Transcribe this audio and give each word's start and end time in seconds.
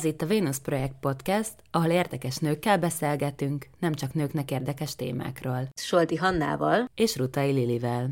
Ez 0.00 0.06
itt 0.06 0.22
a 0.22 0.26
Venus 0.26 0.58
Projekt 0.58 0.94
Podcast, 1.00 1.52
ahol 1.70 1.90
érdekes 1.90 2.36
nőkkel 2.36 2.78
beszélgetünk, 2.78 3.66
nem 3.78 3.94
csak 3.94 4.14
nőknek 4.14 4.50
érdekes 4.50 4.96
témákról. 4.96 5.68
Solti 5.74 6.16
Hannával 6.16 6.90
és 6.94 7.16
Rutai 7.16 7.52
Lilivel. 7.52 8.10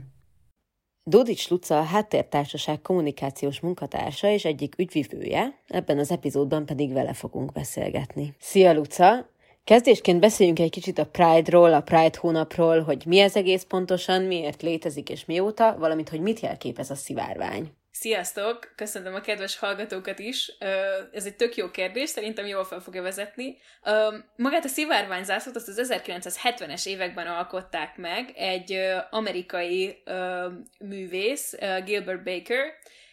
Dodics 1.02 1.48
Luca 1.48 1.78
a 1.78 1.82
Háttértársaság 1.82 2.80
kommunikációs 2.80 3.60
munkatársa 3.60 4.28
és 4.28 4.44
egyik 4.44 4.74
ügyvivője, 4.78 5.60
ebben 5.66 5.98
az 5.98 6.10
epizódban 6.10 6.66
pedig 6.66 6.92
vele 6.92 7.12
fogunk 7.12 7.52
beszélgetni. 7.52 8.34
Szia 8.38 8.74
Luca! 8.74 9.28
Kezdésként 9.64 10.20
beszéljünk 10.20 10.58
egy 10.58 10.70
kicsit 10.70 10.98
a 10.98 11.06
Pride-ról, 11.06 11.72
a 11.74 11.80
Pride 11.80 12.18
hónapról, 12.18 12.82
hogy 12.82 13.02
mi 13.06 13.18
ez 13.18 13.36
egész 13.36 13.62
pontosan, 13.62 14.22
miért 14.22 14.62
létezik 14.62 15.10
és 15.10 15.24
mióta, 15.24 15.76
valamint 15.78 16.08
hogy 16.08 16.20
mit 16.20 16.40
jelképez 16.40 16.90
a 16.90 16.94
szivárvány. 16.94 17.70
Sziasztok! 18.00 18.72
Köszönöm 18.76 19.14
a 19.14 19.20
kedves 19.20 19.58
hallgatókat 19.58 20.18
is. 20.18 20.52
Ez 21.12 21.26
egy 21.26 21.36
tök 21.36 21.56
jó 21.56 21.70
kérdés, 21.70 22.08
szerintem 22.08 22.46
jól 22.46 22.64
fel 22.64 22.80
fogja 22.80 23.02
vezetni. 23.02 23.58
Magát 24.36 24.64
a 24.64 24.68
szivárványzászlót 24.68 25.56
azt 25.56 25.68
az 25.68 25.88
1970-es 25.92 26.86
években 26.86 27.26
alkották 27.26 27.96
meg 27.96 28.32
egy 28.36 28.80
amerikai 29.10 30.02
művész, 30.78 31.54
Gilbert 31.84 32.24
Baker, 32.24 32.64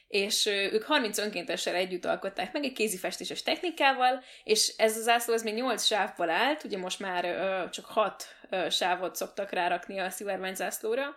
és 0.08 0.46
ők 0.46 0.84
30 0.84 1.18
önkéntessel 1.18 1.76
együtt 1.76 2.06
alkották 2.06 2.54
meg 2.54 2.64
egy 2.64 2.74
kézifestéses 2.74 3.44
technikával, 3.44 4.24
és 4.44 4.74
ez 4.78 4.98
az 4.98 5.04
zászló 5.04 5.34
ez 5.34 5.44
még 5.44 5.54
8 5.54 5.84
sávból 5.84 6.30
állt, 6.30 6.64
ugye 6.64 6.78
most 6.78 7.00
már 7.00 7.24
csak 7.70 7.86
6 7.86 8.36
sávot 8.70 9.16
szoktak 9.16 9.52
rárakni 9.52 10.00
a 10.00 10.10
szivárványzászlóra, 10.10 11.16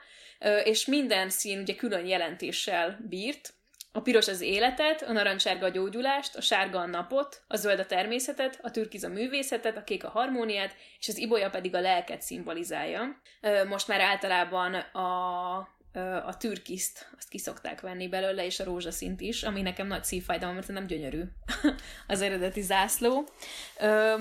és 0.65 0.87
minden 0.87 1.31
szín 1.31 1.59
ugye 1.59 1.75
külön 1.75 2.07
jelentéssel 2.07 2.99
bírt, 3.09 3.57
a 3.93 4.01
piros 4.01 4.29
az 4.29 4.41
életet, 4.41 5.03
a 5.03 5.13
narancsárga 5.13 5.67
a 5.67 5.69
gyógyulást, 5.69 6.37
a 6.37 6.41
sárga 6.41 6.79
a 6.79 6.87
napot, 6.87 7.43
a 7.47 7.57
zöld 7.57 7.79
a 7.79 7.87
természetet, 7.87 8.59
a 8.63 8.71
türkiz 8.71 9.05
a 9.05 9.09
művészetet, 9.09 9.77
a 9.77 9.85
kék 9.85 10.05
a 10.05 10.09
harmóniát, 10.09 10.77
és 10.99 11.09
az 11.09 11.17
ibolya 11.17 11.51
pedig 11.51 11.75
a 11.75 11.81
lelket 11.81 12.23
szimbolizálja. 12.23 13.21
Most 13.69 13.89
már 13.89 14.01
általában 14.01 14.75
a 14.75 15.78
a 16.27 16.37
türkiszt, 16.37 17.09
azt 17.19 17.29
kiszokták 17.29 17.81
venni 17.81 18.09
belőle, 18.09 18.45
és 18.45 18.61
a 18.61 18.65
rózsaszint 18.65 19.21
is, 19.21 19.43
ami 19.43 19.63
nekem 19.63 19.87
nagy 19.87 20.05
szívfájdalom, 20.05 20.55
mert 20.55 20.69
nem 20.69 20.87
gyönyörű 20.87 21.23
az 22.07 22.21
eredeti 22.21 22.61
zászló. 22.61 23.29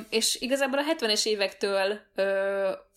És 0.10 0.36
igazából 0.36 0.80
a 0.80 0.96
70-es 0.96 1.26
évektől 1.26 2.00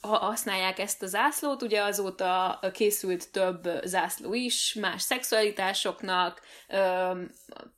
használják 0.00 0.78
ezt 0.78 1.02
a 1.02 1.06
zászlót, 1.06 1.62
ugye 1.62 1.82
azóta 1.82 2.60
készült 2.72 3.30
több 3.30 3.68
zászló 3.84 4.34
is, 4.34 4.74
más 4.74 5.02
szexualitásoknak, 5.02 6.40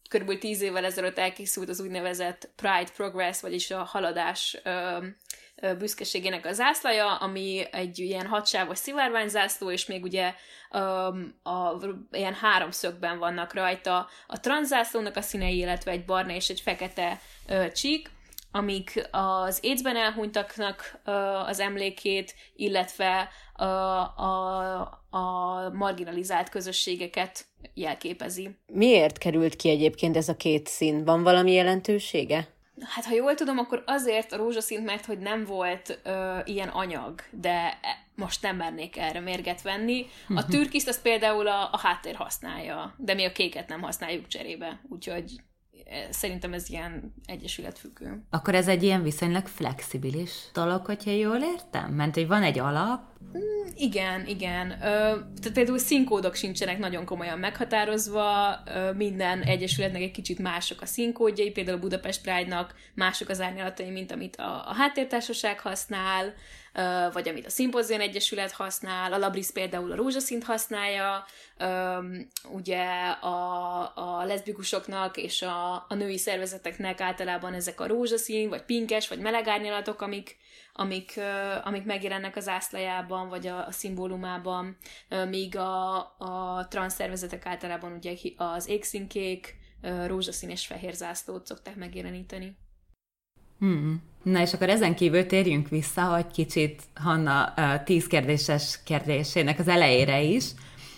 körülbelül 0.08 0.40
tíz 0.40 0.60
évvel 0.60 0.84
ezelőtt 0.84 1.18
elkészült 1.18 1.68
az 1.68 1.80
úgynevezett 1.80 2.50
Pride 2.56 2.90
Progress, 2.96 3.40
vagyis 3.40 3.70
a 3.70 3.82
haladás 3.84 4.60
büszkeségének 5.78 6.46
a 6.46 6.52
zászlaja, 6.52 7.14
ami 7.14 7.62
egy 7.70 7.98
ilyen 7.98 8.26
hatsávos 8.26 8.78
szivárványzászló, 8.78 9.70
és 9.70 9.86
még 9.86 10.02
ugye 10.02 10.34
um, 10.72 11.34
a, 11.42 11.76
ilyen 12.10 12.34
háromszögben 12.34 13.18
vannak 13.18 13.54
rajta 13.54 14.08
a 14.26 14.40
transzászlónak 14.40 15.16
a 15.16 15.20
színei, 15.20 15.56
illetve 15.56 15.90
egy 15.90 16.04
barna 16.04 16.34
és 16.34 16.48
egy 16.48 16.60
fekete 16.60 17.20
uh, 17.48 17.72
csík, 17.72 18.10
amik 18.50 19.08
az 19.10 19.60
AIDS-ben 19.62 19.96
elhunytaknak 19.96 21.00
uh, 21.06 21.48
az 21.48 21.60
emlékét, 21.60 22.34
illetve 22.56 23.28
uh, 23.58 23.66
a, 24.20 24.80
a 25.10 25.70
marginalizált 25.72 26.48
közösségeket 26.48 27.44
jelképezi. 27.74 28.58
Miért 28.66 29.18
került 29.18 29.56
ki 29.56 29.68
egyébként 29.70 30.16
ez 30.16 30.28
a 30.28 30.36
két 30.36 30.66
szín? 30.66 31.04
Van 31.04 31.22
valami 31.22 31.52
jelentősége? 31.52 32.48
Hát 32.84 33.04
ha 33.04 33.14
jól 33.14 33.34
tudom, 33.34 33.58
akkor 33.58 33.82
azért 33.86 34.32
a 34.32 34.36
rózsaszint, 34.36 34.84
mert 34.84 35.04
hogy 35.04 35.18
nem 35.18 35.44
volt 35.44 36.00
ö, 36.02 36.38
ilyen 36.44 36.68
anyag, 36.68 37.20
de 37.30 37.78
most 38.14 38.42
nem 38.42 38.56
mernék 38.56 38.96
erre 38.96 39.20
mérget 39.20 39.62
venni. 39.62 40.06
A 40.28 40.32
mhm. 40.32 40.50
türkiszt 40.50 40.88
az 40.88 41.02
például 41.02 41.46
a, 41.46 41.68
a 41.72 41.78
háttér 41.78 42.14
használja, 42.14 42.94
de 42.96 43.14
mi 43.14 43.24
a 43.24 43.32
kéket 43.32 43.68
nem 43.68 43.82
használjuk 43.82 44.26
cserébe, 44.26 44.80
úgyhogy 44.88 45.42
szerintem 46.10 46.52
ez 46.52 46.70
ilyen 46.70 47.14
egyesületfüggő. 47.26 48.22
Akkor 48.30 48.54
ez 48.54 48.68
egy 48.68 48.82
ilyen 48.82 49.02
viszonylag 49.02 49.46
flexibilis 49.46 50.32
dolog, 50.52 50.86
hogyha 50.86 51.10
jól 51.10 51.40
értem? 51.42 51.90
Mert 51.90 52.14
hogy 52.14 52.26
van 52.26 52.42
egy 52.42 52.58
alap? 52.58 53.11
Mm, 53.38 53.70
igen, 53.76 54.26
igen. 54.26 54.68
Tehát 54.78 55.52
például 55.52 55.78
színkódok 55.78 56.34
sincsenek 56.34 56.78
nagyon 56.78 57.04
komolyan 57.04 57.38
meghatározva, 57.38 58.56
minden 58.96 59.42
egyesületnek 59.42 60.02
egy 60.02 60.10
kicsit 60.10 60.38
mások 60.38 60.80
a 60.80 60.86
színkódjai, 60.86 61.50
például 61.50 61.78
Budapest 61.78 62.22
Pride-nak 62.22 62.74
mások 62.94 63.28
az 63.28 63.40
árnyalatai, 63.40 63.90
mint 63.90 64.12
amit 64.12 64.36
a 64.36 64.74
háttértársaság 64.76 65.60
használ, 65.60 66.34
vagy 67.12 67.28
amit 67.28 67.46
a 67.46 67.50
Szimpozion 67.50 68.00
Egyesület 68.00 68.52
használ, 68.52 69.12
a 69.12 69.18
Labris 69.18 69.50
például 69.50 69.92
a 69.92 69.96
rózsaszint 69.96 70.44
használja, 70.44 71.24
ugye 72.52 72.84
a, 73.20 73.80
a 73.94 74.24
leszbikusoknak 74.24 75.16
és 75.16 75.42
a, 75.42 75.74
a 75.88 75.94
női 75.94 76.18
szervezeteknek 76.18 77.00
általában 77.00 77.54
ezek 77.54 77.80
a 77.80 77.86
rózsaszín, 77.86 78.48
vagy 78.48 78.62
pinkes, 78.62 79.08
vagy 79.08 79.18
meleg 79.18 79.48
árnyalatok, 79.48 80.02
amik, 80.02 80.36
amik, 80.72 81.20
amik 81.64 81.84
megjelennek 81.84 82.36
az 82.36 82.48
ászlajában, 82.48 83.28
vagy 83.28 83.46
a, 83.46 83.66
a 83.66 83.72
szimbólumában, 83.72 84.76
míg 85.28 85.56
a, 85.56 85.96
a 86.18 86.66
transz 86.68 86.94
szervezetek 86.94 87.46
általában 87.46 87.92
ugye 87.92 88.14
az 88.36 88.68
égszínkék, 88.68 89.60
rózsaszín 90.06 90.50
és 90.50 90.66
fehér 90.66 90.94
zászlót 90.94 91.46
szokták 91.46 91.76
megjeleníteni. 91.76 92.56
Hmm. 93.58 94.02
Na 94.22 94.40
és 94.40 94.52
akkor 94.52 94.68
ezen 94.68 94.94
kívül 94.94 95.26
térjünk 95.26 95.68
vissza, 95.68 96.02
hogy 96.02 96.26
kicsit 96.26 96.82
Hanna 96.94 97.54
tíz 97.84 98.06
kérdéses 98.06 98.82
kérdésének 98.84 99.58
az 99.58 99.68
elejére 99.68 100.20
is, 100.22 100.44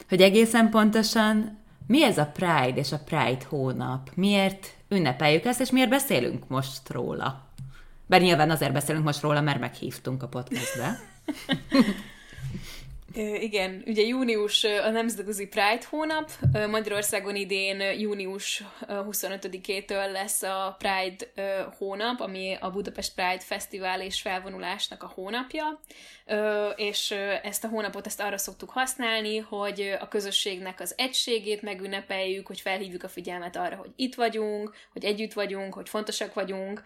hogy 0.09 0.23
egészen 0.23 0.71
pontosan 0.71 1.63
mi 1.87 2.05
ez 2.05 2.19
a 2.19 2.27
Pride 2.27 2.75
és 2.75 2.93
a 2.93 2.99
Pride 3.05 3.45
hónap? 3.49 4.11
Miért 4.15 4.75
ünnepeljük 4.89 5.45
ezt, 5.45 5.61
és 5.61 5.71
miért 5.71 5.89
beszélünk 5.89 6.49
most 6.49 6.89
róla? 6.89 7.53
Bár 8.07 8.21
nyilván 8.21 8.51
azért 8.51 8.73
beszélünk 8.73 9.05
most 9.05 9.21
róla, 9.21 9.41
mert 9.41 9.61
meghívtunk 9.61 10.23
a 10.23 10.29
podcastbe. 10.29 10.99
Igen, 13.41 13.83
ugye 13.87 14.03
június 14.03 14.65
a 14.65 14.91
Nemzetközi 14.91 15.47
Pride 15.47 15.83
hónap, 15.91 16.31
Magyarországon 16.71 17.37
idén 17.37 17.81
június 17.99 18.63
25-től 18.89 20.13
lesz 20.13 20.43
a 20.43 20.77
Pride 20.79 21.27
hónap, 21.79 22.21
ami 22.21 22.57
a 22.61 22.71
Budapest 22.71 23.15
Pride 23.15 23.41
Fesztivál 23.41 24.01
és 24.01 24.21
felvonulásnak 24.21 25.03
a 25.03 25.13
hónapja, 25.15 25.81
és 26.77 27.11
ezt 27.43 27.65
a 27.65 27.69
hónapot 27.69 28.07
ezt 28.07 28.21
arra 28.21 28.39
szoktuk 28.39 28.71
használni, 28.71 29.39
hogy 29.39 29.97
a 30.01 30.09
közösségnek 30.09 30.81
az 30.81 30.95
egységét 30.97 31.63
megünnepeljük, 31.63 32.47
hogy 32.47 32.61
felhívjuk 32.61 33.03
a 33.03 33.09
figyelmet 33.09 33.57
arra, 33.57 33.77
hogy 33.77 33.91
itt 33.97 34.15
vagyunk, 34.15 34.75
hogy 34.93 35.05
együtt 35.05 35.33
vagyunk, 35.33 35.75
hogy 35.75 35.89
fontosak 35.89 36.35
vagyunk, 36.35 36.83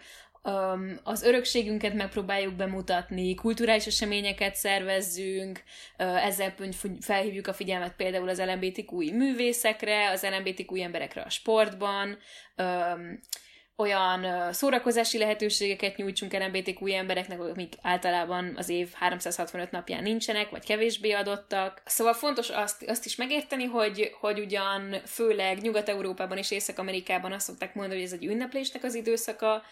az 1.03 1.23
örökségünket 1.23 1.93
megpróbáljuk 1.93 2.53
bemutatni, 2.53 3.35
kulturális 3.35 3.85
eseményeket 3.85 4.55
szervezzünk, 4.55 5.63
ezzel 5.97 6.53
felhívjuk 7.01 7.47
a 7.47 7.53
figyelmet 7.53 7.95
például 7.95 8.29
az 8.29 8.41
LMBTQ 8.41 8.95
művészekre, 8.95 10.09
az 10.09 10.27
LMBTQ 10.37 10.75
emberekre 10.75 11.21
a 11.21 11.29
sportban, 11.29 12.17
olyan 13.79 14.53
szórakozási 14.53 15.17
lehetőségeket 15.17 15.95
nyújtsunk 15.95 16.33
LMBTQ 16.33 16.87
embereknek, 16.87 17.39
amik 17.39 17.73
általában 17.81 18.53
az 18.57 18.69
év 18.69 18.91
365 18.93 19.71
napján 19.71 20.03
nincsenek, 20.03 20.49
vagy 20.49 20.65
kevésbé 20.65 21.11
adottak. 21.11 21.81
Szóval 21.85 22.13
fontos 22.13 22.49
azt, 22.49 22.83
azt 22.87 23.05
is 23.05 23.15
megérteni, 23.15 23.65
hogy, 23.65 24.15
hogy 24.19 24.39
ugyan 24.39 24.95
főleg 25.05 25.61
Nyugat-Európában 25.61 26.37
és 26.37 26.51
Észak-Amerikában 26.51 27.31
azt 27.31 27.45
szokták 27.45 27.73
mondani, 27.75 27.99
hogy 27.99 28.07
ez 28.07 28.13
egy 28.13 28.25
ünneplésnek 28.25 28.83
az 28.83 28.95
időszaka, 28.95 29.63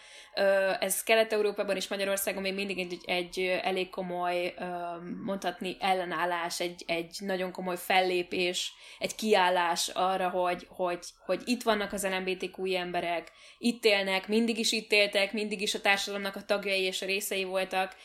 ez 0.80 1.02
Kelet-Európában 1.02 1.76
és 1.76 1.88
Magyarországon 1.88 2.42
még 2.42 2.54
mindig 2.54 2.78
egy, 2.78 2.98
egy 3.06 3.60
elég 3.62 3.90
komoly, 3.90 4.54
mondhatni 5.24 5.76
ellenállás, 5.80 6.60
egy, 6.60 6.84
egy 6.86 7.16
nagyon 7.18 7.52
komoly 7.52 7.76
fellépés, 7.76 8.72
egy 8.98 9.14
kiállás 9.14 9.88
arra, 9.88 10.28
hogy, 10.28 10.66
hogy, 10.68 10.98
hogy 11.26 11.42
itt 11.44 11.62
vannak 11.62 11.92
az 11.92 12.06
LMBTQ 12.06 12.74
emberek, 12.74 13.32
itt 13.58 13.86
élnek, 13.98 14.28
mindig 14.28 14.58
is 14.58 14.72
itt 14.72 14.92
éltek, 14.92 15.32
mindig 15.32 15.60
is 15.60 15.74
a 15.74 15.80
társadalomnak 15.80 16.36
a 16.36 16.44
tagjai 16.44 16.82
és 16.82 17.02
a 17.02 17.06
részei 17.06 17.44
voltak, 17.44 17.96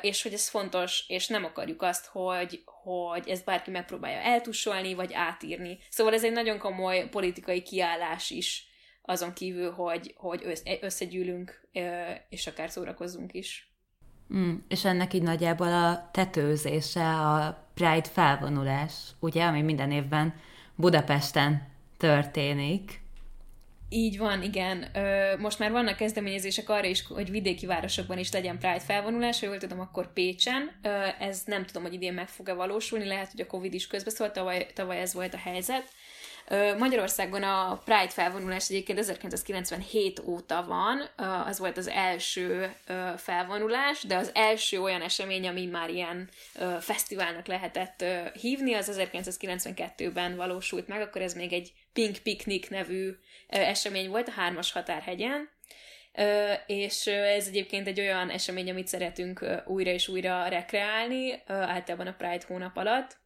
és 0.00 0.22
hogy 0.22 0.32
ez 0.32 0.48
fontos, 0.48 1.04
és 1.08 1.26
nem 1.26 1.44
akarjuk 1.44 1.82
azt, 1.82 2.06
hogy, 2.06 2.62
hogy 2.64 3.28
ezt 3.28 3.44
bárki 3.44 3.70
megpróbálja 3.70 4.18
eltussolni, 4.18 4.94
vagy 4.94 5.12
átírni. 5.12 5.78
Szóval 5.88 6.14
ez 6.14 6.24
egy 6.24 6.32
nagyon 6.32 6.58
komoly 6.58 7.08
politikai 7.10 7.62
kiállás 7.62 8.30
is, 8.30 8.64
azon 9.02 9.32
kívül, 9.32 9.70
hogy, 9.70 10.14
hogy 10.16 10.58
összegyűlünk, 10.80 11.68
és 12.28 12.46
akár 12.46 12.70
szórakozzunk 12.70 13.34
is. 13.34 13.70
Mm, 14.34 14.54
és 14.68 14.84
ennek 14.84 15.14
így 15.14 15.22
nagyjából 15.22 15.72
a 15.72 16.08
tetőzése 16.12 17.08
a 17.08 17.64
Pride 17.74 18.08
felvonulás, 18.12 18.92
ugye, 19.18 19.44
ami 19.44 19.62
minden 19.62 19.90
évben 19.90 20.34
Budapesten 20.74 21.68
történik. 21.96 23.00
Így 23.92 24.18
van, 24.18 24.42
igen. 24.42 24.86
Most 25.38 25.58
már 25.58 25.70
vannak 25.70 25.96
kezdeményezések 25.96 26.68
arra 26.68 26.86
is, 26.86 27.06
hogy 27.06 27.30
vidéki 27.30 27.66
városokban 27.66 28.18
is 28.18 28.32
legyen 28.32 28.58
Pride 28.58 28.80
felvonulás, 28.80 29.40
ha 29.40 29.46
jól 29.46 29.58
tudom, 29.58 29.80
akkor 29.80 30.12
Pécsen. 30.12 30.80
Ez 31.18 31.42
nem 31.46 31.64
tudom, 31.66 31.82
hogy 31.82 31.92
idén 31.92 32.12
meg 32.12 32.28
fog-e 32.28 32.52
valósulni, 32.52 33.06
lehet, 33.06 33.30
hogy 33.30 33.40
a 33.40 33.46
Covid 33.46 33.74
is 33.74 33.86
közbeszólt, 33.86 34.32
tavaly, 34.32 34.66
tavaly 34.74 35.00
ez 35.00 35.14
volt 35.14 35.34
a 35.34 35.38
helyzet. 35.38 35.84
Magyarországon 36.78 37.42
a 37.42 37.80
Pride 37.84 38.08
felvonulás 38.08 38.68
egyébként 38.68 38.98
1997 38.98 40.22
óta 40.24 40.64
van, 40.66 41.26
az 41.46 41.58
volt 41.58 41.76
az 41.76 41.88
első 41.88 42.74
felvonulás, 43.16 44.02
de 44.02 44.16
az 44.16 44.30
első 44.34 44.80
olyan 44.80 45.02
esemény, 45.02 45.48
ami 45.48 45.66
már 45.66 45.90
ilyen 45.90 46.28
fesztiválnak 46.80 47.46
lehetett 47.46 48.04
hívni, 48.40 48.74
az 48.74 48.98
1992-ben 48.98 50.36
valósult 50.36 50.88
meg, 50.88 51.00
akkor 51.00 51.22
ez 51.22 51.34
még 51.34 51.52
egy 51.52 51.72
Pink 51.92 52.16
Picnic 52.16 52.68
nevű 52.68 53.16
esemény 53.48 54.08
volt 54.08 54.28
a 54.28 54.32
Hármas 54.36 54.72
Határhegyen, 54.72 55.48
és 56.66 57.06
ez 57.06 57.46
egyébként 57.46 57.86
egy 57.86 58.00
olyan 58.00 58.30
esemény, 58.30 58.70
amit 58.70 58.88
szeretünk 58.88 59.44
újra 59.66 59.90
és 59.90 60.08
újra 60.08 60.48
rekreálni, 60.48 61.42
általában 61.46 62.06
a 62.06 62.14
Pride 62.18 62.44
hónap 62.46 62.76
alatt, 62.76 63.18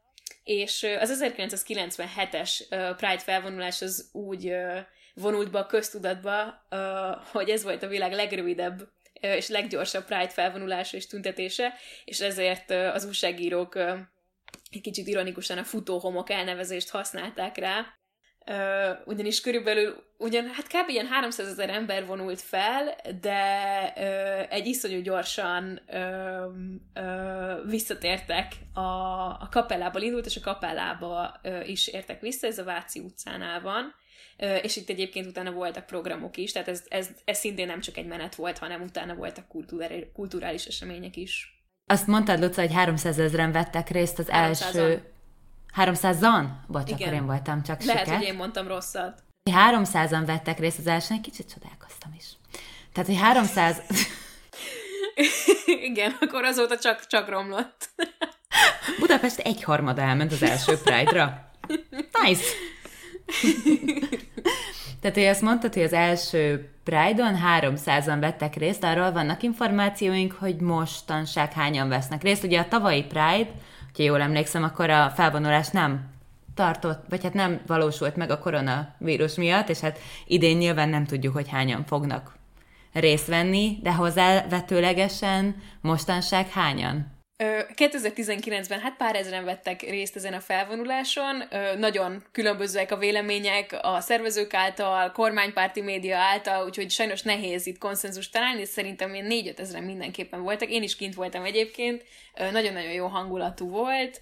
és 0.45 0.87
az 1.01 1.23
1997-es 1.23 2.61
Pride 2.97 3.19
felvonulás 3.19 3.83
az 3.83 4.09
úgy 4.13 4.55
vonult 5.15 5.51
be 5.51 5.59
a 5.59 5.67
köztudatba, 5.67 6.67
hogy 7.33 7.51
ez 7.51 7.63
volt 7.63 7.83
a 7.83 7.89
világ 7.89 8.13
legrövidebb 8.13 8.89
és 9.13 9.49
leggyorsabb 9.49 10.05
Pride 10.05 10.29
felvonulása 10.29 10.97
és 10.97 11.07
tüntetése, 11.07 11.75
és 12.05 12.21
ezért 12.21 12.71
az 12.71 13.05
újságírók 13.05 13.77
egy 14.71 14.81
kicsit 14.81 15.07
ironikusan 15.07 15.59
a 15.59 15.65
futóhomok 15.65 16.31
elnevezést 16.31 16.91
használták 16.91 17.57
rá, 17.57 17.87
Uh, 18.47 18.99
ugyanis 19.05 19.41
körülbelül, 19.41 20.03
ugyan, 20.19 20.47
hát 20.47 20.67
kb. 20.67 20.89
ilyen 20.89 21.07
300 21.07 21.49
ezer 21.49 21.71
ember 21.71 22.07
vonult 22.07 22.41
fel, 22.41 22.97
de 23.21 23.43
uh, 23.97 24.55
egy 24.55 24.67
iszonyú 24.67 25.01
gyorsan 25.01 25.81
uh, 25.89 27.71
visszatértek 27.71 28.53
a, 28.73 28.81
a 29.41 29.49
kapellából 29.51 30.03
indult, 30.03 30.27
és 30.27 30.37
a 30.37 30.41
kapellába 30.41 31.41
is 31.67 31.89
értek 31.89 32.21
vissza, 32.21 32.47
ez 32.47 32.59
a 32.59 32.65
Váci 32.65 33.01
utcánál 33.01 33.61
van, 33.61 33.95
és 34.63 34.77
itt 34.77 34.89
egyébként 34.89 35.27
utána 35.27 35.51
voltak 35.51 35.87
programok 35.87 36.37
is, 36.37 36.53
tehát 36.53 36.69
ez, 36.69 36.85
ez, 36.89 37.09
ez 37.25 37.39
szintén 37.39 37.67
nem 37.67 37.81
csak 37.81 37.97
egy 37.97 38.07
menet 38.07 38.35
volt, 38.35 38.59
hanem 38.59 38.83
utána 38.83 39.15
voltak 39.15 39.47
kulturális 40.13 40.67
események 40.67 41.17
is. 41.17 41.63
Azt 41.87 42.07
mondtad, 42.07 42.41
Luca, 42.41 42.61
hogy 42.61 42.73
300 42.73 43.19
ezeren 43.19 43.53
vettek 43.53 43.89
részt 43.89 44.19
az 44.19 44.29
300 44.29 44.77
első 44.77 45.14
300-an? 45.77 46.45
Bocs, 46.67 46.91
Igen. 46.91 47.01
akkor 47.01 47.13
én 47.13 47.27
voltam 47.27 47.63
csak 47.63 47.83
Lehet, 47.83 48.05
siket. 48.05 48.19
hogy 48.19 48.27
én 48.27 48.35
mondtam 48.35 48.69
rosszat. 48.69 49.23
300-an 49.51 50.23
vettek 50.27 50.59
részt 50.59 50.79
az 50.79 50.87
elsőn, 50.87 51.17
egy 51.17 51.23
kicsit 51.23 51.53
csodálkoztam 51.55 52.15
is. 52.17 52.25
Tehát, 52.93 53.09
hogy 53.09 53.19
300... 53.19 53.83
Igen, 55.91 56.17
akkor 56.21 56.45
azóta 56.45 56.79
csak, 56.79 57.07
csak 57.07 57.29
romlott. 57.29 57.91
Budapest 59.01 59.39
egy 59.39 59.63
harmada 59.63 60.03
elment 60.03 60.33
az 60.33 60.43
első 60.43 60.79
Pride-ra. 60.79 61.51
Nice! 62.23 62.45
Tehát, 65.01 65.17
hogy 65.17 65.27
azt 65.27 65.41
mondtad, 65.41 65.75
hogy 65.75 65.83
az 65.83 65.93
első 65.93 66.71
Pride-on 66.85 67.39
300-an 67.61 68.17
vettek 68.21 68.55
részt, 68.55 68.85
arról 68.85 69.13
vannak 69.13 69.43
információink, 69.43 70.33
hogy 70.33 70.61
mostanság 70.61 71.53
hányan 71.53 71.89
vesznek 71.89 72.23
részt. 72.23 72.45
Ugye 72.45 72.61
a 72.61 72.69
tavalyi 72.69 73.03
Pride 73.03 73.51
ha 73.97 74.03
jól 74.03 74.21
emlékszem, 74.21 74.63
akkor 74.63 74.91
a 74.91 75.11
felvonulás 75.11 75.69
nem 75.69 76.13
tartott, 76.55 77.05
vagy 77.09 77.23
hát 77.23 77.35
nem 77.35 77.61
valósult 77.67 78.17
meg 78.17 78.31
a 78.31 78.39
koronavírus 78.39 79.35
miatt, 79.35 79.69
és 79.69 79.81
hát 79.81 79.99
idén 80.27 80.57
nyilván 80.57 80.89
nem 80.89 81.05
tudjuk, 81.05 81.35
hogy 81.35 81.49
hányan 81.49 81.85
fognak 81.85 82.37
részt 82.93 83.27
venni, 83.27 83.79
de 83.83 83.95
hozzávetőlegesen 83.95 85.57
mostanság 85.81 86.49
hányan? 86.49 87.14
2019-ben 87.39 88.81
hát 88.81 88.97
pár 88.97 89.17
ezeren 89.17 89.45
vettek 89.45 89.83
részt 89.83 90.17
ezen 90.17 90.33
a 90.33 90.41
felvonuláson, 90.41 91.43
nagyon 91.79 92.25
különbözőek 92.33 92.91
a 92.91 92.97
vélemények 92.97 93.79
a 93.83 94.01
szervezők 94.01 94.55
által, 94.55 95.13
kormánypárti 95.13 95.81
média 95.81 96.17
által, 96.17 96.65
úgyhogy 96.65 96.91
sajnos 96.91 97.23
nehéz 97.23 97.67
itt 97.67 97.79
konszenzus 97.79 98.29
találni, 98.29 98.65
szerintem 98.65 99.15
én 99.15 99.27
4-5 99.55 99.59
ezeren 99.59 99.85
mindenképpen 99.85 100.43
voltak, 100.43 100.71
én 100.71 100.83
is 100.83 100.97
kint 100.97 101.15
voltam 101.15 101.45
egyébként, 101.45 102.05
nagyon-nagyon 102.53 102.93
jó 102.93 103.07
hangulatú 103.07 103.69
volt, 103.69 104.21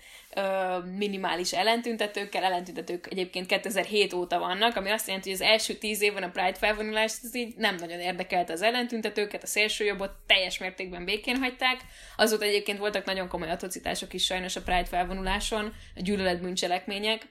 minimális 0.96 1.52
ellentüntetőkkel, 1.52 2.44
ellentüntetők 2.44 3.06
egyébként 3.10 3.46
2007 3.46 4.12
óta 4.12 4.38
vannak, 4.38 4.76
ami 4.76 4.90
azt 4.90 5.06
jelenti, 5.06 5.30
hogy 5.30 5.40
az 5.40 5.46
első 5.46 5.74
tíz 5.74 6.02
évben 6.02 6.22
a 6.22 6.30
Pride 6.30 6.54
felvonulás 6.54 7.12
ez 7.22 7.34
így 7.34 7.54
nem 7.56 7.74
nagyon 7.74 8.00
érdekelte 8.00 8.52
az 8.52 8.62
ellentüntetőket, 8.62 9.42
a 9.42 9.46
szélsőjobbot 9.46 10.10
teljes 10.26 10.58
mértékben 10.58 11.04
békén 11.04 11.36
hagyták. 11.36 11.80
Azóta 12.16 12.44
egyébként 12.44 12.78
voltak 12.78 13.04
nagyon 13.04 13.28
komoly 13.28 13.50
atrocitások 13.50 14.12
is 14.12 14.24
sajnos 14.24 14.56
a 14.56 14.62
Pride 14.62 14.84
felvonuláson, 14.84 15.72
a 15.96 16.00
gyűlöletbűncselekmények, 16.00 17.26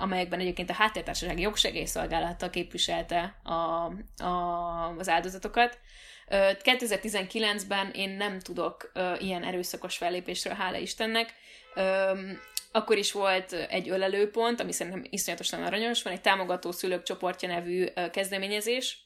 amelyekben 0.00 0.40
egyébként 0.40 0.70
a 0.70 0.74
háttértársasági 0.74 1.42
jogsegélyszolgálata 1.42 2.50
képviselte 2.50 3.40
a, 3.42 3.52
a, 4.24 4.94
az 4.98 5.08
áldozatokat. 5.08 5.78
2019-ben 6.30 7.90
én 7.90 8.10
nem 8.10 8.40
tudok 8.40 8.92
ilyen 9.18 9.44
erőszakos 9.44 9.96
fellépésről, 9.96 10.54
hála 10.54 10.76
Istennek, 10.76 11.34
Öm, 11.78 12.40
akkor 12.72 12.96
is 12.96 13.12
volt 13.12 13.52
egy 13.52 13.88
ölelőpont, 13.88 14.60
ami 14.60 14.72
szerintem 14.72 15.04
iszonyatosan 15.10 15.62
aranyos, 15.62 16.02
van 16.02 16.12
egy 16.12 16.20
támogató 16.20 16.72
szülők 16.72 17.02
csoportja 17.02 17.48
nevű 17.48 17.86
kezdeményezés, 18.12 18.98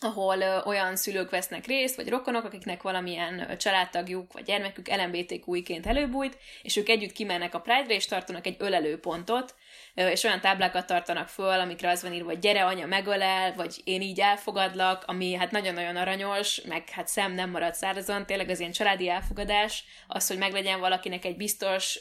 ahol 0.00 0.62
olyan 0.64 0.96
szülők 0.96 1.30
vesznek 1.30 1.66
részt, 1.66 1.96
vagy 1.96 2.08
rokonok, 2.08 2.44
akiknek 2.44 2.82
valamilyen 2.82 3.58
családtagjuk 3.58 4.32
vagy 4.32 4.42
gyermekük 4.42 4.88
LMBTQ-ként 4.88 5.86
előbújt, 5.86 6.38
és 6.62 6.76
ők 6.76 6.88
együtt 6.88 7.12
kimennek 7.12 7.54
a 7.54 7.60
Pride-re, 7.60 7.94
és 7.94 8.06
tartanak 8.06 8.46
egy 8.46 8.56
ölelőpontot, 8.58 9.54
és 9.96 10.24
olyan 10.24 10.40
táblákat 10.40 10.86
tartanak 10.86 11.28
föl, 11.28 11.60
amikre 11.60 11.90
az 11.90 12.02
van 12.02 12.12
írva, 12.12 12.28
hogy 12.28 12.38
gyere 12.38 12.64
anya 12.64 12.86
megölel, 12.86 13.54
vagy 13.54 13.80
én 13.84 14.00
így 14.00 14.20
elfogadlak, 14.20 15.04
ami 15.06 15.34
hát 15.34 15.50
nagyon-nagyon 15.50 15.96
aranyos, 15.96 16.60
meg 16.60 16.88
hát 16.90 17.08
szem 17.08 17.32
nem 17.32 17.50
marad 17.50 17.74
szárazon, 17.74 18.26
tényleg 18.26 18.48
az 18.48 18.60
ilyen 18.60 18.72
családi 18.72 19.08
elfogadás, 19.08 19.84
az, 20.06 20.28
hogy 20.28 20.38
meglegyen 20.38 20.80
valakinek 20.80 21.24
egy 21.24 21.36
biztos 21.36 22.00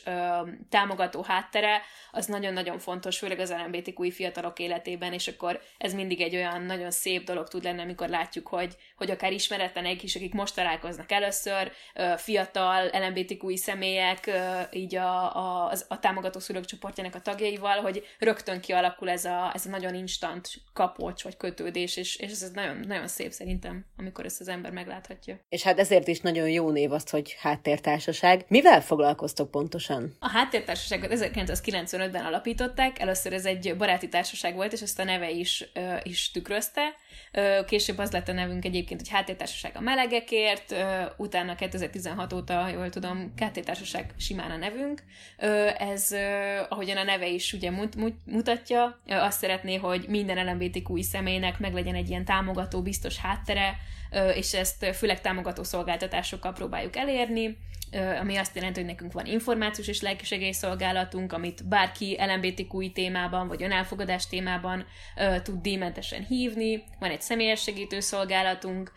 támogató 0.69 1.21
háttere, 1.21 1.81
az 2.11 2.25
nagyon-nagyon 2.25 2.79
fontos, 2.79 3.17
főleg 3.17 3.39
az 3.39 3.53
LMBTQ 3.65 4.11
fiatalok 4.11 4.59
életében, 4.59 5.13
és 5.13 5.27
akkor 5.27 5.61
ez 5.77 5.93
mindig 5.93 6.21
egy 6.21 6.35
olyan 6.35 6.61
nagyon 6.61 6.91
szép 6.91 7.23
dolog 7.23 7.47
tud 7.47 7.63
lenni, 7.63 7.81
amikor 7.81 8.09
látjuk, 8.09 8.47
hogy, 8.47 8.75
hogy 8.95 9.11
akár 9.11 9.33
ismeretlenek 9.33 10.03
is, 10.03 10.15
akik 10.15 10.33
most 10.33 10.55
találkoznak 10.55 11.11
először, 11.11 11.71
fiatal 12.17 12.89
LMBTQ 12.93 13.55
személyek, 13.55 14.31
így 14.71 14.95
a, 14.95 15.35
a, 15.35 15.71
a 15.87 15.99
támogató 15.99 16.39
szülők 16.39 16.65
csoportjának 16.65 17.15
a 17.15 17.21
tagjaival, 17.21 17.81
hogy 17.85 18.03
rögtön 18.19 18.59
kialakul 18.59 19.09
ez 19.09 19.25
a, 19.25 19.51
ez 19.53 19.65
a 19.65 19.69
nagyon 19.69 19.95
instant 19.95 20.49
kapocs 20.73 21.23
vagy 21.23 21.37
kötődés, 21.37 21.97
és, 21.97 22.15
és 22.15 22.31
ez 22.31 22.51
nagyon, 22.53 22.79
nagyon 22.87 23.07
szép 23.07 23.31
szerintem, 23.31 23.85
amikor 23.97 24.25
ezt 24.25 24.41
az 24.41 24.47
ember 24.47 24.71
megláthatja. 24.71 25.39
És 25.49 25.63
hát 25.63 25.79
ezért 25.79 26.07
is 26.07 26.19
nagyon 26.19 26.49
jó 26.49 26.69
név 26.69 26.91
azt, 26.91 27.09
hogy 27.09 27.35
háttértársaság. 27.39 28.45
Mivel 28.47 28.81
foglalkoztok 28.81 29.51
pontosan? 29.51 30.15
A 30.19 30.29
háttértársaságot 30.29 31.09
1995-ben 31.13 32.25
alapították, 32.25 32.99
először 32.99 33.33
ez 33.33 33.45
egy 33.45 33.75
baráti 33.77 34.09
társaság 34.09 34.55
volt, 34.55 34.73
és 34.73 34.81
ezt 34.81 34.99
a 34.99 35.03
neve 35.03 35.29
is, 35.29 35.71
is 36.03 36.31
tükrözte. 36.31 36.81
Később 37.65 37.97
az 37.97 38.11
lett 38.11 38.27
a 38.27 38.33
nevünk 38.33 38.65
egyébként, 38.65 38.99
hogy 38.99 39.09
háttértársaság 39.09 39.71
a 39.75 39.81
melegekért, 39.81 40.75
utána 41.17 41.55
2016 41.55 42.33
óta, 42.33 42.67
jól 42.67 42.89
tudom, 42.89 43.33
háttértársaság 43.37 44.13
simán 44.17 44.51
a 44.51 44.57
nevünk. 44.57 45.03
Ez, 45.77 46.11
ahogyan 46.69 46.97
a 46.97 47.03
neve 47.03 47.27
is 47.27 47.53
ugye 47.53 47.71
mut, 47.71 47.95
mut, 47.95 48.15
mutatja, 48.25 48.99
azt 49.07 49.39
szeretné, 49.39 49.75
hogy 49.75 50.05
minden 50.07 50.45
LMBTQ 50.45 51.01
személynek 51.01 51.59
meglegyen 51.59 51.95
egy 51.95 52.09
ilyen 52.09 52.25
támogató, 52.25 52.81
biztos 52.81 53.17
háttere, 53.17 53.77
és 54.35 54.53
ezt 54.53 54.85
főleg 54.95 55.21
támogató 55.21 55.63
szolgáltatásokkal 55.63 56.53
próbáljuk 56.53 56.95
elérni, 56.95 57.57
ami 58.19 58.35
azt 58.35 58.55
jelenti, 58.55 58.79
hogy 58.79 58.89
nekünk 58.89 59.11
van 59.11 59.25
információs 59.25 59.87
és 59.87 60.01
lelkisegélyszolgálatunk, 60.01 61.33
amit 61.33 61.67
bárki 61.67 62.17
LMBTQ 62.19 62.91
témában 62.91 63.47
vagy 63.47 63.63
önelfogadás 63.63 64.27
témában 64.27 64.85
tud 65.43 65.61
díjmentesen 65.61 66.25
hívni, 66.25 66.83
van 66.99 67.09
egy 67.09 67.21
személyes 67.21 67.61
segítőszolgálatunk, 67.61 68.91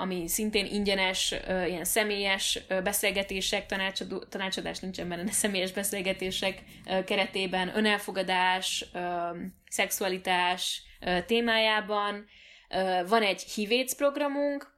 ami 0.00 0.28
szintén 0.28 0.66
ingyenes, 0.66 1.34
ilyen 1.48 1.84
személyes 1.84 2.58
beszélgetések, 2.82 3.66
tanácsadó, 3.66 4.18
tanácsadás 4.18 4.78
nincsen 4.78 5.08
benne, 5.08 5.24
de 5.24 5.30
személyes 5.30 5.72
beszélgetések 5.72 6.62
keretében, 7.06 7.76
önelfogadás, 7.76 8.84
szexualitás 9.68 10.82
témájában. 11.26 12.24
Van 13.06 13.22
egy 13.22 13.42
hívéc 13.42 13.94
programunk, 13.94 14.71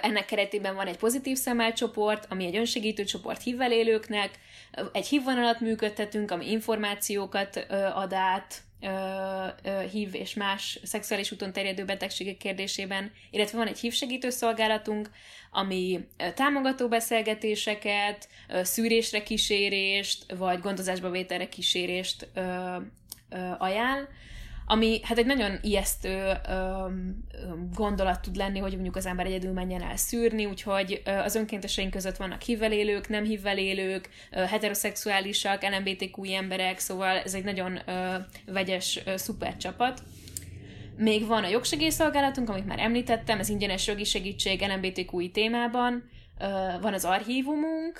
ennek 0.00 0.24
keretében 0.24 0.74
van 0.74 0.86
egy 0.86 0.96
pozitív 0.96 1.36
szemelcsoport, 1.36 2.26
ami 2.28 2.46
egy 2.46 2.56
önsegítő 2.56 3.04
csoport 3.04 3.42
hívvel 3.42 3.72
élőknek, 3.72 4.30
egy 4.92 5.06
hívvonalat 5.06 5.60
működtetünk, 5.60 6.30
ami 6.30 6.50
információkat 6.50 7.66
ad 7.94 8.12
át, 8.12 8.62
HIV 9.90 10.14
és 10.14 10.34
más 10.34 10.78
szexuális 10.82 11.32
úton 11.32 11.52
terjedő 11.52 11.84
betegségek 11.84 12.36
kérdésében, 12.36 13.12
illetve 13.30 13.58
van 13.58 13.66
egy 13.66 13.78
HIV 13.78 13.92
segítő 13.92 14.30
szolgálatunk, 14.30 15.10
ami 15.50 16.00
támogató 16.34 16.88
beszélgetéseket, 16.88 18.28
szűrésre 18.62 19.22
kísérést, 19.22 20.32
vagy 20.32 20.60
gondozásba 20.60 21.10
vételre 21.10 21.48
kísérést 21.48 22.28
ajánl, 23.58 24.08
ami 24.70 25.00
hát 25.02 25.18
egy 25.18 25.26
nagyon 25.26 25.58
ijesztő 25.62 26.32
öm, 26.48 27.24
gondolat 27.74 28.20
tud 28.20 28.36
lenni, 28.36 28.58
hogy 28.58 28.72
mondjuk 28.72 28.96
az 28.96 29.06
ember 29.06 29.26
egyedül 29.26 29.52
menjen 29.52 29.82
el 29.82 29.96
szűrni, 29.96 30.46
úgyhogy 30.46 31.02
az 31.04 31.34
önkénteseink 31.34 31.90
között 31.90 32.16
vannak 32.16 32.42
hívvel 32.42 32.72
élők, 32.72 33.08
nem 33.08 33.24
hívvel 33.24 33.58
élők, 33.58 34.08
heteroszexuálisak, 34.30 35.62
LMBTQ 35.62 36.24
emberek, 36.24 36.78
szóval 36.78 37.16
ez 37.18 37.34
egy 37.34 37.44
nagyon 37.44 37.80
ö, 37.86 38.16
vegyes, 38.46 39.00
ö, 39.04 39.16
szuper 39.16 39.56
csapat. 39.56 40.02
Még 40.96 41.26
van 41.26 41.44
a 41.44 41.48
jogsegélyszolgálatunk, 41.48 42.48
amit 42.48 42.66
már 42.66 42.78
említettem, 42.78 43.38
ez 43.38 43.48
ingyenes 43.48 43.86
jogi 43.86 44.04
segítség 44.04 44.60
LMBTQI 44.60 45.30
témában, 45.30 46.10
van 46.80 46.94
az 46.94 47.04
archívumunk, 47.04 47.98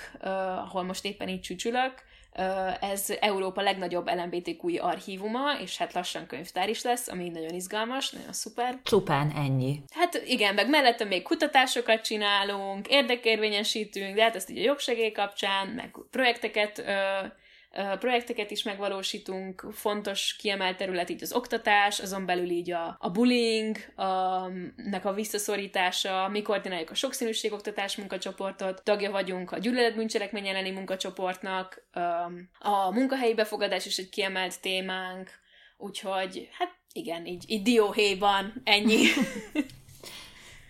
ahol 0.67 0.83
most 0.83 1.05
éppen 1.05 1.29
így 1.29 1.41
csücsülök, 1.41 1.93
ez 2.81 3.11
Európa 3.21 3.61
legnagyobb 3.61 4.09
LMBTQI 4.09 4.79
archívuma, 4.79 5.59
és 5.63 5.77
hát 5.77 5.93
lassan 5.93 6.27
könyvtár 6.27 6.69
is 6.69 6.83
lesz, 6.83 7.09
ami 7.09 7.29
nagyon 7.29 7.55
izgalmas, 7.55 8.11
nagyon 8.11 8.33
szuper. 8.33 8.79
Csupán 8.83 9.33
ennyi. 9.37 9.83
Hát 9.91 10.23
igen, 10.27 10.55
meg 10.55 10.69
mellette 10.69 11.05
még 11.05 11.23
kutatásokat 11.23 12.01
csinálunk, 12.01 12.89
érdekérvényesítünk, 12.89 14.15
de 14.15 14.23
hát 14.23 14.37
ezt 14.37 14.51
így 14.51 14.59
a 14.59 14.63
jogsegély 14.63 15.13
kapcsán, 15.13 15.67
meg 15.69 15.91
projekteket 16.11 16.83
projekteket 17.99 18.51
is 18.51 18.63
megvalósítunk, 18.63 19.67
fontos 19.73 20.37
kiemelt 20.37 20.77
terület 20.77 21.11
így 21.11 21.23
az 21.23 21.33
oktatás, 21.33 22.01
azon 22.01 22.27
belül 22.27 22.51
így 22.51 22.71
a, 22.71 22.97
a 22.99 23.11
bullying, 23.11 23.77
a, 23.95 24.47
nek 24.77 25.05
a 25.05 25.13
visszaszorítása, 25.13 26.29
mi 26.29 26.43
koordináljuk 26.43 26.91
a 26.91 26.95
sokszínűség 26.95 27.53
oktatás 27.53 27.97
munkacsoportot, 27.97 28.83
tagja 28.85 29.11
vagyunk 29.11 29.53
a 29.53 29.59
gyűlöletbűncselekmény 29.59 30.47
elleni 30.47 30.71
munkacsoportnak, 30.71 31.83
a 32.59 32.91
munkahelyi 32.91 33.35
befogadás 33.35 33.87
is 33.87 33.99
egy 33.99 34.09
kiemelt 34.09 34.61
témánk, 34.61 35.31
úgyhogy 35.77 36.49
hát 36.53 36.79
igen, 36.93 37.27
így, 37.27 37.45
így 37.47 37.63
dióhéjban 37.63 38.61
ennyi. 38.65 39.05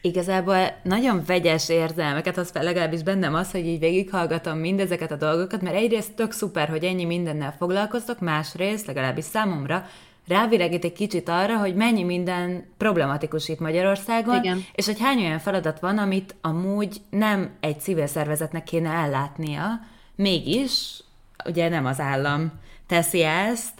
Igazából 0.02 0.76
nagyon 0.82 1.22
vegyes 1.26 1.68
érzelmeket, 1.68 2.36
az 2.36 2.50
legalábbis 2.52 3.02
bennem 3.02 3.34
az, 3.34 3.50
hogy 3.50 3.66
így 3.66 3.78
végighallgatom 3.78 4.58
mindezeket 4.58 5.10
a 5.10 5.16
dolgokat, 5.16 5.62
mert 5.62 5.76
egyrészt 5.76 6.12
tök 6.12 6.32
szuper, 6.32 6.68
hogy 6.68 6.84
ennyi 6.84 7.04
mindennel 7.04 7.54
foglalkoztok, 7.58 8.20
másrészt, 8.20 8.86
legalábbis 8.86 9.24
számomra, 9.24 9.86
rávilegít 10.28 10.84
egy 10.84 10.92
kicsit 10.92 11.28
arra, 11.28 11.56
hogy 11.58 11.74
mennyi 11.74 12.02
minden 12.02 12.64
problematikus 12.76 13.48
itt 13.48 13.58
Magyarországon, 13.58 14.36
Igen. 14.36 14.64
és 14.74 14.86
hogy 14.86 15.00
hány 15.00 15.18
olyan 15.18 15.38
feladat 15.38 15.80
van, 15.80 15.98
amit 15.98 16.34
amúgy 16.40 17.00
nem 17.10 17.50
egy 17.60 17.80
civil 17.80 18.06
szervezetnek 18.06 18.64
kéne 18.64 18.90
ellátnia, 18.90 19.80
mégis, 20.14 21.02
ugye 21.44 21.68
nem 21.68 21.86
az 21.86 22.00
állam 22.00 22.52
teszi 22.86 23.22
ezt, 23.22 23.79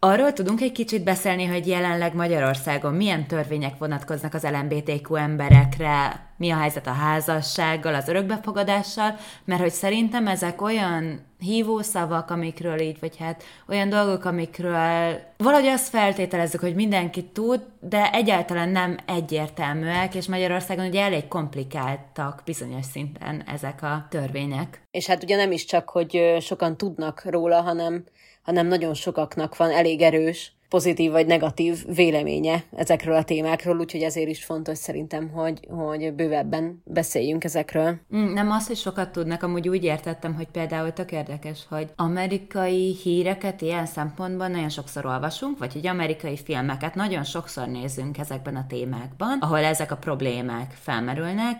Arról 0.00 0.32
tudunk 0.32 0.60
egy 0.60 0.72
kicsit 0.72 1.04
beszélni, 1.04 1.44
hogy 1.44 1.66
jelenleg 1.66 2.14
Magyarországon 2.14 2.94
milyen 2.94 3.26
törvények 3.26 3.78
vonatkoznak 3.78 4.34
az 4.34 4.42
LMBTQ 4.42 5.14
emberekre, 5.14 6.26
mi 6.36 6.50
a 6.50 6.56
helyzet 6.56 6.86
a 6.86 6.90
házassággal, 6.92 7.94
az 7.94 8.08
örökbefogadással, 8.08 9.16
mert 9.44 9.60
hogy 9.60 9.70
szerintem 9.70 10.26
ezek 10.26 10.62
olyan 10.62 11.26
hívószavak, 11.38 12.30
amikről 12.30 12.80
így, 12.80 12.96
vagy 13.00 13.16
hát 13.16 13.42
olyan 13.68 13.88
dolgok, 13.88 14.24
amikről 14.24 15.20
valahogy 15.36 15.68
azt 15.68 15.88
feltételezzük, 15.88 16.60
hogy 16.60 16.74
mindenki 16.74 17.24
tud, 17.24 17.60
de 17.80 18.12
egyáltalán 18.12 18.68
nem 18.68 18.96
egyértelműek, 19.06 20.14
és 20.14 20.26
Magyarországon 20.26 20.86
ugye 20.86 21.02
elég 21.02 21.28
komplikáltak 21.28 22.42
bizonyos 22.44 22.84
szinten 22.84 23.42
ezek 23.46 23.82
a 23.82 24.06
törvények. 24.10 24.82
És 24.90 25.06
hát 25.06 25.22
ugye 25.22 25.36
nem 25.36 25.52
is 25.52 25.64
csak, 25.64 25.90
hogy 25.90 26.36
sokan 26.40 26.76
tudnak 26.76 27.22
róla, 27.24 27.60
hanem 27.60 28.04
hanem 28.48 28.66
nagyon 28.66 28.94
sokaknak 28.94 29.56
van 29.56 29.70
elég 29.70 30.00
erős, 30.00 30.52
pozitív 30.68 31.10
vagy 31.10 31.26
negatív 31.26 31.86
véleménye 31.94 32.64
ezekről 32.76 33.16
a 33.16 33.24
témákról, 33.24 33.78
úgyhogy 33.78 34.02
ezért 34.02 34.28
is 34.28 34.44
fontos 34.44 34.78
szerintem, 34.78 35.28
hogy, 35.28 35.60
hogy 35.68 36.12
bővebben 36.12 36.82
beszéljünk 36.84 37.44
ezekről. 37.44 37.98
Mm, 38.16 38.32
nem 38.32 38.50
az, 38.50 38.66
hogy 38.66 38.76
sokat 38.76 39.12
tudnak, 39.12 39.42
amúgy 39.42 39.68
úgy 39.68 39.84
értettem, 39.84 40.34
hogy 40.34 40.46
például 40.46 40.92
tök 40.92 41.12
érdekes, 41.12 41.66
hogy 41.68 41.92
amerikai 41.96 42.96
híreket 43.02 43.60
ilyen 43.60 43.86
szempontban 43.86 44.50
nagyon 44.50 44.68
sokszor 44.68 45.06
olvasunk, 45.06 45.58
vagy 45.58 45.72
hogy 45.72 45.86
amerikai 45.86 46.36
filmeket 46.36 46.94
nagyon 46.94 47.24
sokszor 47.24 47.66
nézünk 47.66 48.18
ezekben 48.18 48.56
a 48.56 48.66
témákban, 48.68 49.38
ahol 49.40 49.58
ezek 49.64 49.90
a 49.90 49.96
problémák 49.96 50.70
felmerülnek, 50.80 51.56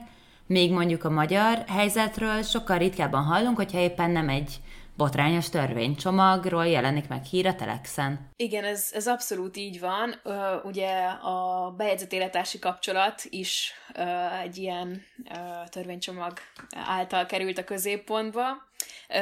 még 0.47 0.73
mondjuk 0.73 1.05
a 1.05 1.11
magyar 1.11 1.65
helyzetről 1.67 2.43
sokkal 2.43 2.79
ritkábban 2.79 3.23
hallunk, 3.23 3.57
hogyha 3.57 3.79
éppen 3.79 4.11
nem 4.11 4.29
egy 4.29 4.61
botrányos 4.99 5.49
törvénycsomagról 5.49 6.67
jelenik 6.67 7.09
meg 7.09 7.25
hír 7.25 7.47
a 7.47 7.55
Telexen. 7.55 8.31
Igen, 8.37 8.65
ez, 8.65 8.91
ez 8.95 9.07
abszolút 9.07 9.57
így 9.57 9.81
van. 9.81 10.21
Uh, 10.25 10.65
ugye 10.65 10.91
a 11.07 11.71
bejegyzett 11.77 12.13
életási 12.13 12.59
kapcsolat 12.59 13.23
is 13.25 13.73
uh, 13.97 14.43
egy 14.43 14.57
ilyen 14.57 15.03
uh, 15.31 15.69
törvénycsomag 15.69 16.39
által 16.87 17.27
került 17.27 17.59
a 17.59 17.65
középpontba. 17.65 18.67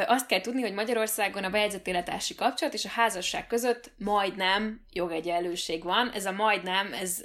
Azt 0.07 0.27
kell 0.27 0.41
tudni, 0.41 0.61
hogy 0.61 0.73
Magyarországon 0.73 1.45
a 1.45 1.51
bejegyzett 1.51 1.87
életási 1.87 2.35
kapcsolat 2.35 2.75
és 2.75 2.85
a 2.85 2.89
házasság 2.89 3.47
között 3.47 3.91
majdnem 3.99 4.81
jogegyenlőség 4.93 5.85
van. 5.85 6.11
Ez 6.11 6.27
a 6.27 6.33
majdnem, 6.33 6.93
ez, 6.93 7.25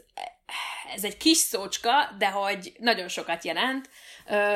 ez 0.96 1.03
egy 1.03 1.17
kis 1.17 1.38
szócska, 1.38 1.91
de 2.17 2.29
hogy 2.29 2.74
nagyon 2.79 3.08
sokat 3.08 3.43
jelent. 3.43 3.89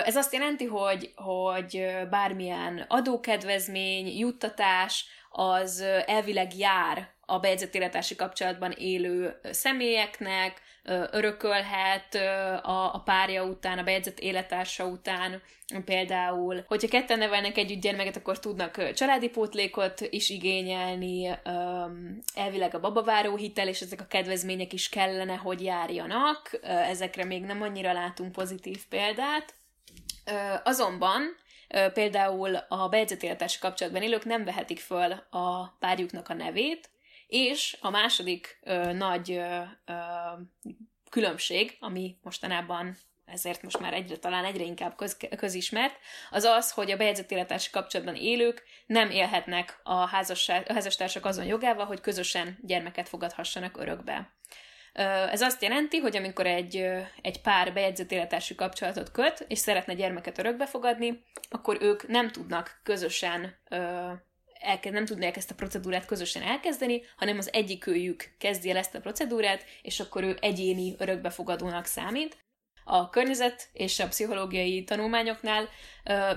Ez 0.05 0.15
azt 0.15 0.33
jelenti, 0.33 0.65
hogy, 0.65 1.11
hogy 1.15 1.85
bármilyen 2.09 2.85
adókedvezmény, 2.87 4.17
juttatás, 4.17 5.05
az 5.29 5.83
elvileg 6.05 6.57
jár 6.57 7.09
a 7.25 7.39
bejegyzett 7.39 7.75
életási 7.75 8.15
kapcsolatban 8.15 8.71
élő 8.71 9.39
személyeknek, 9.51 10.61
örökölhet 11.11 12.15
a, 12.61 12.93
a 12.93 13.01
párja 13.05 13.43
után, 13.43 13.77
a 13.77 13.83
bejegyzett 13.83 14.19
élettársa 14.19 14.85
után, 14.85 15.41
például, 15.85 16.63
hogyha 16.67 16.87
ketten 16.87 17.17
nevelnek 17.17 17.57
együtt 17.57 17.81
gyermeket, 17.81 18.15
akkor 18.15 18.39
tudnak 18.39 18.93
családi 18.93 19.29
pótlékot 19.29 20.01
is 20.01 20.29
igényelni, 20.29 21.39
elvileg 22.33 22.75
a 22.75 22.79
babaváró 22.79 23.35
hitel, 23.35 23.67
és 23.67 23.81
ezek 23.81 24.01
a 24.01 24.07
kedvezmények 24.07 24.73
is 24.73 24.89
kellene, 24.89 25.35
hogy 25.35 25.63
járjanak, 25.63 26.59
ezekre 26.63 27.25
még 27.25 27.43
nem 27.43 27.61
annyira 27.61 27.93
látunk 27.93 28.31
pozitív 28.31 28.85
példát. 28.89 29.53
Azonban 30.63 31.21
például 31.93 32.55
a 32.55 32.89
bejegyzett 32.89 33.23
élettársi 33.23 33.59
kapcsolatban 33.59 34.01
élők 34.01 34.25
nem 34.25 34.43
vehetik 34.43 34.79
föl 34.79 35.11
a 35.29 35.67
párjuknak 35.79 36.29
a 36.29 36.33
nevét, 36.33 36.89
és 37.27 37.77
a 37.81 37.89
második 37.89 38.59
ö, 38.63 38.93
nagy 38.93 39.31
ö, 39.31 39.61
különbség, 41.09 41.77
ami 41.79 42.17
mostanában 42.23 42.97
ezért 43.25 43.61
most 43.61 43.79
már 43.79 43.93
egyre 43.93 44.15
talán 44.17 44.45
egyre 44.45 44.63
inkább 44.63 44.95
köz, 44.95 45.17
közismert, 45.37 45.95
az 46.29 46.43
az, 46.43 46.71
hogy 46.71 46.91
a 46.91 46.97
bejegyzett 46.97 47.31
élettársi 47.31 47.69
kapcsolatban 47.69 48.15
élők 48.15 48.63
nem 48.85 49.09
élhetnek 49.09 49.79
a, 49.83 49.93
a 49.93 50.07
házastársak 50.67 51.25
azon 51.25 51.45
jogával, 51.45 51.85
hogy 51.85 52.01
közösen 52.01 52.57
gyermeket 52.61 53.09
fogadhassanak 53.09 53.77
örökbe. 53.77 54.33
Ez 55.31 55.41
azt 55.41 55.61
jelenti, 55.61 55.97
hogy 55.97 56.17
amikor 56.17 56.45
egy, 56.45 56.75
egy 57.21 57.41
pár 57.41 57.73
bejegyzett 57.73 58.11
élettársi 58.11 58.55
kapcsolatot 58.55 59.11
köt, 59.11 59.45
és 59.47 59.59
szeretne 59.59 59.93
gyermeket 59.93 60.37
örökbe 60.37 60.65
fogadni, 60.65 61.23
akkor 61.49 61.77
ők 61.81 62.07
nem 62.07 62.31
tudnak 62.31 62.79
közösen 62.83 63.57
elkezd, 64.65 64.93
nem 64.93 65.05
tudják 65.05 65.37
ezt 65.37 65.51
a 65.51 65.55
procedúrát 65.55 66.05
közösen 66.05 66.41
elkezdeni, 66.41 67.01
hanem 67.17 67.37
az 67.37 67.53
egyikőjük 67.53 68.35
kezdi 68.37 68.69
el 68.69 68.77
ezt 68.77 68.95
a 68.95 68.99
procedúrát, 68.99 69.63
és 69.81 69.99
akkor 69.99 70.23
ő 70.23 70.37
egyéni 70.41 70.95
örökbefogadónak 70.97 71.85
számít. 71.85 72.37
A 72.83 73.09
környezet 73.09 73.69
és 73.73 73.99
a 73.99 74.07
pszichológiai 74.07 74.83
tanulmányoknál 74.83 75.69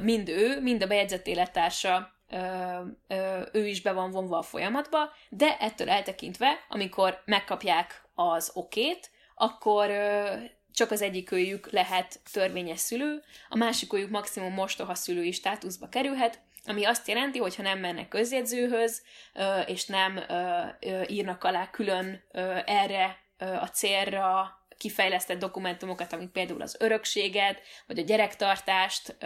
mind 0.01 0.29
ő, 0.29 0.61
mind 0.61 0.83
a 0.83 0.87
bejegyzett 0.87 1.27
élettársa 1.27 2.17
ő 3.53 3.67
is 3.67 3.83
be 3.83 3.93
van 3.93 4.11
vonva 4.11 4.39
a 4.39 4.43
folyamatba, 4.43 5.13
de 5.29 5.57
ettől 5.59 5.91
eltekintve, 5.91 6.65
amikor 6.69 7.23
megkapják 7.25 8.03
az 8.15 8.51
okét, 8.55 9.11
akkor 9.35 9.91
csak 10.73 10.91
az 10.91 11.03
egyikőjük 11.03 11.71
lehet 11.71 12.21
törvényes 12.33 12.81
szülő, 12.81 13.23
a 13.49 13.57
másikőjük 13.57 14.11
maximum 14.11 14.53
mostoha 14.53 14.95
szülői 14.95 15.33
státuszba 15.33 15.89
kerülhet, 15.89 16.41
ami 16.69 16.85
azt 16.85 17.09
jelenti, 17.09 17.39
hogy 17.39 17.57
ha 17.57 17.63
nem 17.63 17.79
mennek 17.79 18.09
közjegyzőhöz, 18.09 19.03
és 19.67 19.87
nem 19.87 20.21
írnak 21.07 21.45
alá 21.45 21.71
külön 21.71 22.25
erre 22.67 23.19
a 23.39 23.67
célra 23.67 24.57
kifejlesztett 24.79 25.39
dokumentumokat, 25.39 26.13
amik 26.13 26.29
például 26.29 26.63
az 26.63 26.77
örökséget, 26.79 27.61
vagy 27.87 27.99
a 27.99 28.03
gyerektartást 28.03 29.17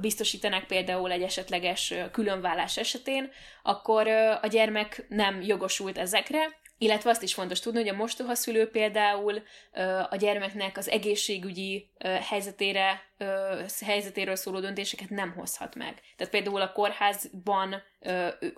biztosítanak 0.00 0.66
például 0.66 1.12
egy 1.12 1.22
esetleges 1.22 1.94
különvállás 2.12 2.76
esetén, 2.76 3.30
akkor 3.62 4.08
a 4.42 4.46
gyermek 4.46 5.06
nem 5.08 5.42
jogosult 5.42 5.98
ezekre, 5.98 6.58
illetve 6.78 7.10
azt 7.10 7.22
is 7.22 7.34
fontos 7.34 7.60
tudni, 7.60 7.78
hogy 7.78 7.88
a 7.88 7.96
mostoha 7.96 8.34
szülő 8.34 8.70
például 8.70 9.42
a 10.10 10.16
gyermeknek 10.16 10.76
az 10.76 10.88
egészségügyi 10.88 11.90
helyzetére, 12.28 13.02
helyzetéről 13.80 14.36
szóló 14.36 14.60
döntéseket 14.60 15.10
nem 15.10 15.32
hozhat 15.32 15.74
meg. 15.74 16.00
Tehát 16.16 16.32
például 16.32 16.60
a 16.60 16.72
kórházban 16.72 17.82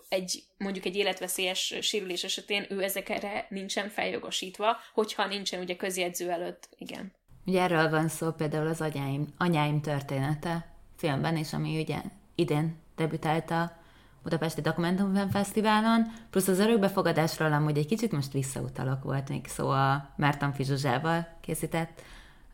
egy 0.09 0.43
mondjuk 0.57 0.85
egy 0.85 0.97
életveszélyes 0.97 1.75
sérülés 1.81 2.25
esetén 2.25 2.67
ő 2.69 2.83
ezekre 2.83 3.47
nincsen 3.49 3.89
feljogosítva, 3.89 4.77
hogyha 4.95 5.27
nincsen 5.27 5.61
ugye 5.61 5.77
közjegyző 5.77 6.31
előtt, 6.31 6.69
igen. 6.79 7.13
Ugye 7.47 7.63
erről 7.63 7.91
van 7.91 8.09
szó 8.09 8.31
például 8.31 8.67
az 8.67 8.81
anyáim, 8.81 9.27
anyáim 9.39 9.81
története 9.81 10.75
filmben, 10.97 11.37
és 11.37 11.53
ami 11.53 11.81
ugye 11.81 11.99
idén 12.35 12.83
debütált 12.97 13.51
a 13.51 13.78
Budapesti 14.23 14.61
Dokumentumfilm 14.61 15.31
Fesztiválon, 15.31 16.13
plusz 16.31 16.49
az 16.49 16.59
örökbefogadásról 16.59 17.53
amúgy 17.53 17.79
egy 17.79 17.87
kicsit 17.87 18.13
most 18.13 18.33
visszautalok 18.33 19.03
volt 19.03 19.29
még 19.29 19.47
szó 19.47 19.69
a 19.69 20.09
Márton 20.17 20.53
Fizsuzsával 20.53 21.29
készített 21.41 22.03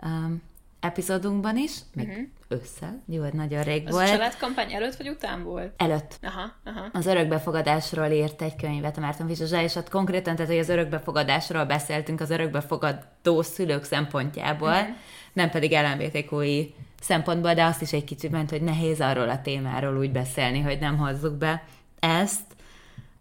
um, 0.02 0.42
epizódunkban 0.84 1.56
is, 1.56 1.72
még 1.94 2.08
uh-huh. 2.08 2.24
össze, 2.48 2.98
jó, 3.06 3.24
nagyon 3.32 3.62
rég 3.62 3.86
az 3.86 3.92
volt. 3.92 4.04
Az 4.04 4.10
családkampány 4.10 4.72
előtt 4.72 4.96
vagy 4.96 5.08
után 5.08 5.42
volt? 5.42 5.72
Előtt. 5.76 6.18
Aha, 6.22 6.52
aha. 6.64 6.88
Az 6.92 7.06
örökbefogadásról 7.06 8.06
írt 8.06 8.42
egy 8.42 8.56
könyvet 8.56 8.96
a 8.96 9.00
Márton 9.00 9.26
Fizsuzsa, 9.26 9.60
és 9.60 9.74
ott 9.74 9.88
konkrétan, 9.88 10.34
tehát, 10.34 10.50
hogy 10.50 10.60
az 10.60 10.68
örökbefogadásról 10.68 11.64
beszéltünk 11.64 12.20
az 12.20 12.30
örökbefogadó 12.30 13.42
szülők 13.42 13.84
szempontjából, 13.84 14.68
uh-huh. 14.68 14.96
nem 15.32 15.50
pedig 15.50 15.72
LMBTQI 15.72 16.74
szempontból, 17.04 17.54
de 17.54 17.64
azt 17.64 17.82
is 17.82 17.92
egy 17.92 18.04
kicsit 18.04 18.30
ment, 18.30 18.50
hogy 18.50 18.62
nehéz 18.62 19.00
arról 19.00 19.28
a 19.28 19.40
témáról 19.40 19.98
úgy 19.98 20.12
beszélni, 20.12 20.60
hogy 20.60 20.78
nem 20.78 20.96
hozzuk 20.96 21.34
be 21.34 21.62
ezt. 21.98 22.42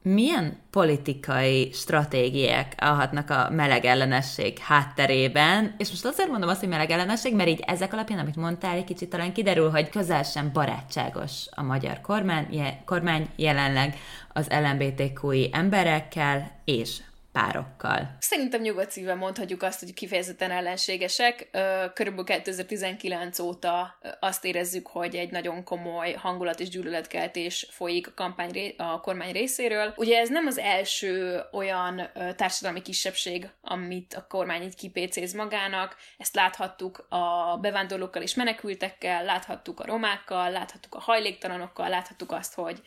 Milyen 0.02 0.58
politikai 0.70 1.70
stratégiák 1.74 2.74
állhatnak 2.78 3.30
a 3.30 3.50
melegellenesség 3.52 4.58
hátterében? 4.58 5.76
És 5.78 5.90
most 5.90 6.06
azért 6.06 6.30
mondom 6.30 6.50
azt, 6.50 6.60
hogy 6.60 6.70
melegellenesség, 6.70 7.36
mert 7.36 7.50
így 7.50 7.64
ezek 7.68 7.94
alapján, 7.94 8.20
amit 8.20 8.36
mondtál, 8.36 8.76
egy 8.76 8.84
kicsit 8.84 9.10
talán 9.10 9.34
kiderül, 9.34 9.70
hogy 9.70 9.90
közel 9.90 10.24
sem 10.24 10.52
barátságos 10.54 11.46
a 11.52 11.64
magyar 11.64 12.02
kormány, 12.02 12.78
kormány 12.86 13.28
jelenleg 13.36 13.96
az 14.34 14.48
LMBTQI 14.50 15.50
emberekkel 15.52 16.52
és 16.66 17.02
párokkal. 17.34 18.16
Szerintem 18.20 18.62
nyugodt 18.62 18.92
szívvel 18.92 19.16
mondhatjuk 19.16 19.64
azt, 19.64 19.80
hogy 19.80 19.94
kifejezetten 19.94 20.52
ellenségesek. 20.52 21.50
Körülbelül 21.94 22.26
2019 22.26 23.40
óta 23.40 23.98
azt 24.20 24.46
érezzük, 24.46 24.88
hogy 24.88 25.16
egy 25.16 25.32
nagyon 25.32 25.64
komoly 25.64 26.14
hangulat 26.14 26.60
és 26.60 26.70
gyűlöletkeltés 26.70 27.68
folyik 27.72 28.08
a, 28.08 28.12
kampány, 28.16 28.74
a 28.78 29.00
kormány 29.00 29.32
részéről. 29.32 29.94
Ugye 29.96 30.20
ez 30.20 30.30
nem 30.30 30.46
az 30.46 30.58
első 30.58 31.42
olyan 31.52 32.02
társadalmi 32.36 32.82
kisebbség, 32.82 33.50
amit 33.62 34.14
a 34.14 34.28
kormány 34.28 34.62
így 34.62 34.76
kipécéz 34.76 35.34
magának. 35.34 35.96
Ezt 36.18 36.36
láthattuk 36.36 37.06
a 37.10 37.58
bevándorlókkal 37.62 38.22
és 38.22 38.36
menekültekkel, 38.36 39.24
láthattuk 39.24 39.80
a 39.80 39.86
romákkal, 39.86 40.52
láthattuk 40.52 40.96
a 40.96 41.00
hajléktalanokkal, 41.00 41.90
láthattuk 41.90 42.32
azt, 42.32 42.54
hogy 42.54 42.82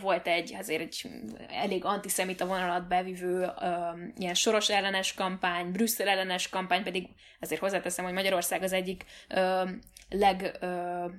volt 0.00 0.26
egy 0.26 0.54
azért 0.58 0.80
egy 0.80 1.10
elég 1.48 1.84
antiszemita 1.84 2.46
vonalat 2.46 2.88
bevívő 2.88 3.50
ilyen 4.16 4.34
soros 4.34 4.70
ellenes 4.70 5.14
kampány, 5.14 5.72
Brüsszel 5.72 6.08
ellenes 6.08 6.48
kampány, 6.48 6.82
pedig 6.82 7.08
azért 7.40 7.60
hozzáteszem, 7.60 8.04
hogy 8.04 8.14
Magyarország 8.14 8.62
az 8.62 8.72
egyik 8.72 9.04
leg 10.10 10.58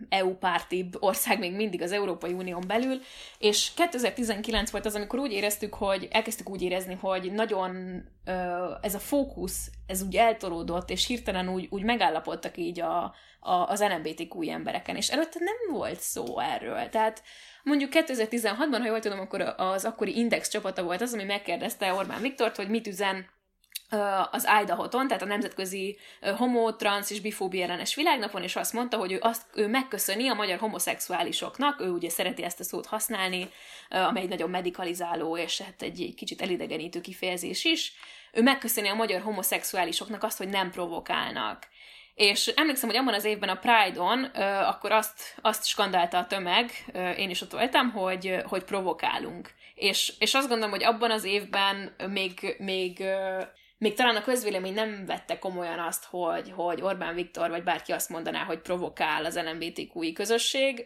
EU 0.10 0.34
pártibb 0.34 0.98
ország 1.00 1.40
még 1.40 1.56
mindig 1.56 1.82
az 1.82 1.92
Európai 1.92 2.34
Unión 2.34 2.64
belül, 2.68 3.00
és 3.38 3.72
2019 3.74 4.70
volt 4.70 4.86
az, 4.86 4.96
amikor 4.96 5.20
úgy 5.20 5.32
éreztük, 5.32 5.74
hogy 5.74 6.08
elkezdtük 6.12 6.50
úgy 6.50 6.62
érezni, 6.62 6.98
hogy 7.02 7.32
nagyon 7.32 8.04
ez 8.82 8.96
a 8.96 9.00
fókusz, 9.00 9.72
ez 9.88 10.02
úgy 10.02 10.16
eltolódott, 10.16 10.90
és 10.90 11.06
hirtelen 11.06 11.50
úgy, 11.50 11.68
úgy 11.70 11.84
megállapodtak 11.84 12.58
így 12.58 12.80
a, 12.80 13.04
a, 13.40 13.54
az 13.54 13.84
LMBTQ 13.84 14.50
embereken, 14.50 14.96
és 14.96 15.10
előtte 15.10 15.40
nem 15.40 15.78
volt 15.78 16.00
szó 16.00 16.40
erről. 16.40 16.90
Tehát 16.90 17.24
Mondjuk 17.64 17.92
2016-ban, 17.94 18.78
ha 18.80 18.86
jól 18.86 19.00
tudom, 19.00 19.20
akkor 19.20 19.54
az 19.58 19.86
akkori 19.86 20.18
Index 20.18 20.50
csapata 20.50 20.84
volt 20.84 21.02
az, 21.02 21.14
ami 21.14 21.24
megkérdezte 21.24 21.94
Orbán 21.94 22.22
Viktort, 22.22 22.56
hogy 22.56 22.70
mit 22.70 22.88
üzen 22.88 23.26
az 24.32 24.48
Idaho-ton, 24.62 25.08
tehát 25.08 25.24
a 25.24 25.26
Nemzetközi 25.26 25.98
Homo, 26.38 26.76
Trans 26.76 27.12
és 27.12 27.22
Bifóbia 27.22 27.64
ellenes 27.64 27.96
világnapon, 27.96 28.44
és 28.44 28.56
azt 28.56 28.74
mondta, 28.74 28.98
hogy 28.98 29.12
ő, 29.12 29.18
azt, 29.22 29.42
ő 29.54 29.68
megköszöni 29.68 30.30
a 30.30 30.34
magyar 30.34 30.60
homoszexuálisoknak, 30.60 31.82
ő 31.82 31.90
ugye 31.90 32.10
szereti 32.10 32.44
ezt 32.44 32.60
a 32.60 32.64
szót 32.64 32.86
használni, 32.86 33.50
amely 33.90 34.24
egy 34.24 34.30
nagyon 34.30 34.50
medikalizáló, 34.50 35.38
és 35.38 35.62
hát 35.62 35.82
egy, 35.82 36.02
egy 36.02 36.16
kicsit 36.16 36.42
elidegenítő 36.42 37.02
kifejezés 37.02 37.66
is, 37.66 37.94
ő 38.32 38.42
megköszöni 38.42 38.88
a 38.88 38.94
magyar 38.94 39.22
homoszexuálisoknak 39.22 40.24
azt, 40.24 40.38
hogy 40.38 40.50
nem 40.50 40.72
provokálnak. 40.72 41.68
És 42.16 42.48
emlékszem, 42.48 42.90
hogy 42.90 42.98
abban 42.98 43.14
az 43.14 43.26
évben 43.26 43.50
a 43.50 43.60
Pride-on 43.60 44.24
akkor 44.66 44.92
azt, 44.92 45.36
azt 45.42 45.66
skandálta 45.66 46.18
a 46.18 46.28
tömeg, 46.28 46.72
én 47.18 47.30
is 47.30 47.42
ott 47.42 47.52
voltam, 47.52 47.92
hogy, 47.92 48.36
hogy 48.46 48.64
provokálunk. 48.64 49.52
És, 49.76 50.14
és 50.20 50.34
azt 50.34 50.48
gondolom, 50.48 50.72
hogy 50.72 50.84
abban 50.84 51.12
az 51.12 51.24
évben 51.24 51.96
még, 52.10 52.56
még 52.58 53.04
még 53.80 53.94
talán 53.94 54.16
a 54.16 54.24
közvélemény 54.24 54.74
nem 54.74 55.06
vette 55.06 55.40
komolyan 55.40 55.80
azt, 55.80 56.06
hogy, 56.06 56.52
hogy 56.56 56.82
Orbán 56.82 57.16
Viktor 57.16 57.50
vagy 57.50 57.64
bárki 57.64 57.92
azt 57.92 58.10
mondaná, 58.10 58.44
hogy 58.44 58.60
provokál 58.60 59.26
az 59.26 59.40
LMBTQI 59.40 60.14
közösség, 60.14 60.86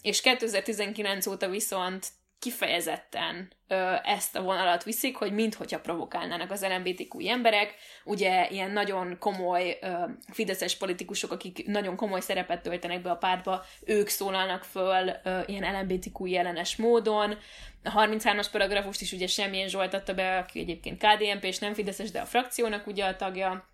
és 0.00 0.20
2019 0.20 1.26
óta 1.26 1.48
viszont 1.48 2.08
kifejezetten 2.44 3.52
ö, 3.68 3.94
ezt 4.02 4.36
a 4.36 4.42
vonalat 4.42 4.84
viszik, 4.84 5.16
hogy 5.16 5.32
minthogyha 5.32 5.80
provokálnának 5.80 6.50
az 6.50 6.66
LMBTQ 6.66 7.28
emberek. 7.28 7.74
Ugye 8.04 8.48
ilyen 8.50 8.70
nagyon 8.70 9.16
komoly 9.18 9.78
ö, 9.82 9.92
fideszes 10.32 10.76
politikusok, 10.76 11.32
akik 11.32 11.66
nagyon 11.66 11.96
komoly 11.96 12.20
szerepet 12.20 12.62
töltenek 12.62 13.02
be 13.02 13.10
a 13.10 13.16
pártba, 13.16 13.64
ők 13.84 14.08
szólalnak 14.08 14.64
föl 14.64 15.10
ö, 15.24 15.40
ilyen 15.46 15.80
LMBTQ 15.80 16.26
jelenes 16.26 16.76
módon. 16.76 17.38
A 17.84 17.90
33-as 17.90 18.46
paragrafust 18.52 19.00
is 19.00 19.12
ugye 19.12 19.26
semmilyen 19.26 19.68
Zsolt 19.68 19.94
adta 19.94 20.14
be, 20.14 20.38
aki 20.38 20.60
egyébként 20.60 21.02
KDNP 21.04 21.44
és 21.44 21.58
nem 21.58 21.74
fideszes, 21.74 22.10
de 22.10 22.20
a 22.20 22.26
frakciónak 22.26 22.86
ugye 22.86 23.04
a 23.04 23.16
tagja. 23.16 23.68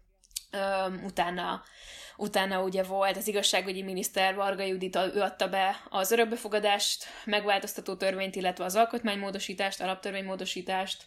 Ö, 0.51 0.95
utána 1.05 1.63
Utána 2.21 2.63
ugye 2.63 2.83
volt 2.83 3.17
az 3.17 3.29
igazságügyi 3.29 3.83
miniszter 3.83 4.35
Varga 4.35 4.63
Judit, 4.63 4.97
ő 4.97 5.21
adta 5.21 5.49
be 5.49 5.83
az 5.91 6.13
örökbefogadást, 6.13 7.05
megváltoztató 7.25 7.95
törvényt, 7.95 8.37
illetve 8.37 8.65
az 8.65 8.77
alkotmánymódosítást, 8.77 9.81
alaptörvénymódosítást, 9.81 11.03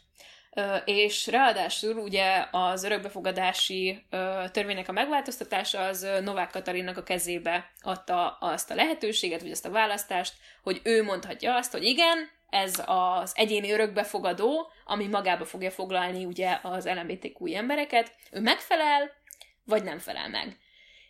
és 0.85 1.27
ráadásul 1.27 1.97
ugye 1.97 2.45
az 2.51 2.83
örökbefogadási 2.83 4.05
törvénynek 4.51 4.89
a 4.89 4.91
megváltoztatása 4.91 5.85
az 5.85 6.07
Novák 6.21 6.51
Katalinnak 6.51 6.97
a 6.97 7.03
kezébe 7.03 7.71
adta 7.81 8.37
azt 8.39 8.71
a 8.71 8.75
lehetőséget, 8.75 9.41
vagy 9.41 9.51
azt 9.51 9.65
a 9.65 9.71
választást, 9.71 10.33
hogy 10.63 10.81
ő 10.83 11.03
mondhatja 11.03 11.55
azt, 11.55 11.71
hogy 11.71 11.83
igen, 11.83 12.29
ez 12.49 12.83
az 12.85 13.31
egyéni 13.35 13.71
örökbefogadó, 13.71 14.71
ami 14.85 15.07
magába 15.07 15.45
fogja 15.45 15.71
foglalni 15.71 16.25
ugye 16.25 16.59
az 16.61 16.85
LMBTQ 16.85 17.55
embereket, 17.55 18.15
ő 18.31 18.39
megfelel, 18.39 19.11
vagy 19.65 19.83
nem 19.83 19.99
felel 19.99 20.29
meg. 20.29 20.57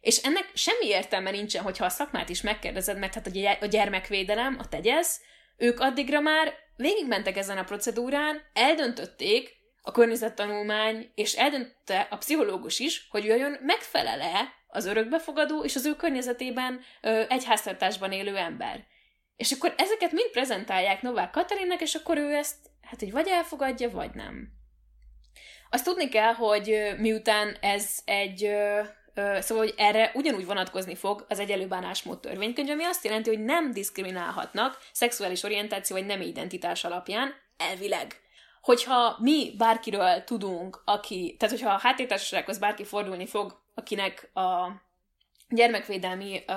És 0.03 0.17
ennek 0.17 0.51
semmi 0.53 0.85
értelme 0.85 1.31
nincsen, 1.31 1.63
hogyha 1.63 1.85
a 1.85 1.89
szakmát 1.89 2.29
is 2.29 2.41
megkérdezed, 2.41 2.97
mert 2.97 3.13
hát 3.13 3.27
a 3.61 3.65
gyermekvédelem, 3.65 4.57
a 4.59 4.67
tegyez, 4.67 5.21
ők 5.57 5.79
addigra 5.79 6.19
már 6.19 6.53
végigmentek 6.75 7.37
ezen 7.37 7.57
a 7.57 7.63
procedúrán, 7.63 8.41
eldöntötték 8.53 9.55
a 9.81 9.91
környezettanulmány, 9.91 11.11
és 11.15 11.33
eldöntötte 11.33 12.07
a 12.09 12.17
pszichológus 12.17 12.79
is, 12.79 13.07
hogy 13.09 13.31
olyan 13.31 13.57
megfelele 13.61 14.53
az 14.67 14.85
örökbefogadó 14.85 15.63
és 15.63 15.75
az 15.75 15.85
ő 15.85 15.95
környezetében 15.95 16.81
ö, 17.01 17.23
egy 17.29 17.45
háztartásban 17.45 18.11
élő 18.11 18.37
ember. 18.37 18.85
És 19.35 19.51
akkor 19.51 19.73
ezeket 19.77 20.11
mind 20.11 20.29
prezentálják 20.31 21.01
Novák 21.01 21.31
Katalinnak, 21.31 21.81
és 21.81 21.95
akkor 21.95 22.17
ő 22.17 22.33
ezt, 22.33 22.57
hát 22.81 22.99
hogy 22.99 23.11
vagy 23.11 23.27
elfogadja, 23.27 23.89
vagy 23.89 24.13
nem. 24.13 24.47
Azt 25.69 25.85
tudni 25.85 26.09
kell, 26.09 26.33
hogy 26.33 26.93
miután 26.97 27.57
ez 27.61 27.97
egy 28.05 28.49
Szóval, 29.15 29.63
hogy 29.63 29.73
erre 29.77 30.11
ugyanúgy 30.13 30.45
vonatkozni 30.45 30.95
fog 30.95 31.25
az 31.29 31.39
egyelő 31.39 31.67
bánásmód 31.67 32.19
törvénykönyv, 32.19 32.69
ami 32.69 32.83
azt 32.83 33.03
jelenti, 33.03 33.29
hogy 33.29 33.43
nem 33.43 33.71
diszkriminálhatnak 33.71 34.77
szexuális 34.91 35.43
orientáció 35.43 35.95
vagy 35.95 36.05
nem 36.05 36.21
identitás 36.21 36.83
alapján, 36.83 37.33
elvileg. 37.57 38.21
Hogyha 38.61 39.17
mi 39.19 39.53
bárkiről 39.57 40.23
tudunk, 40.23 40.81
aki, 40.85 41.35
tehát 41.39 41.55
hogyha 41.55 41.73
a 41.73 41.79
háttértársasághoz 41.79 42.57
bárki 42.57 42.83
fordulni 42.83 43.25
fog, 43.25 43.61
akinek 43.75 44.29
a 44.33 44.67
gyermekvédelmi 45.49 46.43
ö, 46.47 46.53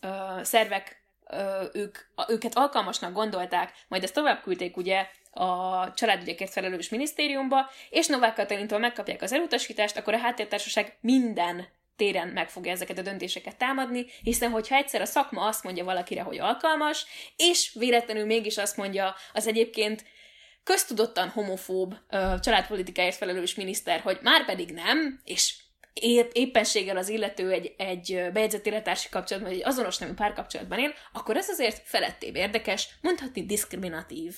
ö, 0.00 0.08
szervek 0.42 1.02
ö, 1.26 1.64
ők, 1.72 1.98
őket 2.28 2.56
alkalmasnak 2.56 3.12
gondolták, 3.12 3.72
majd 3.88 4.02
ezt 4.02 4.14
tovább 4.14 4.42
küldték 4.42 4.76
ugye 4.76 5.06
a 5.30 5.92
családügyekért 5.94 6.52
felelős 6.52 6.88
minisztériumba, 6.88 7.70
és 7.90 8.06
Novák 8.06 8.34
Katalintól 8.34 8.78
megkapják 8.78 9.22
az 9.22 9.32
elutasítást, 9.32 9.96
akkor 9.96 10.14
a 10.14 10.18
háttértársaság 10.18 10.98
minden 11.00 11.66
téren 11.98 12.28
meg 12.28 12.50
fogja 12.50 12.72
ezeket 12.72 12.98
a 12.98 13.02
döntéseket 13.02 13.56
támadni, 13.56 14.06
hiszen 14.22 14.50
hogyha 14.50 14.76
egyszer 14.76 15.00
a 15.00 15.04
szakma 15.04 15.46
azt 15.46 15.64
mondja 15.64 15.84
valakire, 15.84 16.22
hogy 16.22 16.38
alkalmas, 16.38 17.06
és 17.36 17.72
véletlenül 17.78 18.24
mégis 18.24 18.56
azt 18.56 18.76
mondja 18.76 19.14
az 19.32 19.46
egyébként 19.46 20.04
köztudottan 20.62 21.28
homofób 21.28 21.94
családpolitikáért 22.40 23.16
felelős 23.16 23.54
miniszter, 23.54 24.00
hogy 24.00 24.18
már 24.22 24.44
pedig 24.44 24.70
nem, 24.70 25.20
és 25.24 25.54
épp, 25.92 26.30
éppenséggel 26.32 26.96
az 26.96 27.08
illető 27.08 27.50
egy, 27.50 27.74
egy 27.76 28.30
bejegyzett 28.32 28.66
élettársi 28.66 29.08
kapcsolatban, 29.08 29.52
vagy 29.52 29.60
egy 29.60 29.68
azonos 29.68 29.98
nemű 29.98 30.12
párkapcsolatban 30.12 30.78
él, 30.78 30.92
akkor 31.12 31.36
ez 31.36 31.48
azért 31.48 31.82
felettébb 31.84 32.36
érdekes, 32.36 32.98
mondhatni 33.00 33.46
diszkriminatív. 33.46 34.36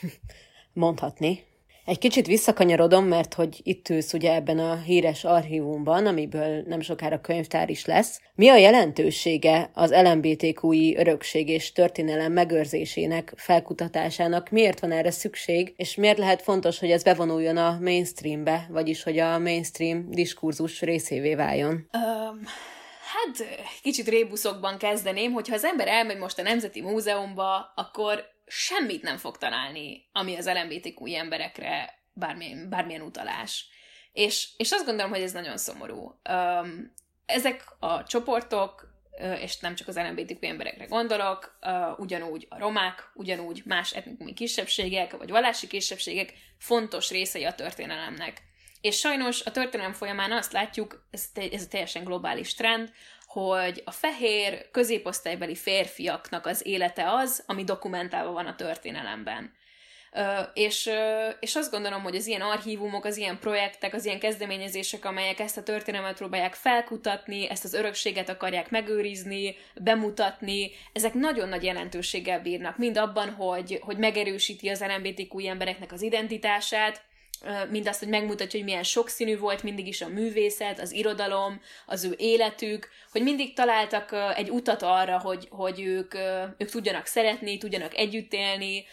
Mondhatni. 0.72 1.44
Egy 1.84 1.98
kicsit 1.98 2.26
visszakanyarodom, 2.26 3.04
mert 3.04 3.34
hogy 3.34 3.60
itt 3.62 3.88
ülsz 3.88 4.12
ugye 4.12 4.34
ebben 4.34 4.58
a 4.58 4.76
híres 4.76 5.24
archívumban, 5.24 6.06
amiből 6.06 6.62
nem 6.66 6.80
sokára 6.80 7.20
könyvtár 7.20 7.70
is 7.70 7.84
lesz. 7.84 8.20
Mi 8.34 8.48
a 8.48 8.56
jelentősége 8.56 9.70
az 9.74 9.94
LMBTQI 10.02 10.96
örökség 10.96 11.48
és 11.48 11.72
történelem 11.72 12.32
megőrzésének, 12.32 13.32
felkutatásának? 13.36 14.50
Miért 14.50 14.80
van 14.80 14.92
erre 14.92 15.10
szükség, 15.10 15.74
és 15.76 15.94
miért 15.94 16.18
lehet 16.18 16.42
fontos, 16.42 16.78
hogy 16.78 16.90
ez 16.90 17.02
bevonuljon 17.02 17.56
a 17.56 17.78
mainstreambe, 17.80 18.66
vagyis 18.70 19.02
hogy 19.02 19.18
a 19.18 19.38
mainstream 19.38 20.10
diskurzus 20.10 20.80
részévé 20.80 21.34
váljon? 21.34 21.72
Um, 21.72 22.40
hát 23.12 23.46
kicsit 23.82 24.08
rébuszokban 24.08 24.78
kezdeném, 24.78 25.32
hogyha 25.32 25.54
az 25.54 25.64
ember 25.64 25.88
elmegy 25.88 26.18
most 26.18 26.38
a 26.38 26.42
Nemzeti 26.42 26.80
Múzeumba, 26.80 27.72
akkor 27.74 28.33
semmit 28.46 29.02
nem 29.02 29.16
fog 29.16 29.38
találni, 29.38 30.08
ami 30.12 30.36
az 30.36 30.50
LMBTQ 30.50 31.14
emberekre 31.14 31.98
bármilyen, 32.12 32.68
bármilyen 32.68 33.02
utalás. 33.02 33.66
És, 34.12 34.48
és 34.56 34.70
azt 34.72 34.84
gondolom, 34.84 35.10
hogy 35.10 35.20
ez 35.20 35.32
nagyon 35.32 35.56
szomorú. 35.56 36.20
Ezek 37.26 37.64
a 37.78 38.02
csoportok, 38.04 38.92
és 39.40 39.58
nem 39.58 39.74
csak 39.74 39.88
az 39.88 39.96
LMBTQ 39.96 40.46
emberekre 40.46 40.84
gondolok, 40.84 41.58
ugyanúgy 41.96 42.46
a 42.48 42.58
romák, 42.58 43.10
ugyanúgy 43.14 43.62
más 43.64 43.92
etnikumi 43.92 44.32
kisebbségek, 44.32 45.16
vagy 45.16 45.30
vallási 45.30 45.66
kisebbségek 45.66 46.32
fontos 46.58 47.10
részei 47.10 47.44
a 47.44 47.54
történelemnek. 47.54 48.42
És 48.80 48.98
sajnos 48.98 49.44
a 49.44 49.50
történelem 49.50 49.92
folyamán 49.92 50.32
azt 50.32 50.52
látjuk, 50.52 51.06
ez, 51.10 51.28
ez 51.34 51.62
egy 51.62 51.68
teljesen 51.68 52.04
globális 52.04 52.54
trend, 52.54 52.92
hogy 53.34 53.82
a 53.84 53.90
fehér, 53.90 54.70
középosztálybeli 54.70 55.54
férfiaknak 55.54 56.46
az 56.46 56.66
élete 56.66 57.12
az, 57.12 57.42
ami 57.46 57.64
dokumentálva 57.64 58.32
van 58.32 58.46
a 58.46 58.54
történelemben. 58.54 59.52
És, 60.52 60.90
és 61.40 61.54
azt 61.56 61.70
gondolom, 61.70 62.02
hogy 62.02 62.16
az 62.16 62.26
ilyen 62.26 62.40
archívumok, 62.40 63.04
az 63.04 63.16
ilyen 63.16 63.38
projektek, 63.38 63.94
az 63.94 64.04
ilyen 64.04 64.18
kezdeményezések, 64.18 65.04
amelyek 65.04 65.38
ezt 65.38 65.56
a 65.56 65.62
történelmet 65.62 66.16
próbálják 66.16 66.54
felkutatni, 66.54 67.48
ezt 67.48 67.64
az 67.64 67.74
örökséget 67.74 68.28
akarják 68.28 68.70
megőrizni, 68.70 69.56
bemutatni, 69.74 70.70
ezek 70.92 71.14
nagyon 71.14 71.48
nagy 71.48 71.62
jelentőséggel 71.62 72.40
bírnak, 72.40 72.78
mind 72.78 72.96
abban, 72.96 73.30
hogy, 73.30 73.78
hogy 73.80 73.98
megerősíti 73.98 74.68
az 74.68 74.84
LMBTQ 74.84 75.48
embereknek 75.48 75.92
az 75.92 76.02
identitását, 76.02 77.02
mindazt, 77.70 77.98
hogy 77.98 78.08
megmutatja, 78.08 78.58
hogy 78.58 78.68
milyen 78.68 78.82
sokszínű 78.82 79.38
volt 79.38 79.62
mindig 79.62 79.86
is 79.86 80.00
a 80.00 80.08
művészet, 80.08 80.80
az 80.80 80.92
irodalom, 80.92 81.60
az 81.86 82.04
ő 82.04 82.14
életük, 82.18 82.88
hogy 83.10 83.22
mindig 83.22 83.54
találtak 83.54 84.14
egy 84.36 84.50
utat 84.50 84.82
arra, 84.82 85.18
hogy, 85.18 85.48
hogy 85.50 85.80
ők, 85.80 86.14
ők 86.58 86.70
tudjanak 86.70 87.06
szeretni, 87.06 87.58
tudjanak 87.58 87.96
együtt 87.96 88.32
élni, 88.32 88.84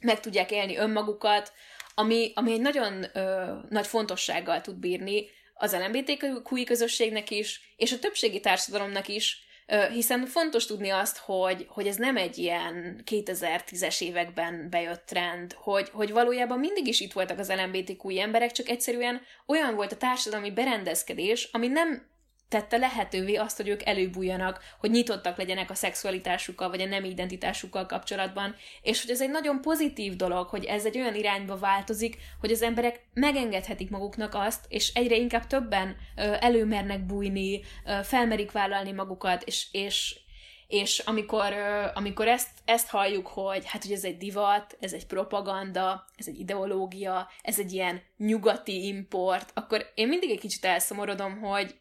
meg 0.00 0.20
tudják 0.20 0.50
élni 0.50 0.76
önmagukat, 0.76 1.52
ami, 1.94 2.32
ami 2.34 2.52
egy 2.52 2.60
nagyon 2.60 3.06
nagy 3.68 3.86
fontossággal 3.86 4.60
tud 4.60 4.76
bírni 4.76 5.26
az 5.54 5.76
LMBTQ 5.76 6.64
közösségnek 6.64 7.30
is, 7.30 7.74
és 7.76 7.92
a 7.92 7.98
többségi 7.98 8.40
társadalomnak 8.40 9.08
is, 9.08 9.44
hiszen 9.92 10.26
fontos 10.26 10.66
tudni 10.66 10.90
azt, 10.90 11.18
hogy, 11.18 11.66
hogy 11.68 11.86
ez 11.86 11.96
nem 11.96 12.16
egy 12.16 12.38
ilyen 12.38 13.02
2010-es 13.10 14.00
években 14.02 14.70
bejött 14.70 15.06
trend, 15.06 15.52
hogy, 15.52 15.88
hogy 15.92 16.12
valójában 16.12 16.58
mindig 16.58 16.86
is 16.86 17.00
itt 17.00 17.12
voltak 17.12 17.38
az 17.38 17.52
LMBTQ 17.52 18.18
emberek, 18.18 18.52
csak 18.52 18.68
egyszerűen 18.68 19.20
olyan 19.46 19.74
volt 19.74 19.92
a 19.92 19.96
társadalmi 19.96 20.50
berendezkedés, 20.50 21.48
ami 21.52 21.66
nem 21.66 22.10
tette 22.52 22.76
lehetővé 22.76 23.34
azt, 23.34 23.56
hogy 23.56 23.68
ők 23.68 23.86
előbújjanak, 23.86 24.60
hogy 24.78 24.90
nyitottak 24.90 25.36
legyenek 25.36 25.70
a 25.70 25.74
szexualitásukkal, 25.74 26.68
vagy 26.68 26.80
a 26.80 26.86
nem 26.86 27.04
identitásukkal 27.04 27.86
kapcsolatban, 27.86 28.54
és 28.82 29.00
hogy 29.02 29.10
ez 29.10 29.20
egy 29.20 29.30
nagyon 29.30 29.60
pozitív 29.60 30.16
dolog, 30.16 30.48
hogy 30.48 30.64
ez 30.64 30.84
egy 30.84 30.98
olyan 30.98 31.14
irányba 31.14 31.58
változik, 31.58 32.16
hogy 32.40 32.50
az 32.50 32.62
emberek 32.62 33.06
megengedhetik 33.14 33.90
maguknak 33.90 34.34
azt, 34.34 34.64
és 34.68 34.92
egyre 34.94 35.16
inkább 35.16 35.46
többen 35.46 35.96
előmernek 36.16 37.06
bújni, 37.06 37.60
felmerik 38.02 38.52
vállalni 38.52 38.92
magukat, 38.92 39.42
és, 39.42 39.66
és 39.72 40.20
és 40.72 40.98
amikor, 40.98 41.52
amikor 41.94 42.28
ezt, 42.28 42.50
ezt 42.64 42.88
halljuk, 42.88 43.26
hogy 43.26 43.66
hát, 43.66 43.82
hogy 43.82 43.92
ez 43.92 44.04
egy 44.04 44.16
divat, 44.16 44.76
ez 44.80 44.92
egy 44.92 45.06
propaganda, 45.06 46.04
ez 46.16 46.28
egy 46.28 46.38
ideológia, 46.38 47.28
ez 47.42 47.58
egy 47.58 47.72
ilyen 47.72 48.02
nyugati 48.16 48.86
import, 48.86 49.50
akkor 49.54 49.90
én 49.94 50.08
mindig 50.08 50.30
egy 50.30 50.40
kicsit 50.40 50.64
elszomorodom, 50.64 51.40
hogy, 51.40 51.74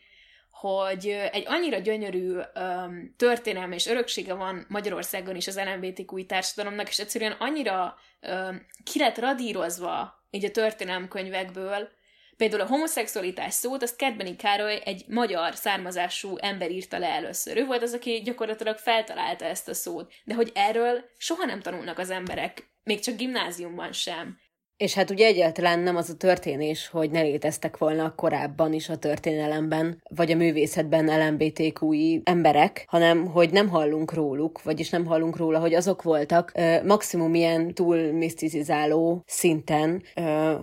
hogy 0.61 1.07
egy 1.31 1.43
annyira 1.47 1.77
gyönyörű 1.77 2.33
um, 2.35 3.13
történelme 3.17 3.75
és 3.75 3.87
öröksége 3.87 4.33
van 4.33 4.65
Magyarországon 4.69 5.35
is 5.35 5.47
az 5.47 5.59
LMBTQ 5.59 6.25
társadalomnak, 6.25 6.89
és 6.89 6.99
egyszerűen 6.99 7.35
annyira 7.39 7.95
um, 8.21 8.65
ki 8.83 8.99
lett 8.99 9.17
radírozva 9.17 10.13
így 10.29 10.45
a 10.45 10.51
történelmkönyvekből, 10.51 11.89
Például 12.37 12.61
a 12.61 12.67
homoszexualitás 12.67 13.53
szót, 13.53 13.83
azt 13.83 13.95
Kertbeni 13.95 14.35
Károly 14.35 14.81
egy 14.85 15.03
magyar 15.07 15.55
származású 15.55 16.37
ember 16.37 16.71
írta 16.71 16.97
le 16.97 17.07
először. 17.07 17.57
Ő 17.57 17.65
volt 17.65 17.81
az, 17.81 17.93
aki 17.93 18.21
gyakorlatilag 18.23 18.77
feltalálta 18.77 19.45
ezt 19.45 19.67
a 19.67 19.73
szót. 19.73 20.13
De 20.23 20.33
hogy 20.33 20.51
erről 20.53 21.03
soha 21.17 21.45
nem 21.45 21.61
tanulnak 21.61 21.97
az 21.97 22.09
emberek, 22.09 22.71
még 22.83 22.99
csak 22.99 23.15
gimnáziumban 23.15 23.91
sem. 23.91 24.37
És 24.81 24.93
hát 24.93 25.09
ugye 25.09 25.25
egyáltalán 25.25 25.79
nem 25.79 25.95
az 25.95 26.09
a 26.09 26.15
történés, 26.15 26.87
hogy 26.87 27.11
ne 27.11 27.21
léteztek 27.21 27.77
volna 27.77 28.15
korábban 28.15 28.73
is 28.73 28.89
a 28.89 28.95
történelemben, 28.95 30.01
vagy 30.09 30.31
a 30.31 30.35
művészetben 30.35 31.27
LMBTQI 31.27 32.21
emberek, 32.23 32.85
hanem 32.87 33.25
hogy 33.25 33.51
nem 33.51 33.69
hallunk 33.69 34.13
róluk, 34.13 34.63
vagyis 34.63 34.89
nem 34.89 35.05
hallunk 35.05 35.37
róla, 35.37 35.59
hogy 35.59 35.73
azok 35.73 36.01
voltak 36.01 36.51
maximum 36.85 37.33
ilyen 37.33 37.73
túl 37.73 38.11
misztizáló 38.11 39.23
szinten, 39.25 40.03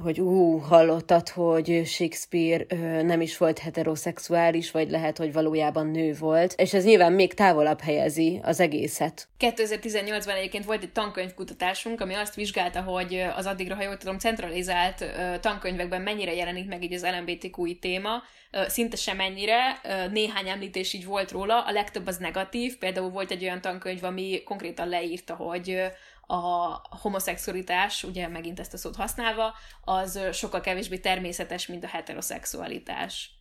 hogy 0.02 0.20
ú, 0.20 0.57
hallottad, 0.57 1.28
hogy 1.28 1.83
Shakespeare 1.85 2.66
nem 3.02 3.20
is 3.20 3.37
volt 3.37 3.59
heteroszexuális, 3.59 4.70
vagy 4.70 4.90
lehet, 4.90 5.18
hogy 5.18 5.33
valójában 5.33 5.87
nő 5.87 6.14
volt, 6.18 6.54
és 6.57 6.74
ez 6.74 6.85
nyilván 6.85 7.12
még 7.12 7.35
távolabb 7.35 7.81
helyezi 7.81 8.40
az 8.42 8.61
egészet. 8.61 9.28
2018-ban 9.38 10.37
egyébként 10.37 10.64
volt 10.64 10.83
egy 10.83 10.92
tankönyvkutatásunk, 10.92 12.00
ami 12.00 12.14
azt 12.14 12.35
vizsgálta, 12.35 12.81
hogy 12.81 13.24
az 13.37 13.46
addigra, 13.46 13.74
ha 13.74 13.83
jól 13.83 13.96
tudom, 14.09 14.18
centralizált 14.18 15.01
uh, 15.01 15.40
tankönyvekben 15.40 16.03
mennyire 16.03 16.35
jelenik 16.35 16.68
meg 16.68 16.83
így 16.83 16.92
az 16.92 17.07
LMBTQI 17.07 17.79
téma, 17.79 18.23
uh, 18.53 18.66
szinte 18.66 18.97
sem 18.97 19.21
ennyire, 19.21 19.81
uh, 19.85 20.12
néhány 20.12 20.49
említés 20.49 20.92
így 20.92 21.05
volt 21.05 21.31
róla, 21.31 21.64
a 21.64 21.71
legtöbb 21.71 22.07
az 22.07 22.16
negatív, 22.16 22.79
például 22.79 23.11
volt 23.11 23.31
egy 23.31 23.42
olyan 23.42 23.61
tankönyv, 23.61 24.05
ami 24.05 24.42
konkrétan 24.44 24.88
leírta, 24.88 25.35
hogy 25.35 25.81
a 26.27 26.81
homoszexualitás, 26.97 28.05
ugye 28.05 28.29
megint 28.29 28.61
ezt 28.61 28.75
a 28.75 28.77
szót 28.77 28.97
használva, 28.97 29.55
az 29.85 30.21
sokkal 30.33 30.61
kevésbé 30.61 30.99
természetes, 30.99 31.66
mint 31.66 31.85
a 31.85 31.88
heteroszexualitás 31.88 33.38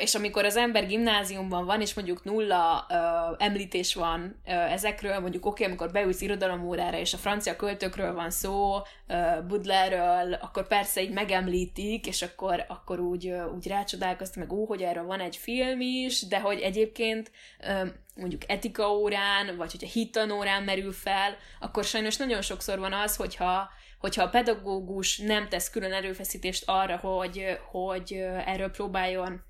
és 0.00 0.14
amikor 0.14 0.44
az 0.44 0.56
ember 0.56 0.86
gimnáziumban 0.86 1.64
van, 1.64 1.80
és 1.80 1.94
mondjuk 1.94 2.24
nulla 2.24 2.86
uh, 2.88 3.46
említés 3.46 3.94
van 3.94 4.40
uh, 4.46 4.72
ezekről, 4.72 5.20
mondjuk 5.20 5.46
oké, 5.46 5.62
okay, 5.62 5.66
amikor 5.66 5.92
beülsz 5.92 6.20
irodalomórára, 6.20 6.96
és 6.96 7.14
a 7.14 7.18
francia 7.18 7.56
költőkről 7.56 8.14
van 8.14 8.30
szó, 8.30 8.76
Budlerről, 9.48 10.32
akkor 10.32 10.66
persze 10.66 11.02
így 11.02 11.12
megemlítik, 11.12 12.06
és 12.06 12.22
akkor, 12.22 12.64
akkor 12.68 13.00
úgy, 13.00 13.32
úgy 13.54 13.66
rácsodálkoztam, 13.66 14.42
meg 14.42 14.52
ó, 14.52 14.66
hogy 14.66 14.82
erről 14.82 15.04
van 15.04 15.20
egy 15.20 15.36
film 15.36 15.80
is, 15.80 16.26
de 16.26 16.40
hogy 16.40 16.60
egyébként 16.60 17.30
uh, 17.60 17.88
mondjuk 18.16 18.42
etika 18.46 18.92
órán, 18.92 19.56
vagy 19.56 19.70
hogyha 19.70 19.92
hittanórán 19.92 20.62
merül 20.62 20.92
fel, 20.92 21.36
akkor 21.60 21.84
sajnos 21.84 22.16
nagyon 22.16 22.42
sokszor 22.42 22.78
van 22.78 22.92
az, 22.92 23.16
hogyha 23.16 23.68
hogyha 23.98 24.22
a 24.22 24.28
pedagógus 24.28 25.18
nem 25.18 25.48
tesz 25.48 25.70
külön 25.70 25.92
erőfeszítést 25.92 26.62
arra, 26.66 26.96
hogy, 26.96 27.58
hogy 27.70 28.12
erről 28.44 28.70
próbáljon 28.70 29.42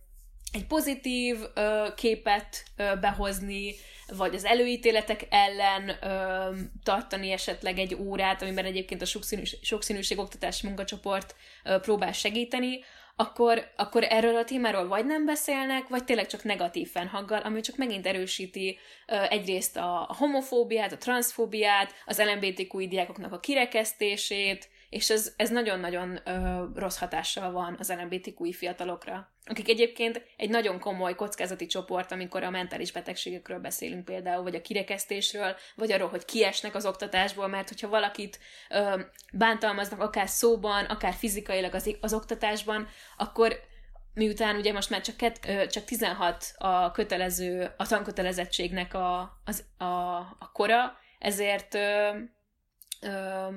egy 0.55 0.67
pozitív 0.67 1.37
ö, 1.55 1.87
képet 1.97 2.65
ö, 2.77 2.93
behozni, 3.01 3.75
vagy 4.17 4.35
az 4.35 4.45
előítéletek 4.45 5.27
ellen 5.31 5.89
ö, 5.89 6.51
tartani 6.83 7.31
esetleg 7.31 7.79
egy 7.79 7.95
órát, 7.95 8.43
amiben 8.43 8.65
egyébként 8.65 9.03
a 9.03 9.05
sokszínűség, 9.05 9.59
sokszínűség 9.63 10.19
oktatási 10.19 10.67
munkacsoport 10.67 11.35
ö, 11.65 11.79
próbál 11.79 12.13
segíteni, 12.13 12.81
akkor, 13.17 13.73
akkor 13.77 14.05
erről 14.09 14.37
a 14.37 14.45
témáról 14.45 14.89
vagy 14.89 15.07
nem 15.07 15.25
beszélnek, 15.25 15.89
vagy 15.89 16.05
tényleg 16.05 16.27
csak 16.27 16.45
negatív 16.45 16.91
fennhaggal, 16.91 17.41
ami 17.41 17.61
csak 17.61 17.77
megint 17.77 18.07
erősíti 18.07 18.79
ö, 19.07 19.23
egyrészt 19.29 19.77
a, 19.77 20.15
homofóbiát, 20.19 20.93
a 20.93 20.99
transzfóbiát, 20.99 21.95
az 22.07 22.23
LMBTQ 22.23 22.89
diákoknak 22.89 23.33
a 23.33 23.41
kirekesztését, 23.41 24.69
és 24.95 25.11
ez, 25.11 25.33
ez 25.37 25.51
nagyon-nagyon 25.51 26.21
ö, 26.25 26.65
rossz 26.75 26.99
hatással 26.99 27.53
van 27.53 27.77
az 27.79 27.93
LMBTQI 27.93 28.53
fiatalokra, 28.53 29.33
akik 29.45 29.69
egyébként 29.69 30.23
egy 30.37 30.51
nagyon 30.51 30.81
komoly 30.81 31.15
kockázati 31.15 31.67
csoport, 31.67 32.13
amikor 32.13 32.43
a 32.43 32.51
mentális 32.51 32.93
betegségekről 32.93 33.59
beszélünk 33.59 34.05
például, 34.05 34.43
vagy 34.43 34.55
a 34.55 34.61
kirekesztésről, 34.61 35.57
vagy 35.75 35.93
arról, 35.93 36.09
hogy 36.09 36.25
kiesnek 36.25 36.75
az 36.75 36.87
oktatásból, 36.87 37.49
mert 37.49 37.69
hogyha 37.69 37.89
valakit 37.89 38.39
ö, 38.71 39.01
bántalmaznak 39.33 40.01
akár 40.01 40.29
szóban, 40.29 40.85
akár 40.85 41.13
fizikailag 41.13 41.75
az, 41.75 41.97
az 42.01 42.15
oktatásban, 42.15 42.89
akkor 43.17 43.61
miután 44.13 44.57
ugye 44.57 44.73
most 44.73 44.91
már 44.91 45.01
csak, 45.01 45.17
ket, 45.17 45.69
csak 45.71 45.85
16 45.85 46.55
a 46.59 46.91
kötelező, 46.91 47.75
a 47.77 47.87
tankötelezettségnek 47.87 48.95
a, 48.95 49.41
az, 49.45 49.65
a, 49.79 50.19
a 50.39 50.51
kora, 50.53 50.97
ezért 51.19 51.75
ö, 51.75 52.11
ö, 53.01 53.49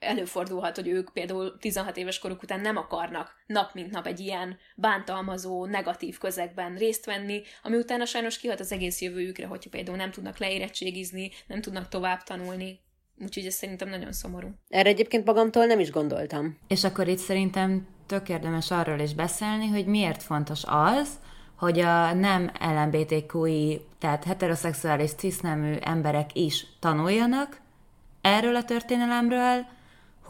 előfordulhat, 0.00 0.76
hogy 0.76 0.88
ők 0.88 1.12
például 1.12 1.58
16 1.58 1.96
éves 1.96 2.18
koruk 2.18 2.42
után 2.42 2.60
nem 2.60 2.76
akarnak 2.76 3.34
nap 3.46 3.74
mint 3.74 3.90
nap 3.90 4.06
egy 4.06 4.20
ilyen 4.20 4.58
bántalmazó, 4.76 5.66
negatív 5.66 6.18
közegben 6.18 6.76
részt 6.76 7.04
venni, 7.04 7.42
ami 7.62 7.76
utána 7.76 8.04
sajnos 8.04 8.38
kihat 8.38 8.60
az 8.60 8.72
egész 8.72 9.00
jövőjükre, 9.00 9.46
hogyha 9.46 9.70
például 9.70 9.96
nem 9.96 10.10
tudnak 10.10 10.38
leérettségizni, 10.38 11.30
nem 11.46 11.60
tudnak 11.60 11.88
tovább 11.88 12.22
tanulni. 12.22 12.80
Úgyhogy 13.22 13.46
ez 13.46 13.54
szerintem 13.54 13.88
nagyon 13.88 14.12
szomorú. 14.12 14.48
Erre 14.68 14.88
egyébként 14.88 15.26
magamtól 15.26 15.66
nem 15.66 15.80
is 15.80 15.90
gondoltam. 15.90 16.58
És 16.68 16.84
akkor 16.84 17.08
itt 17.08 17.18
szerintem 17.18 17.86
tök 18.06 18.28
érdemes 18.28 18.70
arról 18.70 18.98
is 18.98 19.14
beszélni, 19.14 19.66
hogy 19.66 19.86
miért 19.86 20.22
fontos 20.22 20.62
az, 20.66 21.18
hogy 21.56 21.80
a 21.80 22.14
nem 22.14 22.50
LMBTQI, 22.60 23.80
tehát 23.98 24.24
heteroszexuális 24.24 25.10
cisznemű 25.10 25.74
emberek 25.80 26.30
is 26.32 26.66
tanuljanak 26.78 27.60
erről 28.20 28.56
a 28.56 28.64
történelemről, 28.64 29.66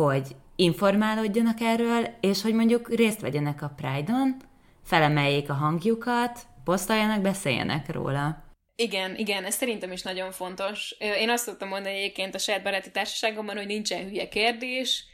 hogy 0.05 0.37
informálódjanak 0.57 1.61
erről, 1.61 2.09
és 2.21 2.43
hogy 2.43 2.55
mondjuk 2.55 2.95
részt 2.95 3.21
vegyenek 3.21 3.63
a 3.63 3.73
Pride-on, 3.77 4.37
felemeljék 4.85 5.51
a 5.51 5.55
hangjukat, 5.55 6.41
posztoljanak, 6.65 7.21
beszéljenek 7.21 7.93
róla. 7.93 8.45
Igen, 8.77 9.17
igen, 9.17 9.45
ez 9.45 9.55
szerintem 9.55 9.93
is 9.93 10.03
nagyon 10.03 10.31
fontos. 10.31 10.97
Én 10.99 11.31
azt 11.31 11.45
szoktam 11.45 11.69
mondani 11.69 11.95
egyébként 11.95 12.35
a 12.35 12.39
saját 12.39 12.63
baráti 12.63 12.91
társaságomban, 12.91 13.57
hogy 13.57 13.67
nincsen 13.67 14.05
hülye 14.05 14.29
kérdés, 14.29 15.05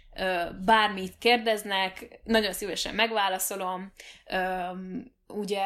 bármit 0.64 1.18
kérdeznek, 1.18 2.20
nagyon 2.24 2.52
szívesen 2.52 2.94
megválaszolom, 2.94 3.92
ugye 5.28 5.64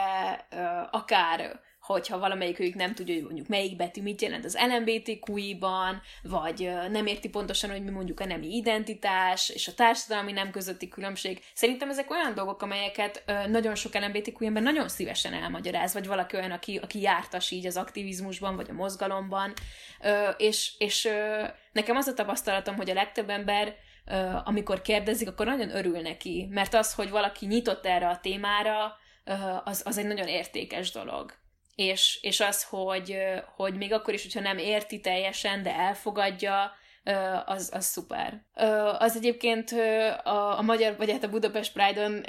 akár 0.91 1.61
hogyha 1.93 2.19
valamelyikük 2.19 2.75
nem 2.75 2.95
tudja, 2.95 3.15
hogy 3.15 3.23
mondjuk 3.23 3.49
melyik 3.49 3.77
betű 3.77 4.03
mit 4.03 4.23
jelent 4.23 4.45
az 4.45 4.59
LMBTQI-ban, 4.69 6.01
vagy 6.23 6.71
nem 6.91 7.07
érti 7.07 7.29
pontosan, 7.29 7.71
hogy 7.71 7.85
mi 7.85 7.91
mondjuk 7.91 8.21
a 8.21 8.25
nemi 8.25 8.57
identitás, 8.57 9.49
és 9.49 9.69
a 9.69 9.75
társadalmi 9.75 10.33
nem 10.33 10.51
közötti 10.51 10.89
különbség. 10.89 11.43
Szerintem 11.55 11.91
ezek 11.91 12.11
olyan 12.11 12.35
dolgok, 12.35 12.63
amelyeket 12.63 13.25
nagyon 13.49 13.75
sok 13.75 13.95
LMBTQI 13.95 14.47
ember 14.47 14.63
nagyon 14.63 14.89
szívesen 14.89 15.33
elmagyaráz, 15.33 15.93
vagy 15.93 16.07
valaki 16.07 16.37
olyan, 16.37 16.51
aki, 16.51 16.77
aki 16.77 17.01
jártas 17.01 17.51
így 17.51 17.67
az 17.67 17.77
aktivizmusban, 17.77 18.57
vagy 18.57 18.71
a 18.71 18.73
mozgalomban, 18.73 19.53
és, 20.37 20.73
és 20.79 21.09
nekem 21.73 21.97
az 21.97 22.07
a 22.07 22.15
tapasztalatom, 22.15 22.77
hogy 22.77 22.91
a 22.91 22.95
legtöbb 22.95 23.31
ember 23.31 23.75
amikor 24.45 24.83
kérdezik, 24.83 25.29
akkor 25.29 25.47
nagyon 25.47 25.77
örül 25.77 26.01
neki, 26.01 26.49
mert 26.51 26.75
az, 26.75 26.95
hogy 26.95 27.11
valaki 27.11 27.47
nyitott 27.47 27.87
erre 27.87 28.09
a 28.09 28.21
témára, 28.21 28.97
az, 29.65 29.83
az 29.85 29.99
egy 29.99 30.07
nagyon 30.07 30.27
értékes 30.27 30.91
dolog 30.91 31.35
és, 31.81 32.19
és 32.23 32.41
az, 32.41 32.65
hogy, 32.65 33.17
hogy 33.57 33.75
még 33.75 33.93
akkor 33.93 34.15
is, 34.15 34.23
hogyha 34.23 34.41
nem 34.41 34.59
érti 34.59 35.01
teljesen, 35.01 35.63
de 35.63 35.75
elfogadja, 35.75 36.79
az, 37.45 37.71
az 37.73 37.85
szuper. 37.85 38.43
Az 38.99 39.17
egyébként 39.17 39.71
a, 40.25 40.59
a 40.59 40.63
magyar, 40.63 40.97
vagy 40.97 41.11
hát 41.11 41.25
a 41.25 41.29
Budapest 41.29 41.73
Pride-on 41.73 42.25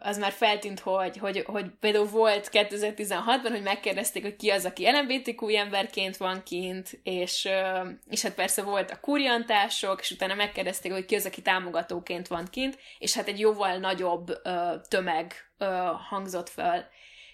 az 0.00 0.18
már 0.18 0.32
feltűnt, 0.32 0.80
hogy, 0.80 1.16
hogy, 1.16 1.42
hogy 1.46 1.66
például 1.80 2.06
volt 2.06 2.48
2016-ban, 2.52 3.48
hogy 3.50 3.62
megkérdezték, 3.62 4.22
hogy 4.22 4.36
ki 4.36 4.50
az, 4.50 4.64
aki 4.64 4.90
LMBTQ 4.90 5.48
emberként 5.48 6.16
van 6.16 6.42
kint, 6.42 7.00
és, 7.02 7.48
és 8.08 8.22
hát 8.22 8.34
persze 8.34 8.62
volt 8.62 8.90
a 8.90 9.00
kuriantások, 9.00 10.00
és 10.00 10.10
utána 10.10 10.34
megkérdezték, 10.34 10.92
hogy 10.92 11.04
ki 11.04 11.14
az, 11.14 11.26
aki 11.26 11.42
támogatóként 11.42 12.26
van 12.26 12.46
kint, 12.50 12.78
és 12.98 13.14
hát 13.14 13.28
egy 13.28 13.40
jóval 13.40 13.76
nagyobb 13.76 14.42
tömeg 14.88 15.34
hangzott 16.08 16.48
fel 16.48 16.88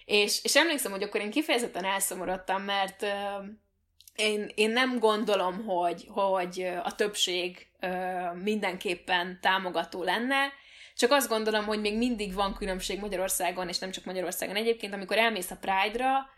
és, 0.05 0.45
és 0.45 0.57
emlékszem, 0.57 0.90
hogy 0.90 1.03
akkor 1.03 1.21
én 1.21 1.31
kifejezetten 1.31 1.85
elszomorodtam, 1.85 2.62
mert 2.62 3.07
én, 4.17 4.51
én 4.55 4.71
nem 4.71 4.99
gondolom, 4.99 5.64
hogy, 5.64 6.07
hogy 6.09 6.71
a 6.83 6.95
többség 6.95 7.67
mindenképpen 8.43 9.38
támogató 9.40 10.03
lenne, 10.03 10.53
csak 10.97 11.11
azt 11.11 11.29
gondolom, 11.29 11.64
hogy 11.64 11.81
még 11.81 11.97
mindig 11.97 12.35
van 12.35 12.55
különbség 12.55 13.01
Magyarországon, 13.01 13.69
és 13.69 13.79
nem 13.79 13.90
csak 13.90 14.05
Magyarországon 14.05 14.57
egyébként, 14.57 14.95
amikor 14.95 15.19
elmész 15.19 15.51
a 15.51 15.59
Pride-ra, 15.61 16.29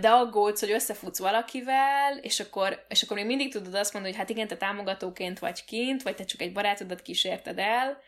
de 0.00 0.08
aggódsz, 0.08 0.60
hogy 0.60 0.70
összefutsz 0.70 1.18
valakivel, 1.18 2.18
és 2.20 2.40
akkor, 2.40 2.84
és 2.88 3.02
akkor 3.02 3.16
még 3.16 3.26
mindig 3.26 3.52
tudod 3.52 3.74
azt 3.74 3.92
mondani, 3.92 4.14
hogy 4.14 4.24
hát 4.24 4.34
igen, 4.36 4.48
te 4.48 4.56
támogatóként 4.56 5.38
vagy 5.38 5.64
kint, 5.64 6.02
vagy 6.02 6.14
te 6.14 6.24
csak 6.24 6.40
egy 6.40 6.52
barátodat 6.52 7.02
kísérted 7.02 7.58
el, 7.58 8.02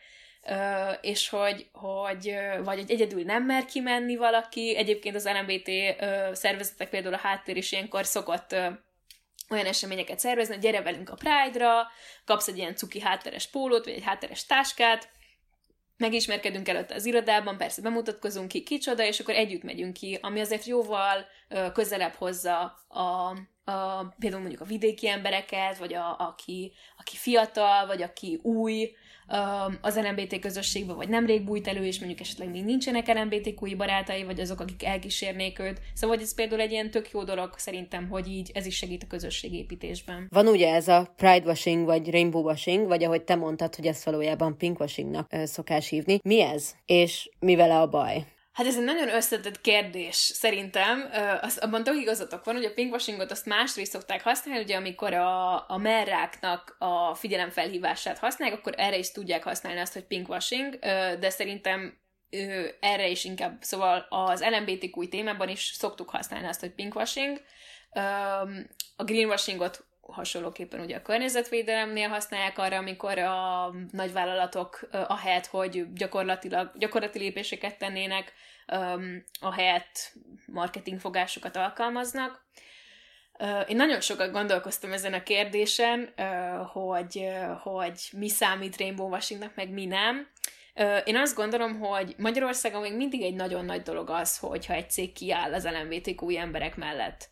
és 1.01 1.29
hogy, 1.29 1.69
hogy 1.71 2.35
vagy 2.63 2.79
hogy 2.79 2.91
egyedül 2.91 3.23
nem 3.23 3.43
mer 3.43 3.65
kimenni 3.65 4.15
valaki. 4.15 4.75
Egyébként 4.77 5.15
az 5.15 5.29
LMBT 5.29 5.69
szervezetek 6.31 6.89
például 6.89 7.13
a 7.13 7.17
háttér 7.17 7.57
is 7.57 7.71
ilyenkor 7.71 8.05
szokott 8.05 8.55
olyan 9.49 9.65
eseményeket 9.65 10.19
szervezni, 10.19 10.53
hogy 10.53 10.63
gyere 10.63 10.81
velünk 10.81 11.09
a 11.09 11.15
Pride-ra, 11.15 11.87
kapsz 12.25 12.47
egy 12.47 12.57
ilyen 12.57 12.75
cuki 12.75 12.99
hátteres 12.99 13.47
pólót, 13.47 13.85
vagy 13.85 13.93
egy 13.93 14.03
hátteres 14.03 14.45
táskát, 14.45 15.09
megismerkedünk 15.97 16.67
előtte 16.67 16.95
az 16.95 17.05
irodában, 17.05 17.57
persze 17.57 17.81
bemutatkozunk 17.81 18.47
ki, 18.47 18.63
kicsoda, 18.63 19.03
és 19.03 19.19
akkor 19.19 19.33
együtt 19.33 19.63
megyünk 19.63 19.93
ki, 19.93 20.17
ami 20.21 20.39
azért 20.39 20.65
jóval 20.65 21.25
közelebb 21.73 22.13
hozza 22.13 22.85
a, 22.87 23.01
a, 23.71 24.05
például 24.19 24.41
mondjuk 24.41 24.61
a 24.61 24.65
vidéki 24.65 25.07
embereket, 25.07 25.77
vagy 25.77 25.93
a, 25.93 26.15
aki, 26.19 26.73
aki 26.97 27.15
fiatal, 27.15 27.87
vagy 27.87 28.01
aki 28.01 28.39
új, 28.43 28.95
az 29.81 29.99
LMBT 29.99 30.39
közösségbe, 30.39 30.93
vagy 30.93 31.09
nemrég 31.09 31.43
bújt 31.43 31.67
elő, 31.67 31.85
és 31.85 31.99
mondjuk 31.99 32.19
esetleg 32.19 32.49
még 32.49 32.63
nincsenek 32.63 33.07
LMBTQI 33.07 33.75
barátai, 33.75 34.23
vagy 34.23 34.39
azok, 34.39 34.59
akik 34.59 34.85
elkísérnék 34.85 35.59
őt. 35.59 35.81
Szóval 35.93 36.19
ez 36.19 36.35
például 36.35 36.61
egy 36.61 36.71
ilyen 36.71 36.91
tök 36.91 37.11
jó 37.11 37.23
dolog 37.23 37.53
szerintem, 37.57 38.07
hogy 38.09 38.27
így 38.27 38.51
ez 38.53 38.65
is 38.65 38.75
segít 38.75 39.03
a 39.03 39.07
közösségépítésben. 39.07 40.27
Van 40.29 40.47
ugye 40.47 40.73
ez 40.73 40.87
a 40.87 41.13
pride 41.15 41.45
washing, 41.45 41.85
vagy 41.85 42.11
rainbow 42.11 42.43
washing, 42.43 42.87
vagy 42.87 43.03
ahogy 43.03 43.23
te 43.23 43.35
mondtad, 43.35 43.75
hogy 43.75 43.85
ezt 43.85 44.03
valójában 44.03 44.57
pink 44.57 44.79
washingnak 44.79 45.29
szokás 45.43 45.89
hívni. 45.89 46.19
Mi 46.23 46.41
ez? 46.41 46.75
És 46.85 47.29
mi 47.39 47.55
vele 47.55 47.79
a 47.79 47.87
baj? 47.87 48.25
Hát 48.57 48.65
ez 48.65 48.77
egy 48.77 48.83
nagyon 48.83 49.09
összetett 49.09 49.61
kérdés, 49.61 50.15
szerintem. 50.15 51.09
Az, 51.41 51.57
abban 51.57 51.83
tök 51.83 51.95
igazatok 51.95 52.43
van, 52.45 52.55
hogy 52.55 52.65
a 52.65 52.73
pinkwashingot 52.73 53.31
azt 53.31 53.45
másra 53.45 53.81
is 53.81 53.87
szokták 53.87 54.23
használni, 54.23 54.63
ugye 54.63 54.75
amikor 54.75 55.13
a, 55.13 55.69
a 55.69 55.77
merráknak 55.77 56.75
a 56.79 57.15
figyelemfelhívását 57.15 58.17
használják, 58.17 58.59
akkor 58.59 58.73
erre 58.77 58.97
is 58.97 59.11
tudják 59.11 59.43
használni 59.43 59.79
azt, 59.79 59.93
hogy 59.93 60.03
pinkwashing, 60.03 60.75
de 61.19 61.29
szerintem 61.29 61.97
erre 62.79 63.07
is 63.07 63.23
inkább, 63.23 63.57
szóval 63.61 64.05
az 64.09 64.43
LMBTQ 64.43 65.07
témában 65.07 65.49
is 65.49 65.61
szoktuk 65.61 66.09
használni 66.09 66.47
azt, 66.47 66.59
hogy 66.59 66.71
pinkwashing. 66.71 67.41
A 68.95 69.03
greenwashingot 69.03 69.85
hasonlóképpen 70.07 70.79
ugye 70.79 70.95
a 70.95 71.01
környezetvédelemnél 71.01 72.07
használják 72.07 72.57
arra, 72.57 72.77
amikor 72.77 73.17
a 73.17 73.71
nagyvállalatok 73.91 74.87
ahelyett, 74.91 75.45
hogy 75.45 75.93
gyakorlatilag 75.93 76.71
gyakorlati 76.77 77.19
lépéseket 77.19 77.77
tennének, 77.77 78.33
a 79.39 79.53
helyett 79.53 80.13
marketingfogásokat 80.45 81.55
alkalmaznak. 81.55 82.45
Én 83.67 83.75
nagyon 83.75 84.01
sokat 84.01 84.31
gondolkoztam 84.31 84.91
ezen 84.91 85.13
a 85.13 85.23
kérdésen, 85.23 86.13
hogy, 86.73 87.27
hogy 87.61 88.09
mi 88.11 88.29
számít 88.29 88.77
rainbow 88.77 89.09
washingnak, 89.09 89.55
meg 89.55 89.69
mi 89.69 89.85
nem. 89.85 90.27
Én 91.05 91.17
azt 91.17 91.35
gondolom, 91.35 91.79
hogy 91.79 92.15
Magyarországon 92.17 92.81
még 92.81 92.95
mindig 92.95 93.21
egy 93.21 93.35
nagyon 93.35 93.65
nagy 93.65 93.81
dolog 93.81 94.09
az, 94.09 94.37
hogyha 94.37 94.73
egy 94.73 94.89
cég 94.89 95.13
kiáll 95.13 95.53
az 95.53 95.67
LMBTQ 95.67 96.37
emberek 96.37 96.75
mellett 96.75 97.29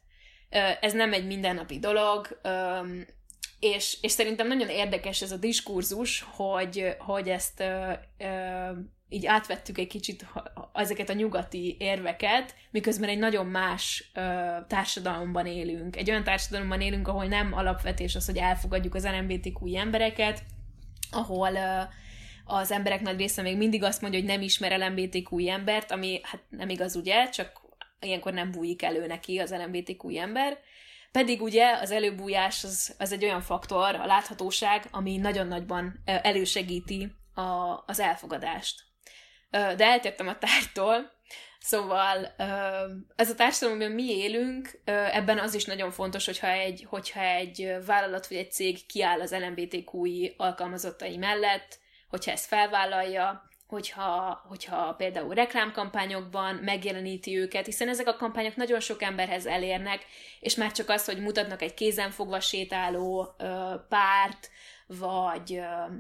ez 0.82 0.94
nem 0.94 1.14
egy 1.14 1.26
mindennapi 1.26 1.80
dolog, 1.80 2.40
és, 3.60 3.98
és 4.02 4.12
szerintem 4.12 4.48
nagyon 4.48 4.70
érdekes 4.70 5.22
ez 5.22 5.32
a 5.32 5.38
diskurzus, 5.38 6.26
hogy, 6.36 6.96
hogy 7.00 7.30
ezt 7.30 7.64
így 9.10 9.26
átvettük 9.26 9.78
egy 9.78 9.88
kicsit 9.88 10.26
ezeket 10.74 11.10
a 11.10 11.14
nyugati 11.14 11.76
érveket, 11.80 12.56
miközben 12.72 13.10
egy 13.10 13.18
nagyon 13.18 13.46
más 13.46 14.12
társadalomban 14.68 15.46
élünk. 15.46 15.96
Egy 15.96 16.10
olyan 16.10 16.24
társadalomban 16.24 16.82
élünk, 16.82 17.08
ahol 17.08 17.26
nem 17.26 17.54
alapvetés 17.54 18.16
az, 18.16 18.26
hogy 18.26 18.38
elfogadjuk 18.38 18.96
az 18.96 19.06
LMBTQ 19.06 19.76
embereket, 19.76 20.44
ahol 21.12 21.58
az 22.46 22.72
emberek 22.72 23.02
nagy 23.02 23.18
része 23.18 23.42
még 23.42 23.58
mindig 23.58 23.84
azt 23.84 24.02
mondja, 24.02 24.20
hogy 24.20 24.30
nem 24.30 24.42
ismer 24.42 24.80
LMBTQ 24.80 25.48
embert, 25.48 25.92
ami 25.92 26.20
hát 26.24 26.42
nem 26.50 26.70
igaz 26.70 26.96
ugye, 26.96 27.30
csak 27.30 27.62
ilyenkor 28.06 28.34
nem 28.34 28.52
bújik 28.52 28.82
elő 28.82 29.08
neki 29.08 29.40
az 29.40 29.52
LMBTQ 29.52 30.18
ember. 30.18 30.58
pedig 31.12 31.42
ugye 31.42 31.78
az 31.82 31.92
előbújás 31.92 32.64
az, 32.64 32.96
az 33.00 33.12
egy 33.12 33.24
olyan 33.24 33.42
faktor, 33.42 33.96
a 33.96 34.06
láthatóság, 34.06 34.86
ami 34.92 35.18
nagyon 35.18 35.48
nagyban 35.48 36.02
elősegíti 36.06 37.12
a, 37.34 37.84
az 37.86 38.00
elfogadást. 38.00 38.84
De 39.50 39.86
eltértem 39.86 40.28
a 40.28 40.38
tártól, 40.38 41.14
Szóval 41.68 42.36
ez 43.16 43.30
a 43.30 43.36
társadalom, 43.36 43.82
amiben 43.82 43.96
mi 43.96 44.18
élünk, 44.18 44.80
ebben 44.86 45.40
az 45.40 45.54
is 45.54 45.66
nagyon 45.66 45.92
fontos, 45.92 46.26
hogyha 46.26 46.48
egy, 46.48 46.86
hogyha 46.90 47.20
egy 47.22 47.76
vállalat 47.86 48.28
vagy 48.28 48.38
egy 48.38 48.52
cég 48.52 48.86
kiáll 48.86 49.22
az 49.22 49.36
LMBTQI 49.36 50.34
alkalmazottai 50.38 51.18
mellett, 51.18 51.80
hogyha 52.10 52.32
ezt 52.32 52.46
felvállalja, 52.46 53.50
hogyha, 53.68 54.42
hogyha 54.48 54.94
például 54.94 55.34
reklámkampányokban 55.34 56.56
megjeleníti 56.56 57.38
őket, 57.38 57.66
hiszen 57.66 57.90
ezek 57.90 58.08
a 58.08 58.16
kampányok 58.16 58.56
nagyon 58.56 58.80
sok 58.80 59.02
emberhez 59.02 59.46
elérnek, 59.46 60.06
és 60.40 60.56
már 60.56 60.72
csak 60.72 60.90
az, 60.90 61.06
hogy 61.06 61.22
mutatnak 61.22 61.62
egy 61.62 61.74
kézenfogva 61.74 62.40
sétáló 62.40 63.36
ö, 63.38 63.74
párt, 63.90 64.50
vagy 64.88 65.54
ö, 65.54 65.96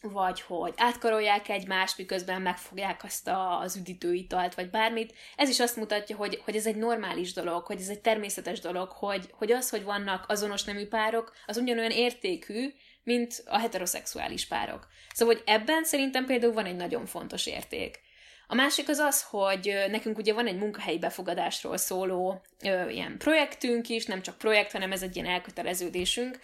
vagy 0.00 0.40
hogy 0.40 0.74
átkarolják 0.76 1.48
egymást, 1.48 1.98
miközben 1.98 2.42
megfogják 2.42 3.04
azt 3.04 3.28
a, 3.28 3.60
az 3.60 3.76
üdítőitalt, 3.76 4.54
vagy 4.54 4.70
bármit. 4.70 5.14
Ez 5.36 5.48
is 5.48 5.60
azt 5.60 5.76
mutatja, 5.76 6.16
hogy, 6.16 6.40
hogy 6.44 6.56
ez 6.56 6.66
egy 6.66 6.76
normális 6.76 7.32
dolog, 7.32 7.66
hogy 7.66 7.80
ez 7.80 7.88
egy 7.88 8.00
természetes 8.00 8.60
dolog, 8.60 8.90
hogy, 8.90 9.30
hogy 9.32 9.52
az, 9.52 9.70
hogy 9.70 9.82
vannak 9.82 10.24
azonos 10.28 10.64
nemű 10.64 10.86
párok, 10.86 11.32
az 11.46 11.56
ugyanolyan 11.56 11.90
értékű, 11.90 12.72
mint 13.06 13.42
a 13.46 13.58
heteroszexuális 13.58 14.46
párok. 14.46 14.86
Szóval, 15.14 15.34
hogy 15.34 15.42
ebben 15.46 15.84
szerintem 15.84 16.26
például 16.26 16.52
van 16.52 16.64
egy 16.64 16.76
nagyon 16.76 17.06
fontos 17.06 17.46
érték. 17.46 18.00
A 18.46 18.54
másik 18.54 18.88
az 18.88 18.98
az, 18.98 19.22
hogy 19.22 19.76
nekünk 19.90 20.18
ugye 20.18 20.32
van 20.32 20.46
egy 20.46 20.58
munkahelyi 20.58 20.98
befogadásról 20.98 21.76
szóló 21.76 22.42
ö, 22.62 22.88
ilyen 22.88 23.18
projektünk 23.18 23.88
is, 23.88 24.04
nem 24.04 24.22
csak 24.22 24.38
projekt, 24.38 24.72
hanem 24.72 24.92
ez 24.92 25.02
egy 25.02 25.16
ilyen 25.16 25.28
elköteleződésünk, 25.28 26.38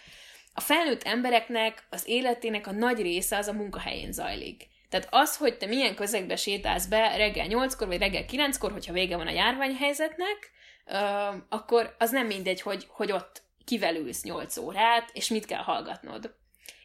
a 0.53 0.59
felnőtt 0.59 1.03
embereknek 1.03 1.87
az 1.89 2.07
életének 2.07 2.67
a 2.67 2.71
nagy 2.71 3.01
része 3.01 3.37
az 3.37 3.47
a 3.47 3.53
munkahelyén 3.53 4.11
zajlik. 4.11 4.67
Tehát 4.89 5.07
az, 5.11 5.37
hogy 5.37 5.57
te 5.57 5.65
milyen 5.65 5.95
közegbe 5.95 6.35
sétálsz 6.35 6.85
be 6.85 7.15
reggel 7.15 7.47
8-kor, 7.49 7.87
vagy 7.87 7.99
reggel 7.99 8.25
9-kor, 8.31 8.71
hogyha 8.71 8.93
vége 8.93 9.17
van 9.17 9.27
a 9.27 9.31
járványhelyzetnek, 9.31 10.51
akkor 11.49 11.95
az 11.99 12.11
nem 12.11 12.27
mindegy, 12.27 12.61
hogy, 12.61 12.87
hogy 12.89 13.11
ott 13.11 13.43
kivelülsz 13.65 14.23
8 14.23 14.57
órát, 14.57 15.09
és 15.13 15.27
mit 15.27 15.45
kell 15.45 15.61
hallgatnod. 15.61 16.35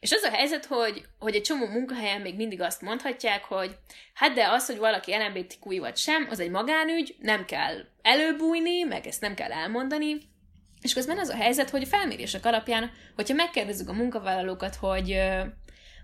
És 0.00 0.12
az 0.12 0.22
a 0.22 0.30
helyzet, 0.30 0.64
hogy, 0.64 1.04
hogy 1.18 1.34
egy 1.34 1.42
csomó 1.42 1.66
munkahelyen 1.66 2.20
még 2.20 2.36
mindig 2.36 2.60
azt 2.60 2.82
mondhatják, 2.82 3.44
hogy 3.44 3.76
hát 4.14 4.32
de 4.32 4.48
az, 4.48 4.66
hogy 4.66 4.78
valaki 4.78 5.12
LMBTQ 5.16 5.78
vagy 5.78 5.96
sem, 5.96 6.26
az 6.30 6.40
egy 6.40 6.50
magánügy, 6.50 7.16
nem 7.18 7.44
kell 7.44 7.84
előbújni, 8.02 8.82
meg 8.82 9.06
ezt 9.06 9.20
nem 9.20 9.34
kell 9.34 9.52
elmondani, 9.52 10.18
és 10.80 10.94
közben 10.94 11.18
az 11.18 11.28
a 11.28 11.36
helyzet, 11.36 11.70
hogy 11.70 11.82
a 11.82 11.86
felmérések 11.86 12.44
alapján, 12.44 12.90
hogyha 13.14 13.34
megkérdezzük 13.34 13.88
a 13.88 13.92
munkavállalókat, 13.92 14.74
hogy, 14.74 15.20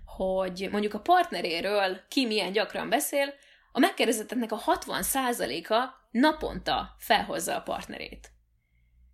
hogy 0.05 0.67
mondjuk 0.71 0.93
a 0.93 0.99
partneréről 0.99 1.99
ki 2.07 2.25
milyen 2.25 2.51
gyakran 2.51 2.89
beszél, 2.89 3.33
a 3.71 3.79
megkérdezetteknek 3.79 4.51
a 4.51 4.61
60%-a 4.65 5.75
naponta 6.11 6.95
felhozza 6.99 7.55
a 7.55 7.61
partnerét. 7.61 8.31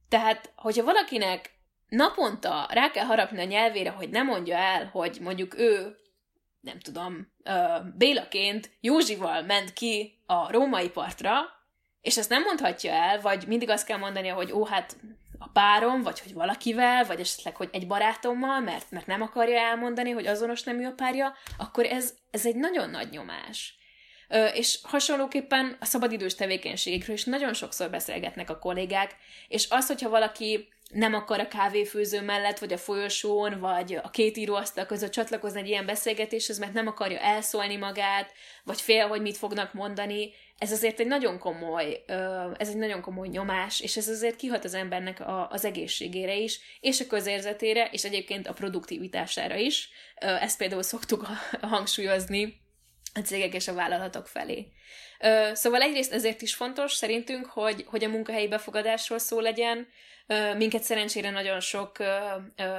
Tehát, 0.10 0.52
hogyha 0.56 0.84
valakinek 0.84 1.60
naponta 1.92 2.68
rá 2.70 2.92
kell 2.92 3.06
harapni 3.06 3.40
a 3.40 3.46
nyelvére, 3.46 3.90
hogy 3.90 4.10
ne 4.10 4.22
mondja 4.22 4.58
el, 4.58 4.86
hogy 4.86 5.18
mondjuk 5.22 5.58
ő, 5.58 5.96
nem 6.62 6.80
tudom, 6.80 7.28
Bélaként 7.98 8.72
Józsival 8.80 9.42
ment 9.42 9.74
ki 9.74 10.22
a 10.26 10.52
római 10.52 10.90
partra, 10.90 11.34
és 12.02 12.18
ezt 12.18 12.30
nem 12.30 12.44
mondhatja 12.44 12.92
el, 12.92 13.22
vagy 13.22 13.48
mindig 13.48 13.70
azt 13.70 13.86
kell 13.86 13.98
mondania, 13.98 14.34
hogy 14.34 14.52
ó, 14.52 14.66
hát 14.66 14.98
a 15.40 15.48
párom, 15.48 16.02
vagy 16.02 16.20
hogy 16.20 16.34
valakivel, 16.34 17.06
vagy 17.06 17.20
esetleg, 17.20 17.56
hogy 17.56 17.70
egy 17.72 17.88
barátommal, 17.88 18.60
mert, 18.60 18.92
mert 18.92 19.08
nem 19.08 19.22
akarja 19.22 19.60
elmondani, 19.60 20.10
hogy 20.12 20.28
azonos 20.28 20.64
nemű 20.64 20.86
a 20.86 20.92
párja, 20.92 21.34
akkor 21.58 21.86
ez, 21.86 22.14
ez 22.32 22.46
egy 22.46 22.56
nagyon 22.56 22.90
nagy 22.90 23.10
nyomás. 23.10 23.76
Ö, 24.28 24.46
és 24.46 24.80
hasonlóképpen 24.84 25.78
a 25.80 25.86
szabadidős 25.86 26.36
tevékenységekről 26.36 27.16
is 27.16 27.24
nagyon 27.24 27.54
sokszor 27.54 27.90
beszélgetnek 27.90 28.50
a 28.50 28.60
kollégák, 28.60 29.16
és 29.48 29.68
az, 29.70 29.88
hogyha 29.88 30.10
valaki 30.10 30.68
nem 30.92 31.14
akar 31.14 31.40
a 31.40 31.48
kávéfőző 31.48 32.22
mellett, 32.22 32.60
vagy 32.60 32.74
a 32.74 32.78
folyosón, 32.78 33.60
vagy 33.60 34.00
a 34.04 34.10
két 34.10 34.38
íróasztal 34.38 34.86
között 34.86 35.12
csatlakozni 35.12 35.60
egy 35.60 35.68
ilyen 35.68 35.86
beszélgetéshez, 35.86 36.60
mert 36.60 36.74
nem 36.74 36.88
akarja 36.88 37.20
elszólni 37.20 37.76
magát, 37.76 38.34
vagy 38.64 38.82
fél, 38.82 39.08
hogy 39.08 39.22
mit 39.22 39.38
fognak 39.38 39.74
mondani, 39.74 40.34
ez 40.58 40.72
azért 40.72 41.00
egy 41.00 41.08
nagyon 41.08 41.40
komoly, 41.40 42.04
ez 42.58 42.70
egy 42.70 42.78
nagyon 42.78 43.02
komoly 43.02 43.28
nyomás, 43.28 43.80
és 43.80 43.98
ez 43.98 44.08
azért 44.08 44.36
kihat 44.36 44.64
az 44.64 44.74
embernek 44.74 45.20
a, 45.20 45.50
az 45.50 45.66
egészségére 45.66 46.36
is, 46.36 46.60
és 46.80 47.00
a 47.00 47.08
közérzetére, 47.08 47.90
és 47.92 48.04
egyébként 48.04 48.48
a 48.48 48.54
produktivitására 48.54 49.56
is. 49.56 49.90
Ezt 50.16 50.58
például 50.58 50.84
szoktuk 50.84 51.28
hangsúlyozni 51.62 52.62
a 53.14 53.20
cégek 53.20 53.54
és 53.54 53.68
a 53.68 53.74
vállalatok 53.74 54.28
felé. 54.28 54.68
Szóval 55.54 55.82
egyrészt 55.82 56.14
ezért 56.14 56.42
is 56.42 56.56
fontos 56.56 56.94
szerintünk, 56.94 57.46
hogy, 57.46 57.86
hogy 57.88 58.04
a 58.04 58.10
munkahelyi 58.10 58.48
befogadásról 58.48 59.20
szó 59.20 59.40
legyen, 59.40 59.88
Minket 60.58 60.84
szerencsére 60.84 61.30
nagyon 61.30 61.60
sok 61.60 61.98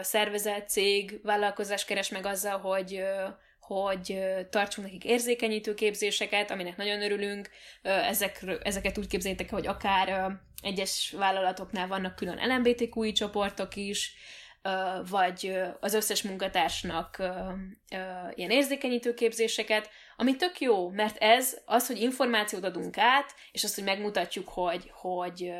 szervezet, 0.00 0.68
cég, 0.68 1.20
vállalkozás 1.22 1.84
keres 1.84 2.08
meg 2.08 2.26
azzal, 2.26 2.58
hogy 2.58 3.02
hogy 3.60 4.18
tartsunk 4.50 4.86
nekik 4.86 5.04
érzékenyítő 5.04 5.74
képzéseket, 5.74 6.50
aminek 6.50 6.76
nagyon 6.76 7.02
örülünk. 7.02 7.48
Ezek, 7.82 8.44
ezeket 8.62 8.98
úgy 8.98 9.06
képzeljétek, 9.06 9.50
hogy 9.50 9.66
akár 9.66 10.32
egyes 10.62 11.14
vállalatoknál 11.18 11.86
vannak 11.86 12.14
külön 12.14 12.38
LMBTQI 12.48 13.12
csoportok 13.12 13.76
is, 13.76 14.14
vagy 15.10 15.60
az 15.80 15.94
összes 15.94 16.22
munkatársnak 16.22 17.16
ilyen 18.34 18.50
érzékenyítő 18.50 19.14
képzéseket, 19.14 19.90
ami 20.16 20.36
tök 20.36 20.60
jó, 20.60 20.88
mert 20.88 21.16
ez 21.16 21.58
az, 21.64 21.86
hogy 21.86 22.00
információt 22.00 22.64
adunk 22.64 22.98
át, 22.98 23.34
és 23.52 23.64
azt, 23.64 23.74
hogy 23.74 23.84
megmutatjuk, 23.84 24.48
hogy, 24.48 24.90
hogy, 24.94 25.52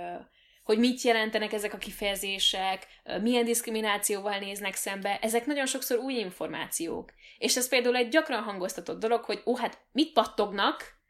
hogy 0.64 0.78
mit 0.78 1.02
jelentenek 1.02 1.52
ezek 1.52 1.74
a 1.74 1.78
kifejezések, 1.78 2.86
milyen 3.20 3.44
diszkriminációval 3.44 4.38
néznek 4.38 4.74
szembe, 4.74 5.18
ezek 5.18 5.46
nagyon 5.46 5.66
sokszor 5.66 5.98
új 5.98 6.14
információk. 6.14 7.12
És 7.38 7.56
ez 7.56 7.68
például 7.68 7.96
egy 7.96 8.08
gyakran 8.08 8.42
hangoztatott 8.42 9.00
dolog, 9.00 9.24
hogy 9.24 9.42
ó, 9.46 9.56
hát 9.56 9.78
mit 9.92 10.12
pattognak 10.12 11.00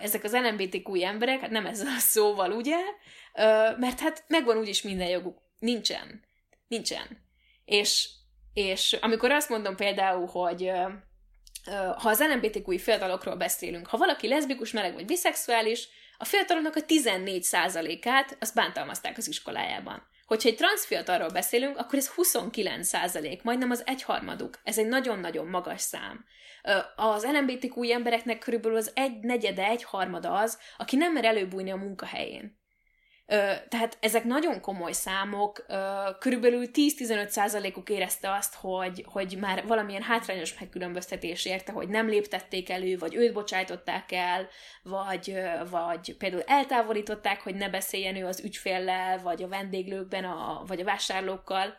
ezek 0.00 0.24
az 0.24 0.32
LMBTQ 0.32 1.02
emberek, 1.02 1.40
hát 1.40 1.50
nem 1.50 1.66
ezzel 1.66 1.86
a 1.86 1.98
szóval, 1.98 2.52
ugye? 2.52 2.76
Mert 3.76 4.00
hát 4.00 4.24
megvan 4.26 4.56
úgyis 4.56 4.82
minden 4.82 5.08
joguk. 5.08 5.38
Nincsen. 5.58 6.28
Nincsen. 6.70 7.24
És, 7.64 8.08
és 8.52 8.92
amikor 8.92 9.30
azt 9.30 9.48
mondom 9.48 9.76
például, 9.76 10.26
hogy 10.26 10.70
ha 11.96 12.08
az 12.08 12.20
LMBTQ 12.20 12.78
fiatalokról 12.78 13.36
beszélünk, 13.36 13.86
ha 13.86 13.96
valaki 13.96 14.28
leszbikus, 14.28 14.72
meleg 14.72 14.94
vagy 14.94 15.04
biszexuális, 15.04 15.88
a 16.18 16.24
fiataloknak 16.24 16.76
a 16.76 16.80
14%-át 16.80 18.36
azt 18.40 18.54
bántalmazták 18.54 19.16
az 19.16 19.28
iskolájában. 19.28 20.02
Hogyha 20.26 20.48
egy 20.48 20.56
transfiatalról 20.56 21.28
beszélünk, 21.28 21.76
akkor 21.78 21.98
ez 21.98 22.08
29 22.08 22.86
százalék, 22.86 23.42
majdnem 23.42 23.70
az 23.70 23.82
egyharmaduk. 23.86 24.60
Ez 24.64 24.78
egy 24.78 24.86
nagyon-nagyon 24.86 25.46
magas 25.46 25.80
szám. 25.80 26.24
Az 26.96 27.24
LMBTQ 27.24 27.90
embereknek 27.92 28.38
körülbelül 28.38 28.76
az 28.76 28.90
egy 28.94 29.20
negyede, 29.20 29.64
egy 29.64 29.84
harmada 29.84 30.32
az, 30.32 30.58
aki 30.76 30.96
nem 30.96 31.12
mer 31.12 31.24
előbújni 31.24 31.70
a 31.70 31.76
munkahelyén. 31.76 32.59
Tehát 33.68 33.96
ezek 34.00 34.24
nagyon 34.24 34.60
komoly 34.60 34.92
számok, 34.92 35.66
körülbelül 36.18 36.66
10-15 36.72 37.28
százalékuk 37.28 37.88
érezte 37.88 38.32
azt, 38.32 38.54
hogy, 38.54 39.04
hogy 39.08 39.36
már 39.40 39.66
valamilyen 39.66 40.02
hátrányos 40.02 40.58
megkülönböztetés 40.58 41.44
érte, 41.44 41.72
hogy 41.72 41.88
nem 41.88 42.08
léptették 42.08 42.70
elő, 42.70 42.98
vagy 42.98 43.14
őt 43.14 43.32
bocsájtották 43.32 44.12
el, 44.12 44.48
vagy, 44.82 45.34
vagy 45.70 46.16
például 46.16 46.42
eltávolították, 46.46 47.40
hogy 47.40 47.54
ne 47.54 47.68
beszéljen 47.68 48.16
ő 48.16 48.26
az 48.26 48.40
ügyféllel, 48.44 49.18
vagy 49.18 49.42
a 49.42 49.48
vendéglőkben, 49.48 50.24
a, 50.24 50.62
vagy 50.66 50.80
a 50.80 50.84
vásárlókkal. 50.84 51.76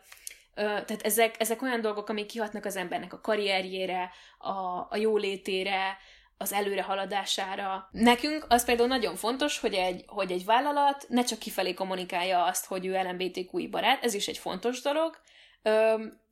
Tehát 0.54 1.02
ezek, 1.02 1.34
ezek 1.38 1.62
olyan 1.62 1.80
dolgok, 1.80 2.08
amik 2.08 2.26
kihatnak 2.26 2.64
az 2.64 2.76
embernek 2.76 3.12
a 3.12 3.20
karrierjére, 3.20 4.10
a, 4.38 4.86
a 4.90 4.96
jólétére, 4.96 5.98
az 6.42 6.52
előre 6.52 6.82
haladására. 6.82 7.88
Nekünk 7.90 8.46
az 8.48 8.64
például 8.64 8.88
nagyon 8.88 9.16
fontos, 9.16 9.58
hogy 9.58 9.74
egy, 9.74 10.04
hogy 10.06 10.32
egy 10.32 10.44
vállalat 10.44 11.06
ne 11.08 11.24
csak 11.24 11.38
kifelé 11.38 11.74
kommunikálja 11.74 12.44
azt, 12.44 12.66
hogy 12.66 12.86
ő 12.86 12.92
LMBTQI 12.92 13.68
barát, 13.68 14.04
ez 14.04 14.14
is 14.14 14.28
egy 14.28 14.38
fontos 14.38 14.80
dolog, 14.80 15.20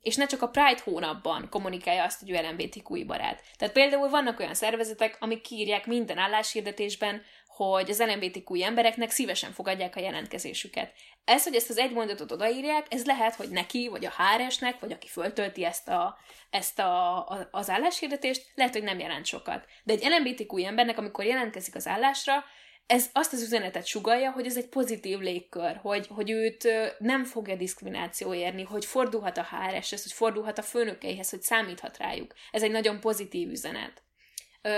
és 0.01 0.15
ne 0.15 0.25
csak 0.25 0.41
a 0.41 0.47
Pride 0.47 0.81
hónapban 0.83 1.47
kommunikálja 1.49 2.03
azt, 2.03 2.19
hogy 2.19 2.29
ő 2.29 2.41
LMBTQI 2.41 3.03
barát. 3.03 3.41
Tehát 3.57 3.73
például 3.73 4.09
vannak 4.09 4.39
olyan 4.39 4.53
szervezetek, 4.53 5.17
amik 5.19 5.41
kiírják 5.41 5.85
minden 5.85 6.17
álláshirdetésben, 6.17 7.21
hogy 7.69 7.89
az 7.89 7.99
LMBTQ 7.99 8.63
embereknek 8.63 9.11
szívesen 9.11 9.51
fogadják 9.51 9.95
a 9.95 9.99
jelentkezésüket. 9.99 10.93
Ez, 11.23 11.43
hogy 11.43 11.55
ezt 11.55 11.69
az 11.69 11.77
egy 11.77 11.91
mondatot 11.91 12.31
odaírják, 12.31 12.85
ez 12.89 13.05
lehet, 13.05 13.35
hogy 13.35 13.49
neki, 13.49 13.87
vagy 13.87 14.05
a 14.05 14.13
HRS-nek, 14.17 14.79
vagy 14.79 14.91
aki 14.91 15.07
föltölti 15.07 15.65
ezt, 15.65 15.87
a, 15.87 16.17
ezt 16.49 16.79
a, 16.79 17.17
a, 17.17 17.47
az 17.51 17.69
álláshirdetést, 17.69 18.51
lehet, 18.55 18.73
hogy 18.73 18.83
nem 18.83 18.99
jelent 18.99 19.25
sokat. 19.25 19.65
De 19.83 19.93
egy 19.93 20.03
LMBTQ 20.03 20.57
embernek, 20.57 20.97
amikor 20.97 21.25
jelentkezik 21.25 21.75
az 21.75 21.87
állásra, 21.87 22.43
ez 22.85 23.09
azt 23.13 23.33
az 23.33 23.41
üzenetet 23.41 23.85
sugalja, 23.85 24.31
hogy 24.31 24.45
ez 24.45 24.57
egy 24.57 24.69
pozitív 24.69 25.19
légkör, 25.19 25.75
hogy, 25.75 26.07
hogy 26.07 26.29
őt 26.29 26.67
nem 26.99 27.23
fogja 27.23 27.55
diszkrimináció 27.55 28.33
érni, 28.33 28.63
hogy 28.63 28.85
fordulhat 28.85 29.37
a 29.37 29.47
HRS-hez, 29.51 30.03
hogy 30.03 30.11
fordulhat 30.11 30.57
a 30.57 30.61
főnökeihez, 30.61 31.29
hogy 31.29 31.41
számíthat 31.41 31.97
rájuk. 31.97 32.33
Ez 32.51 32.63
egy 32.63 32.71
nagyon 32.71 32.99
pozitív 32.99 33.49
üzenet. 33.49 34.03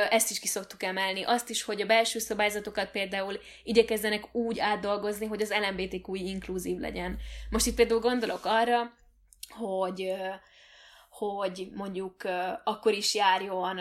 Ezt 0.09 0.29
is 0.31 0.39
ki 0.39 0.47
szoktuk 0.47 0.83
emelni. 0.83 1.23
Azt 1.23 1.49
is, 1.49 1.63
hogy 1.63 1.81
a 1.81 1.85
belső 1.85 2.19
szabályzatokat 2.19 2.91
például 2.91 3.39
igyekezzenek 3.63 4.35
úgy 4.35 4.59
átdolgozni, 4.59 5.25
hogy 5.25 5.41
az 5.41 5.53
LMBTQ 5.69 6.15
inkluzív 6.15 6.79
legyen. 6.79 7.17
Most 7.49 7.65
itt 7.65 7.75
például 7.75 7.99
gondolok 7.99 8.45
arra, 8.45 8.93
hogy 9.49 10.13
hogy 11.09 11.69
mondjuk 11.73 12.15
akkor 12.63 12.93
is 12.93 13.15
járjon 13.15 13.79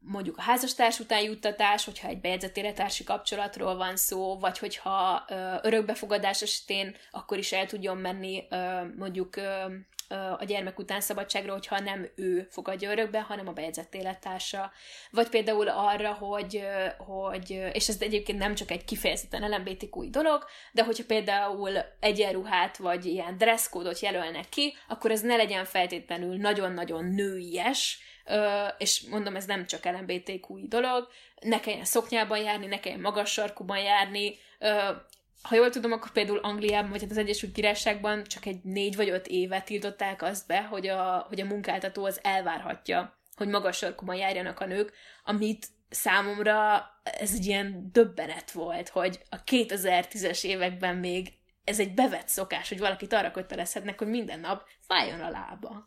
mondjuk 0.00 0.36
a 0.36 0.42
házastárs 0.42 0.98
után 0.98 1.22
juttatás, 1.22 1.84
hogyha 1.84 2.08
egy 2.08 2.20
bejegyzett 2.20 2.56
élettársi 2.56 3.04
kapcsolatról 3.04 3.76
van 3.76 3.96
szó, 3.96 4.38
vagy 4.38 4.58
hogyha 4.58 5.24
örökbefogadás 5.62 6.42
esetén 6.42 6.96
akkor 7.10 7.38
is 7.38 7.52
el 7.52 7.66
tudjon 7.66 7.96
menni 7.96 8.44
mondjuk 8.96 9.34
a 10.38 10.44
gyermek 10.44 10.78
után 10.78 11.00
szabadságra, 11.00 11.52
hogyha 11.52 11.80
nem 11.80 12.08
ő 12.16 12.46
fogadja 12.50 12.90
örökbe, 12.90 13.20
hanem 13.20 13.48
a 13.48 13.52
bejegyzett 13.52 13.94
élettársa. 13.94 14.72
Vagy 15.10 15.28
például 15.28 15.68
arra, 15.68 16.12
hogy, 16.12 16.64
hogy 16.98 17.50
és 17.72 17.88
ez 17.88 17.96
egyébként 18.00 18.38
nem 18.38 18.54
csak 18.54 18.70
egy 18.70 18.84
kifejezetten 18.84 19.50
LMBTQ 19.50 20.10
dolog, 20.10 20.44
de 20.72 20.84
hogyha 20.84 21.04
például 21.06 21.72
egyenruhát 22.00 22.76
vagy 22.76 23.04
ilyen 23.04 23.38
dresszkódot 23.38 23.98
jelölnek 23.98 24.48
ki, 24.48 24.76
akkor 24.88 25.10
ez 25.10 25.20
ne 25.20 25.36
legyen 25.36 25.64
feltétlenül 25.64 26.36
nagyon-nagyon 26.36 27.04
nőies, 27.04 27.98
és 28.78 29.04
mondom, 29.10 29.36
ez 29.36 29.44
nem 29.44 29.66
csak 29.66 29.84
LMBTQ 29.84 30.68
dolog, 30.68 31.08
ne 31.40 31.60
kelljen 31.60 31.84
szoknyában 31.84 32.38
járni, 32.38 32.66
ne 32.66 32.80
kelljen 32.80 33.00
magas 33.00 33.32
sarkuban 33.32 33.78
járni, 33.78 34.34
ha 35.48 35.54
jól 35.54 35.70
tudom, 35.70 35.92
akkor 35.92 36.10
például 36.10 36.38
Angliában, 36.38 36.90
vagy 36.90 37.00
hát 37.00 37.10
az 37.10 37.16
Egyesült 37.16 37.52
Királyságban 37.52 38.24
csak 38.24 38.46
egy 38.46 38.60
négy 38.62 38.96
vagy 38.96 39.08
öt 39.08 39.26
éve 39.26 39.60
tiltották 39.62 40.22
azt 40.22 40.46
be, 40.46 40.62
hogy 40.62 40.88
a, 40.88 41.26
hogy 41.28 41.40
a 41.40 41.44
munkáltató 41.44 42.04
az 42.04 42.20
elvárhatja, 42.22 43.18
hogy 43.36 43.48
magas 43.48 43.76
sarkuban 43.76 44.16
járjanak 44.16 44.60
a 44.60 44.66
nők, 44.66 44.92
amit 45.24 45.66
számomra 45.88 46.84
ez 47.02 47.32
egy 47.34 47.46
ilyen 47.46 47.88
döbbenet 47.92 48.50
volt, 48.50 48.88
hogy 48.88 49.20
a 49.30 49.42
2010-es 49.44 50.44
években 50.44 50.96
még 50.96 51.32
ez 51.64 51.80
egy 51.80 51.94
bevett 51.94 52.28
szokás, 52.28 52.68
hogy 52.68 52.78
valakit 52.78 53.12
arra 53.12 53.30
kötelezhetnek, 53.30 53.98
hogy 53.98 54.08
minden 54.08 54.40
nap 54.40 54.62
fájjon 54.80 55.20
a 55.20 55.30
lába. 55.30 55.84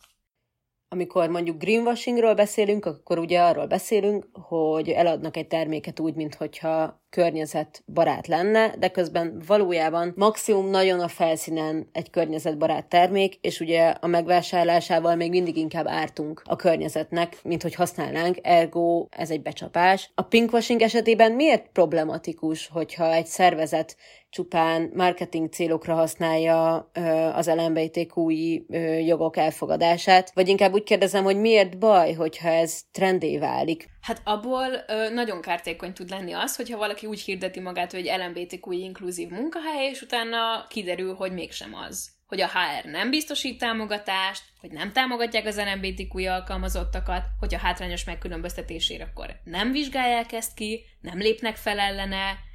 Amikor 0.89 1.29
mondjuk 1.29 1.57
greenwashingról 1.57 2.33
beszélünk, 2.33 2.85
akkor 2.85 3.19
ugye 3.19 3.41
arról 3.41 3.67
beszélünk, 3.67 4.27
hogy 4.31 4.89
eladnak 4.89 5.37
egy 5.37 5.47
terméket 5.47 5.99
úgy, 5.99 6.13
mintha 6.13 7.05
környezetbarát 7.09 8.27
lenne, 8.27 8.75
de 8.79 8.87
közben 8.87 9.41
valójában 9.47 10.13
maximum 10.15 10.69
nagyon 10.69 10.99
a 10.99 11.07
felszínen 11.07 11.89
egy 11.91 12.09
környezetbarát 12.09 12.85
termék, 12.85 13.37
és 13.41 13.59
ugye 13.59 13.87
a 13.89 14.07
megvásárlásával 14.07 15.15
még 15.15 15.29
mindig 15.29 15.57
inkább 15.57 15.87
ártunk 15.87 16.41
a 16.45 16.55
környezetnek, 16.55 17.37
mint 17.43 17.61
hogy 17.61 17.75
használnánk, 17.75 18.37
ergo 18.41 19.05
ez 19.09 19.31
egy 19.31 19.41
becsapás. 19.41 20.11
A 20.15 20.21
pinkwashing 20.21 20.81
esetében 20.81 21.31
miért 21.31 21.67
problematikus, 21.71 22.67
hogyha 22.67 23.13
egy 23.13 23.25
szervezet 23.25 23.95
csupán 24.29 24.91
marketing 24.95 25.49
célokra 25.49 25.93
használja 25.93 26.89
az 27.33 27.47
LMBTQI 27.55 28.65
jogok 29.05 29.37
elfogadását, 29.37 30.31
vagy 30.33 30.47
inkább 30.47 30.73
úgy 30.73 30.83
kérdezem, 30.83 31.23
hogy 31.23 31.39
miért 31.39 31.77
baj, 31.77 32.13
hogyha 32.13 32.49
ez 32.49 32.81
trendé 32.91 33.37
válik? 33.37 33.87
Hát 34.07 34.21
abból 34.23 34.83
ö, 34.87 35.09
nagyon 35.09 35.41
kártékony 35.41 35.93
tud 35.93 36.09
lenni 36.09 36.31
az, 36.31 36.55
hogyha 36.55 36.77
valaki 36.77 37.05
úgy 37.05 37.21
hirdeti 37.21 37.59
magát, 37.59 37.91
hogy 37.91 38.11
LMBTQI 38.17 38.79
inkluzív 38.79 39.29
munkahely, 39.29 39.89
és 39.89 40.01
utána 40.01 40.65
kiderül, 40.69 41.13
hogy 41.13 41.31
mégsem 41.31 41.73
az. 41.75 42.09
Hogy 42.25 42.41
a 42.41 42.47
HR 42.47 42.89
nem 42.89 43.09
biztosít 43.09 43.59
támogatást, 43.59 44.43
hogy 44.59 44.71
nem 44.71 44.91
támogatják 44.91 45.45
az 45.45 45.59
LMBTQI 45.59 46.25
alkalmazottakat, 46.27 47.23
hogy 47.39 47.53
a 47.53 47.57
hátrányos 47.57 48.03
megkülönböztetésére 48.03 49.03
akkor 49.03 49.39
nem 49.43 49.71
vizsgálják 49.71 50.31
ezt 50.31 50.53
ki, 50.53 50.85
nem 51.01 51.17
lépnek 51.17 51.55
fel 51.55 51.79
ellene, 51.79 52.45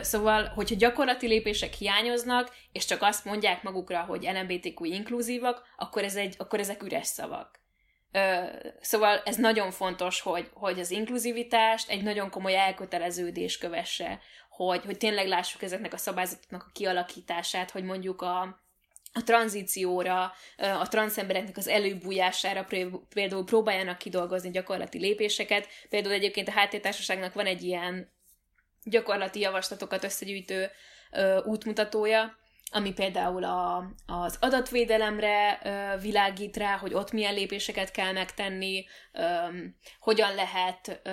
Szóval, 0.00 0.44
hogyha 0.54 0.76
gyakorlati 0.76 1.26
lépések 1.26 1.72
hiányoznak, 1.72 2.56
és 2.72 2.84
csak 2.84 3.02
azt 3.02 3.24
mondják 3.24 3.62
magukra, 3.62 4.00
hogy 4.00 4.28
LMBTQ 4.34 4.84
inkluzívak, 4.84 5.62
akkor, 5.76 6.04
ez 6.04 6.16
egy, 6.16 6.34
akkor 6.38 6.58
ezek 6.60 6.82
üres 6.82 7.06
szavak. 7.06 7.57
Szóval 8.80 9.22
ez 9.24 9.36
nagyon 9.36 9.70
fontos, 9.70 10.20
hogy, 10.20 10.50
hogy 10.52 10.80
az 10.80 10.90
inkluzivitást 10.90 11.90
egy 11.90 12.02
nagyon 12.02 12.30
komoly 12.30 12.56
elköteleződés 12.56 13.58
kövesse, 13.58 14.20
hogy, 14.50 14.84
hogy 14.84 14.98
tényleg 14.98 15.26
lássuk 15.26 15.62
ezeknek 15.62 15.92
a 15.92 15.96
szabályzatoknak 15.96 16.62
a 16.62 16.72
kialakítását, 16.72 17.70
hogy 17.70 17.84
mondjuk 17.84 18.22
a, 18.22 18.40
a 19.12 19.22
tranzícióra, 19.24 20.32
a 20.56 20.88
transzembereknek 20.88 21.56
az 21.56 21.68
előbújására 21.68 22.66
például 23.08 23.44
próbáljanak 23.44 23.98
kidolgozni 23.98 24.50
gyakorlati 24.50 24.98
lépéseket. 24.98 25.68
Például 25.88 26.14
egyébként 26.14 26.48
a 26.48 26.52
háttértársaságnak 26.52 27.34
van 27.34 27.46
egy 27.46 27.62
ilyen 27.62 28.10
gyakorlati 28.84 29.40
javaslatokat 29.40 30.04
összegyűjtő 30.04 30.70
útmutatója, 31.44 32.36
ami 32.70 32.92
például 32.92 33.44
a, 33.44 33.90
az 34.06 34.36
adatvédelemre 34.40 35.60
ö, 35.64 36.00
világít 36.00 36.56
rá, 36.56 36.76
hogy 36.76 36.94
ott 36.94 37.12
milyen 37.12 37.34
lépéseket 37.34 37.90
kell 37.90 38.12
megtenni, 38.12 38.84
ö, 39.12 39.22
hogyan 40.00 40.34
lehet 40.34 41.00
ö, 41.02 41.10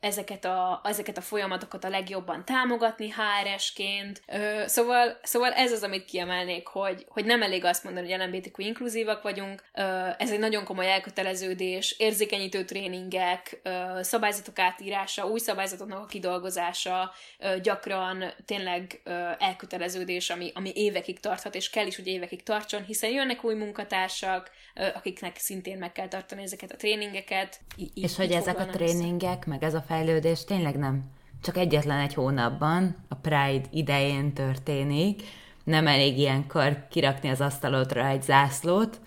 ezeket, 0.00 0.44
a, 0.44 0.80
ezeket 0.84 1.16
a 1.16 1.20
folyamatokat 1.20 1.84
a 1.84 1.88
legjobban 1.88 2.44
támogatni 2.44 3.08
HRS-ként. 3.10 4.22
Ö, 4.26 4.62
szóval, 4.66 5.18
szóval 5.22 5.52
ez 5.52 5.72
az, 5.72 5.82
amit 5.82 6.04
kiemelnék, 6.04 6.66
hogy, 6.66 7.04
hogy 7.08 7.24
nem 7.24 7.42
elég 7.42 7.64
azt 7.64 7.84
mondani, 7.84 8.12
hogy 8.12 8.20
LMBTQ 8.20 8.62
inkluzívak 8.62 9.22
vagyunk, 9.22 9.62
ö, 9.74 10.08
ez 10.18 10.30
egy 10.30 10.38
nagyon 10.38 10.64
komoly 10.64 10.92
elköteleződés, 10.92 11.94
érzékenyítő 11.98 12.64
tréningek, 12.64 13.60
ö, 13.62 13.98
szabályzatok 14.02 14.58
átírása, 14.58 15.26
új 15.26 15.38
szabályzatoknak 15.38 16.02
a 16.02 16.06
kidolgozása, 16.06 17.12
ö, 17.38 17.60
gyakran 17.60 18.24
tényleg 18.44 19.00
ö, 19.04 19.30
elköteleződés, 19.38 20.30
ami, 20.30 20.52
ami 20.60 20.72
évekig 20.74 21.20
tarthat, 21.20 21.54
és 21.54 21.70
kell 21.70 21.86
is, 21.86 21.96
hogy 21.96 22.06
évekig 22.06 22.42
tartson, 22.42 22.84
hiszen 22.84 23.10
jönnek 23.10 23.44
új 23.44 23.54
munkatársak, 23.54 24.50
akiknek 24.94 25.36
szintén 25.36 25.78
meg 25.78 25.92
kell 25.92 26.08
tartani 26.08 26.42
ezeket 26.42 26.72
a 26.72 26.76
tréningeket. 26.76 27.60
Í- 27.76 27.96
és 27.96 28.16
hogy 28.16 28.30
ezek 28.30 28.58
a 28.58 28.66
tréningek, 28.66 29.38
össze. 29.38 29.44
meg 29.46 29.62
ez 29.62 29.74
a 29.74 29.84
fejlődés 29.86 30.44
tényleg 30.44 30.76
nem 30.76 31.02
csak 31.42 31.56
egyetlen 31.56 32.00
egy 32.00 32.14
hónapban, 32.14 32.96
a 33.08 33.14
Pride 33.14 33.68
idején 33.70 34.32
történik, 34.32 35.22
nem 35.64 35.86
elég 35.86 36.18
ilyenkor 36.18 36.86
kirakni 36.90 37.28
az 37.28 37.40
asztalodra 37.40 38.06
egy 38.06 38.22
zászlót, 38.22 39.00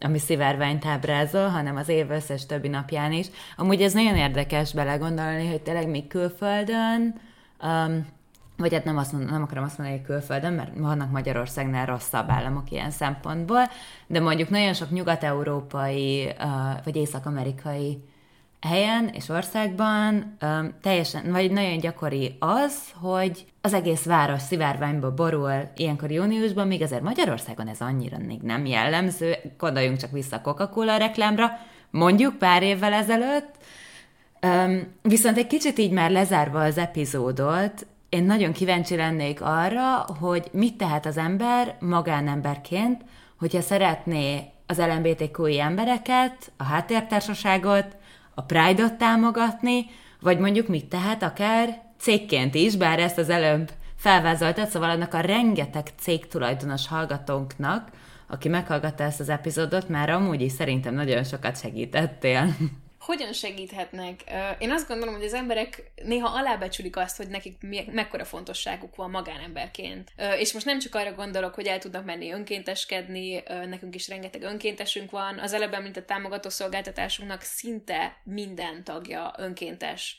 ami 0.00 0.18
szivárványt 0.18 0.86
ábrázol, 0.86 1.48
hanem 1.48 1.76
az 1.76 1.88
év 1.88 2.10
összes 2.10 2.46
többi 2.46 2.68
napján 2.68 3.12
is. 3.12 3.26
Amúgy 3.56 3.82
ez 3.82 3.92
nagyon 3.92 4.16
érdekes 4.16 4.72
belegondolni, 4.72 5.48
hogy 5.48 5.62
tényleg 5.62 5.88
mi 5.88 6.06
külföldön 6.06 7.20
um, 7.62 8.06
vagy 8.60 8.72
hát 8.72 8.84
nem, 8.84 8.98
azt 8.98 9.12
mondom, 9.12 9.30
nem 9.30 9.42
akarom 9.42 9.64
azt 9.64 9.78
mondani, 9.78 9.98
hogy 9.98 10.06
külföldön, 10.06 10.52
mert 10.52 10.78
vannak 10.78 11.10
Magyarországnál 11.10 11.86
rosszabb 11.86 12.30
államok 12.30 12.70
ilyen 12.70 12.90
szempontból, 12.90 13.62
de 14.06 14.20
mondjuk 14.20 14.48
nagyon 14.48 14.74
sok 14.74 14.90
nyugat-európai 14.90 16.32
vagy 16.84 16.96
észak-amerikai 16.96 18.04
helyen 18.60 19.08
és 19.08 19.28
országban 19.28 20.36
teljesen, 20.82 21.32
vagy 21.32 21.50
nagyon 21.50 21.78
gyakori 21.78 22.36
az, 22.38 22.74
hogy 22.94 23.44
az 23.60 23.74
egész 23.74 24.04
város 24.04 24.40
szivárványba 24.42 25.14
borul 25.14 25.70
ilyenkor 25.76 26.10
júniusban, 26.10 26.66
még 26.66 26.82
azért 26.82 27.02
Magyarországon 27.02 27.68
ez 27.68 27.80
annyira 27.80 28.18
még 28.18 28.40
nem 28.40 28.66
jellemző, 28.66 29.36
gondoljunk 29.58 29.98
csak 29.98 30.10
vissza 30.10 30.36
a 30.36 30.40
Coca-Cola 30.40 30.96
reklámra, 30.96 31.50
mondjuk 31.90 32.38
pár 32.38 32.62
évvel 32.62 32.92
ezelőtt, 32.92 33.58
Um, 34.42 34.92
viszont 35.02 35.36
egy 35.36 35.46
kicsit 35.46 35.78
így 35.78 35.90
már 35.90 36.10
lezárva 36.10 36.62
az 36.62 36.78
epizódot, 36.78 37.86
én 38.10 38.24
nagyon 38.24 38.52
kíváncsi 38.52 38.96
lennék 38.96 39.40
arra, 39.40 40.06
hogy 40.20 40.48
mit 40.52 40.76
tehet 40.76 41.06
az 41.06 41.16
ember 41.16 41.76
magánemberként, 41.80 43.02
hogyha 43.38 43.60
szeretné 43.60 44.50
az 44.66 44.78
LMBTQI 44.78 45.60
embereket, 45.60 46.52
a 46.56 46.64
háttértársaságot, 46.64 47.96
a 48.34 48.42
Pride-ot 48.42 48.94
támogatni, 48.94 49.86
vagy 50.20 50.38
mondjuk 50.38 50.68
mit 50.68 50.86
tehet 50.86 51.22
akár 51.22 51.82
cégként 51.98 52.54
is, 52.54 52.76
bár 52.76 52.98
ezt 52.98 53.18
az 53.18 53.28
előbb 53.28 53.70
felvázoltad, 53.96 54.68
szóval 54.68 54.90
annak 54.90 55.14
a 55.14 55.20
rengeteg 55.20 55.86
cégtulajdonos 55.98 56.88
hallgatónknak, 56.88 57.88
aki 58.26 58.48
meghallgatta 58.48 59.04
ezt 59.04 59.20
az 59.20 59.28
epizódot, 59.28 59.88
már 59.88 60.10
amúgy 60.10 60.40
is 60.40 60.52
szerintem 60.52 60.94
nagyon 60.94 61.24
sokat 61.24 61.60
segítettél. 61.60 62.54
Hogyan 63.00 63.32
segíthetnek? 63.32 64.20
Én 64.58 64.70
azt 64.70 64.88
gondolom, 64.88 65.14
hogy 65.14 65.24
az 65.24 65.34
emberek 65.34 65.92
néha 66.04 66.28
alábecsülik 66.28 66.96
azt, 66.96 67.16
hogy 67.16 67.28
nekik 67.28 67.56
mekkora 67.92 68.24
fontosságuk 68.24 68.96
van 68.96 69.10
magánemberként. 69.10 70.12
És 70.38 70.52
most 70.52 70.66
nem 70.66 70.78
csak 70.78 70.94
arra 70.94 71.12
gondolok, 71.12 71.54
hogy 71.54 71.66
el 71.66 71.78
tudnak 71.78 72.04
menni 72.04 72.32
önkénteskedni, 72.32 73.42
nekünk 73.46 73.94
is 73.94 74.08
rengeteg 74.08 74.42
önkéntesünk 74.42 75.10
van. 75.10 75.38
Az 75.38 75.52
előbb 75.52 75.72
említett 75.72 76.06
támogató 76.06 76.48
szolgáltatásunknak 76.48 77.42
szinte 77.42 78.16
minden 78.24 78.84
tagja 78.84 79.34
önkéntes. 79.38 80.18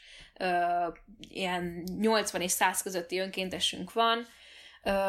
Ilyen 1.30 1.84
80 2.00 2.42
és 2.42 2.52
100 2.52 2.82
közötti 2.82 3.18
önkéntesünk 3.20 3.94
van 3.94 4.28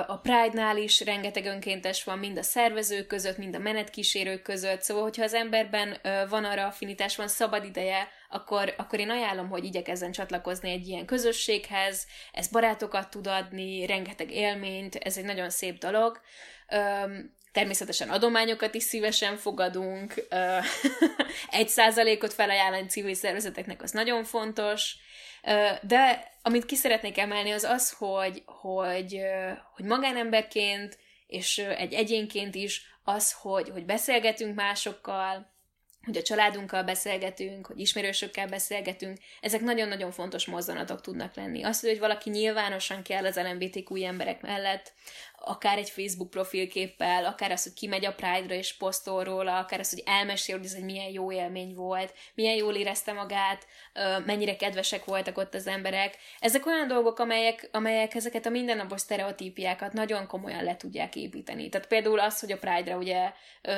a 0.07 0.19
Pride-nál 0.19 0.77
is 0.77 1.01
rengeteg 1.01 1.45
önkéntes 1.45 2.05
van, 2.05 2.19
mind 2.19 2.39
a 2.39 2.43
szervezők 2.43 3.07
között, 3.07 3.37
mind 3.37 3.55
a 3.55 3.59
menetkísérők 3.59 4.43
között, 4.43 4.83
szóval 4.83 5.03
hogyha 5.03 5.23
az 5.23 5.35
emberben 5.35 5.97
van 6.29 6.45
arra 6.45 6.67
affinitás, 6.67 7.17
van 7.17 7.29
szabad 7.29 7.65
ideje, 7.65 8.09
akkor, 8.29 8.75
akkor 8.77 8.99
én 8.99 9.11
ajánlom, 9.11 9.49
hogy 9.49 9.65
igyekezzen 9.65 10.13
csatlakozni 10.13 10.71
egy 10.71 10.89
ilyen 10.89 11.07
közösséghez, 11.07 12.07
ez 12.33 12.49
barátokat 12.49 13.11
tud 13.11 13.27
adni, 13.27 13.87
rengeteg 13.87 14.31
élményt, 14.31 14.95
ez 14.95 15.17
egy 15.17 15.25
nagyon 15.25 15.51
szép 15.51 15.79
dolog. 15.79 16.21
Természetesen 17.53 18.09
adományokat 18.09 18.75
is 18.75 18.83
szívesen 18.83 19.37
fogadunk, 19.37 20.15
egy 21.51 21.69
százalékot 21.69 22.33
felajánlani 22.33 22.87
civil 22.87 23.15
szervezeteknek 23.15 23.83
az 23.83 23.91
nagyon 23.91 24.25
fontos, 24.25 24.97
de 25.83 26.32
amit 26.43 26.65
ki 26.65 26.75
szeretnék 26.75 27.19
emelni, 27.19 27.51
az 27.51 27.65
az, 27.65 27.91
hogy, 27.91 28.43
hogy, 28.47 29.21
hogy 29.75 29.85
magánemberként 29.85 30.99
és 31.27 31.59
egy 31.59 31.93
egyénként 31.93 32.55
is 32.55 32.97
az, 33.05 33.33
hogy, 33.33 33.69
hogy 33.69 33.85
beszélgetünk 33.85 34.55
másokkal, 34.55 35.51
hogy 36.05 36.17
a 36.17 36.23
családunkkal 36.23 36.83
beszélgetünk, 36.83 37.67
hogy 37.67 37.81
ismerősökkel 37.81 38.49
beszélgetünk, 38.49 39.19
ezek 39.41 39.61
nagyon-nagyon 39.61 40.11
fontos 40.11 40.47
mozzanatok 40.47 41.01
tudnak 41.01 41.35
lenni. 41.35 41.63
Az, 41.63 41.81
hogy 41.81 41.99
valaki 41.99 42.31
nyilvánosan 42.31 43.03
kell 43.03 43.25
az 43.25 43.37
LMBTQ 43.37 44.05
emberek 44.05 44.41
mellett, 44.41 44.93
akár 45.45 45.79
egy 45.79 45.91
Facebook 45.91 46.31
profilképpel, 46.31 47.25
akár 47.25 47.51
az, 47.51 47.63
hogy 47.63 47.73
kimegy 47.73 48.05
a 48.05 48.15
Pride-ra 48.15 48.55
és 48.55 48.77
posztol 48.77 49.25
róla, 49.25 49.59
akár 49.59 49.81
az, 49.81 49.91
hogy 49.91 50.03
elmesél, 50.07 50.57
hogy 50.57 50.67
ez 50.67 50.75
egy 50.75 50.85
milyen 50.85 51.11
jó 51.11 51.33
élmény 51.33 51.75
volt, 51.75 52.15
milyen 52.35 52.57
jól 52.57 52.75
érezte 52.75 53.13
magát, 53.13 53.67
mennyire 54.27 54.57
kedvesek 54.57 55.05
voltak 55.05 55.39
ott 55.39 55.55
az 55.55 55.67
emberek. 55.67 56.17
Ezek 56.39 56.67
olyan 56.67 56.89
dolgok, 56.89 57.19
amelyek, 57.19 57.69
amelyek 57.73 58.15
ezeket 58.15 58.47
a 58.47 58.51
mindennapos 58.51 59.01
sztereotípiákat 59.01 59.93
nagyon 59.93 60.27
komolyan 60.27 60.65
le 60.65 60.77
tudják 60.77 61.17
építeni. 61.17 61.69
Tehát 61.69 61.87
például 61.87 62.21
az, 62.21 62.41
hogy 62.41 62.53
a 62.53 62.59
Pride-ra 62.59 62.97
ugye 62.97 63.33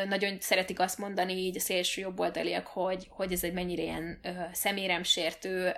nagyon 0.09 0.37
szeretik 0.41 0.81
azt 0.81 0.99
mondani 0.99 1.33
így 1.33 1.57
a 1.57 1.61
szélső 1.61 2.01
jobboldaliak, 2.01 2.67
hogy, 2.67 3.07
hogy 3.11 3.33
ez 3.33 3.45
egy 3.45 3.53
mennyire 3.53 3.83
ilyen 3.83 4.21
szeméremsértő 4.53 5.77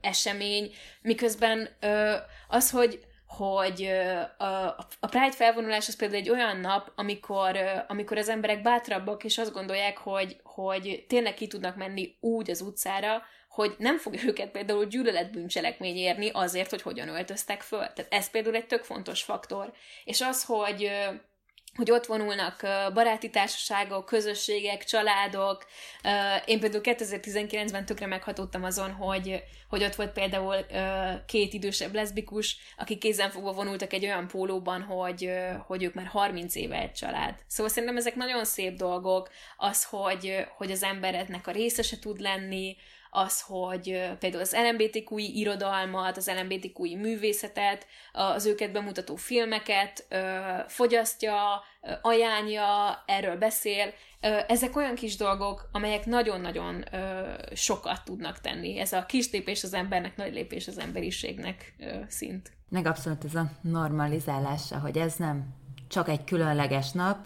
esemény, 0.00 0.72
miközben 1.02 1.68
az, 2.48 2.70
hogy 2.70 3.00
hogy 3.28 3.90
a, 4.38 5.06
Pride 5.06 5.32
felvonulás 5.32 5.88
az 5.88 5.96
például 5.96 6.20
egy 6.20 6.30
olyan 6.30 6.56
nap, 6.56 6.92
amikor, 6.94 7.58
amikor 7.88 8.18
az 8.18 8.28
emberek 8.28 8.62
bátrabbak, 8.62 9.24
és 9.24 9.38
azt 9.38 9.52
gondolják, 9.52 9.98
hogy, 9.98 10.40
hogy 10.42 11.04
tényleg 11.08 11.34
ki 11.34 11.46
tudnak 11.46 11.76
menni 11.76 12.16
úgy 12.20 12.50
az 12.50 12.60
utcára, 12.60 13.22
hogy 13.48 13.74
nem 13.78 13.98
fog 13.98 14.14
őket 14.26 14.50
például 14.50 14.84
gyűlöletbűncselekmény 14.84 15.96
érni 15.96 16.30
azért, 16.32 16.70
hogy 16.70 16.82
hogyan 16.82 17.08
öltöztek 17.08 17.62
föl. 17.62 17.78
Tehát 17.78 18.06
ez 18.08 18.30
például 18.30 18.54
egy 18.54 18.66
tök 18.66 18.84
fontos 18.84 19.22
faktor. 19.22 19.72
És 20.04 20.20
az, 20.20 20.44
hogy 20.44 20.90
hogy 21.78 21.90
ott 21.90 22.06
vonulnak 22.06 22.60
baráti 22.94 23.30
társaságok, 23.30 24.04
közösségek, 24.04 24.84
családok. 24.84 25.66
Én 26.44 26.60
például 26.60 26.82
2019-ben 26.84 27.84
tökre 27.84 28.06
meghatódtam 28.06 28.64
azon, 28.64 28.92
hogy, 28.92 29.42
hogy 29.68 29.84
ott 29.84 29.94
volt 29.94 30.12
például 30.12 30.56
két 31.26 31.52
idősebb 31.52 31.94
leszbikus, 31.94 32.56
akik 32.76 32.98
kézenfogva 32.98 33.52
vonultak 33.52 33.92
egy 33.92 34.04
olyan 34.04 34.28
pólóban, 34.28 34.82
hogy, 34.82 35.30
hogy 35.66 35.82
ők 35.82 35.94
már 35.94 36.06
30 36.06 36.54
éve 36.54 36.80
egy 36.80 36.92
család. 36.92 37.34
Szóval 37.46 37.72
szerintem 37.72 37.98
ezek 37.98 38.14
nagyon 38.14 38.44
szép 38.44 38.76
dolgok, 38.76 39.30
az, 39.56 39.84
hogy, 39.84 40.46
hogy 40.56 40.70
az 40.70 40.82
emberednek 40.82 41.46
a 41.46 41.50
részese 41.50 41.98
tud 41.98 42.20
lenni, 42.20 42.76
az, 43.10 43.40
hogy 43.40 43.82
például 44.18 44.42
az 44.42 44.56
LMBTQI 44.70 45.38
irodalmat, 45.38 46.16
az 46.16 46.30
LMBTQI 46.40 46.96
művészetet, 46.96 47.86
az 48.12 48.46
őket 48.46 48.72
bemutató 48.72 49.16
filmeket 49.16 50.06
fogyasztja, 50.66 51.62
ajánlja, 52.02 53.02
erről 53.06 53.36
beszél. 53.36 53.92
Ezek 54.48 54.76
olyan 54.76 54.94
kis 54.94 55.16
dolgok, 55.16 55.68
amelyek 55.72 56.06
nagyon-nagyon 56.06 56.84
sokat 57.54 58.04
tudnak 58.04 58.40
tenni. 58.40 58.78
Ez 58.78 58.92
a 58.92 59.06
kis 59.06 59.30
lépés 59.30 59.64
az 59.64 59.74
embernek, 59.74 60.16
nagy 60.16 60.32
lépés 60.32 60.68
az 60.68 60.78
emberiségnek 60.78 61.74
szint. 62.08 62.52
Meg 62.68 62.86
abszolút 62.86 63.24
ez 63.24 63.34
a 63.34 63.50
normalizálása, 63.60 64.78
hogy 64.78 64.98
ez 64.98 65.14
nem 65.14 65.46
csak 65.88 66.08
egy 66.08 66.24
különleges 66.24 66.92
nap, 66.92 67.18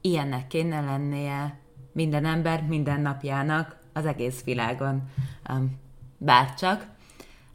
ilyennek 0.00 0.46
kéne 0.46 0.80
lennie 0.80 1.58
minden 1.92 2.24
ember 2.24 2.62
minden 2.62 3.00
napjának, 3.00 3.82
az 3.94 4.06
egész 4.06 4.44
világon, 4.44 5.02
bárcsak. 6.18 6.86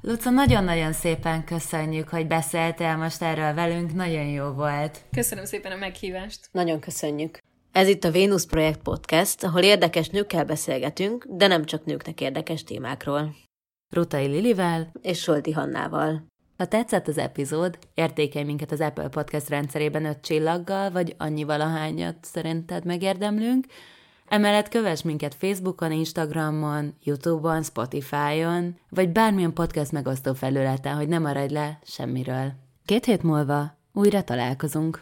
Luca, 0.02 0.30
nagyon-nagyon 0.30 0.94
szépen 0.94 1.44
köszönjük, 1.44 2.10
hogy 2.10 2.28
beszéltél 2.28 2.96
most 2.96 3.22
erről 3.22 3.54
velünk, 3.54 3.94
nagyon 3.94 4.26
jó 4.26 4.50
volt. 4.50 5.04
Köszönöm 5.12 5.46
szépen 5.46 5.72
a 5.72 5.76
meghívást. 5.76 6.50
Nagyon 6.52 6.80
köszönjük. 6.80 7.38
Ez 7.72 7.88
itt 7.88 8.04
a 8.04 8.12
Vénusz 8.12 8.46
Projekt 8.46 8.82
Podcast, 8.82 9.44
ahol 9.44 9.62
érdekes 9.62 10.10
nőkkel 10.10 10.46
beszélgetünk, 10.46 11.26
de 11.30 11.48
nem 11.48 11.66
csak 11.66 11.86
nőknek 11.86 12.22
érdekes 12.22 12.64
témákról. 12.64 13.36
Rutai 13.94 14.26
Lilivel 14.26 14.92
és 15.02 15.20
Solti 15.20 15.52
Hannával. 15.52 16.28
Ha 16.58 16.66
tetszett 16.66 17.08
az 17.08 17.18
epizód, 17.18 17.78
értékelj 17.94 18.46
minket 18.46 18.72
az 18.72 18.82
Apple 18.82 19.08
Podcast 19.08 19.50
rendszerében 19.50 20.06
öt 20.06 20.22
csillaggal, 20.22 20.92
vagy 20.92 21.16
annyi 21.18 21.44
valahányat 21.44 22.16
szerinted 22.22 22.86
megérdemlünk, 22.86 23.66
Emellett 24.30 24.67
kövess 24.67 25.01
minket 25.01 25.36
Facebookon, 25.36 25.91
Instagramon, 25.91 26.93
Youtube-on, 27.03 27.63
Spotify-on, 27.63 28.75
vagy 28.89 29.09
bármilyen 29.09 29.53
podcast 29.53 29.91
megosztó 29.91 30.34
felületen, 30.34 30.95
hogy 30.95 31.07
ne 31.07 31.19
maradj 31.19 31.53
le 31.53 31.80
semmiről. 31.84 32.51
Két 32.86 33.05
hét 33.05 33.23
múlva 33.23 33.77
újra 33.93 34.23
találkozunk. 34.23 35.01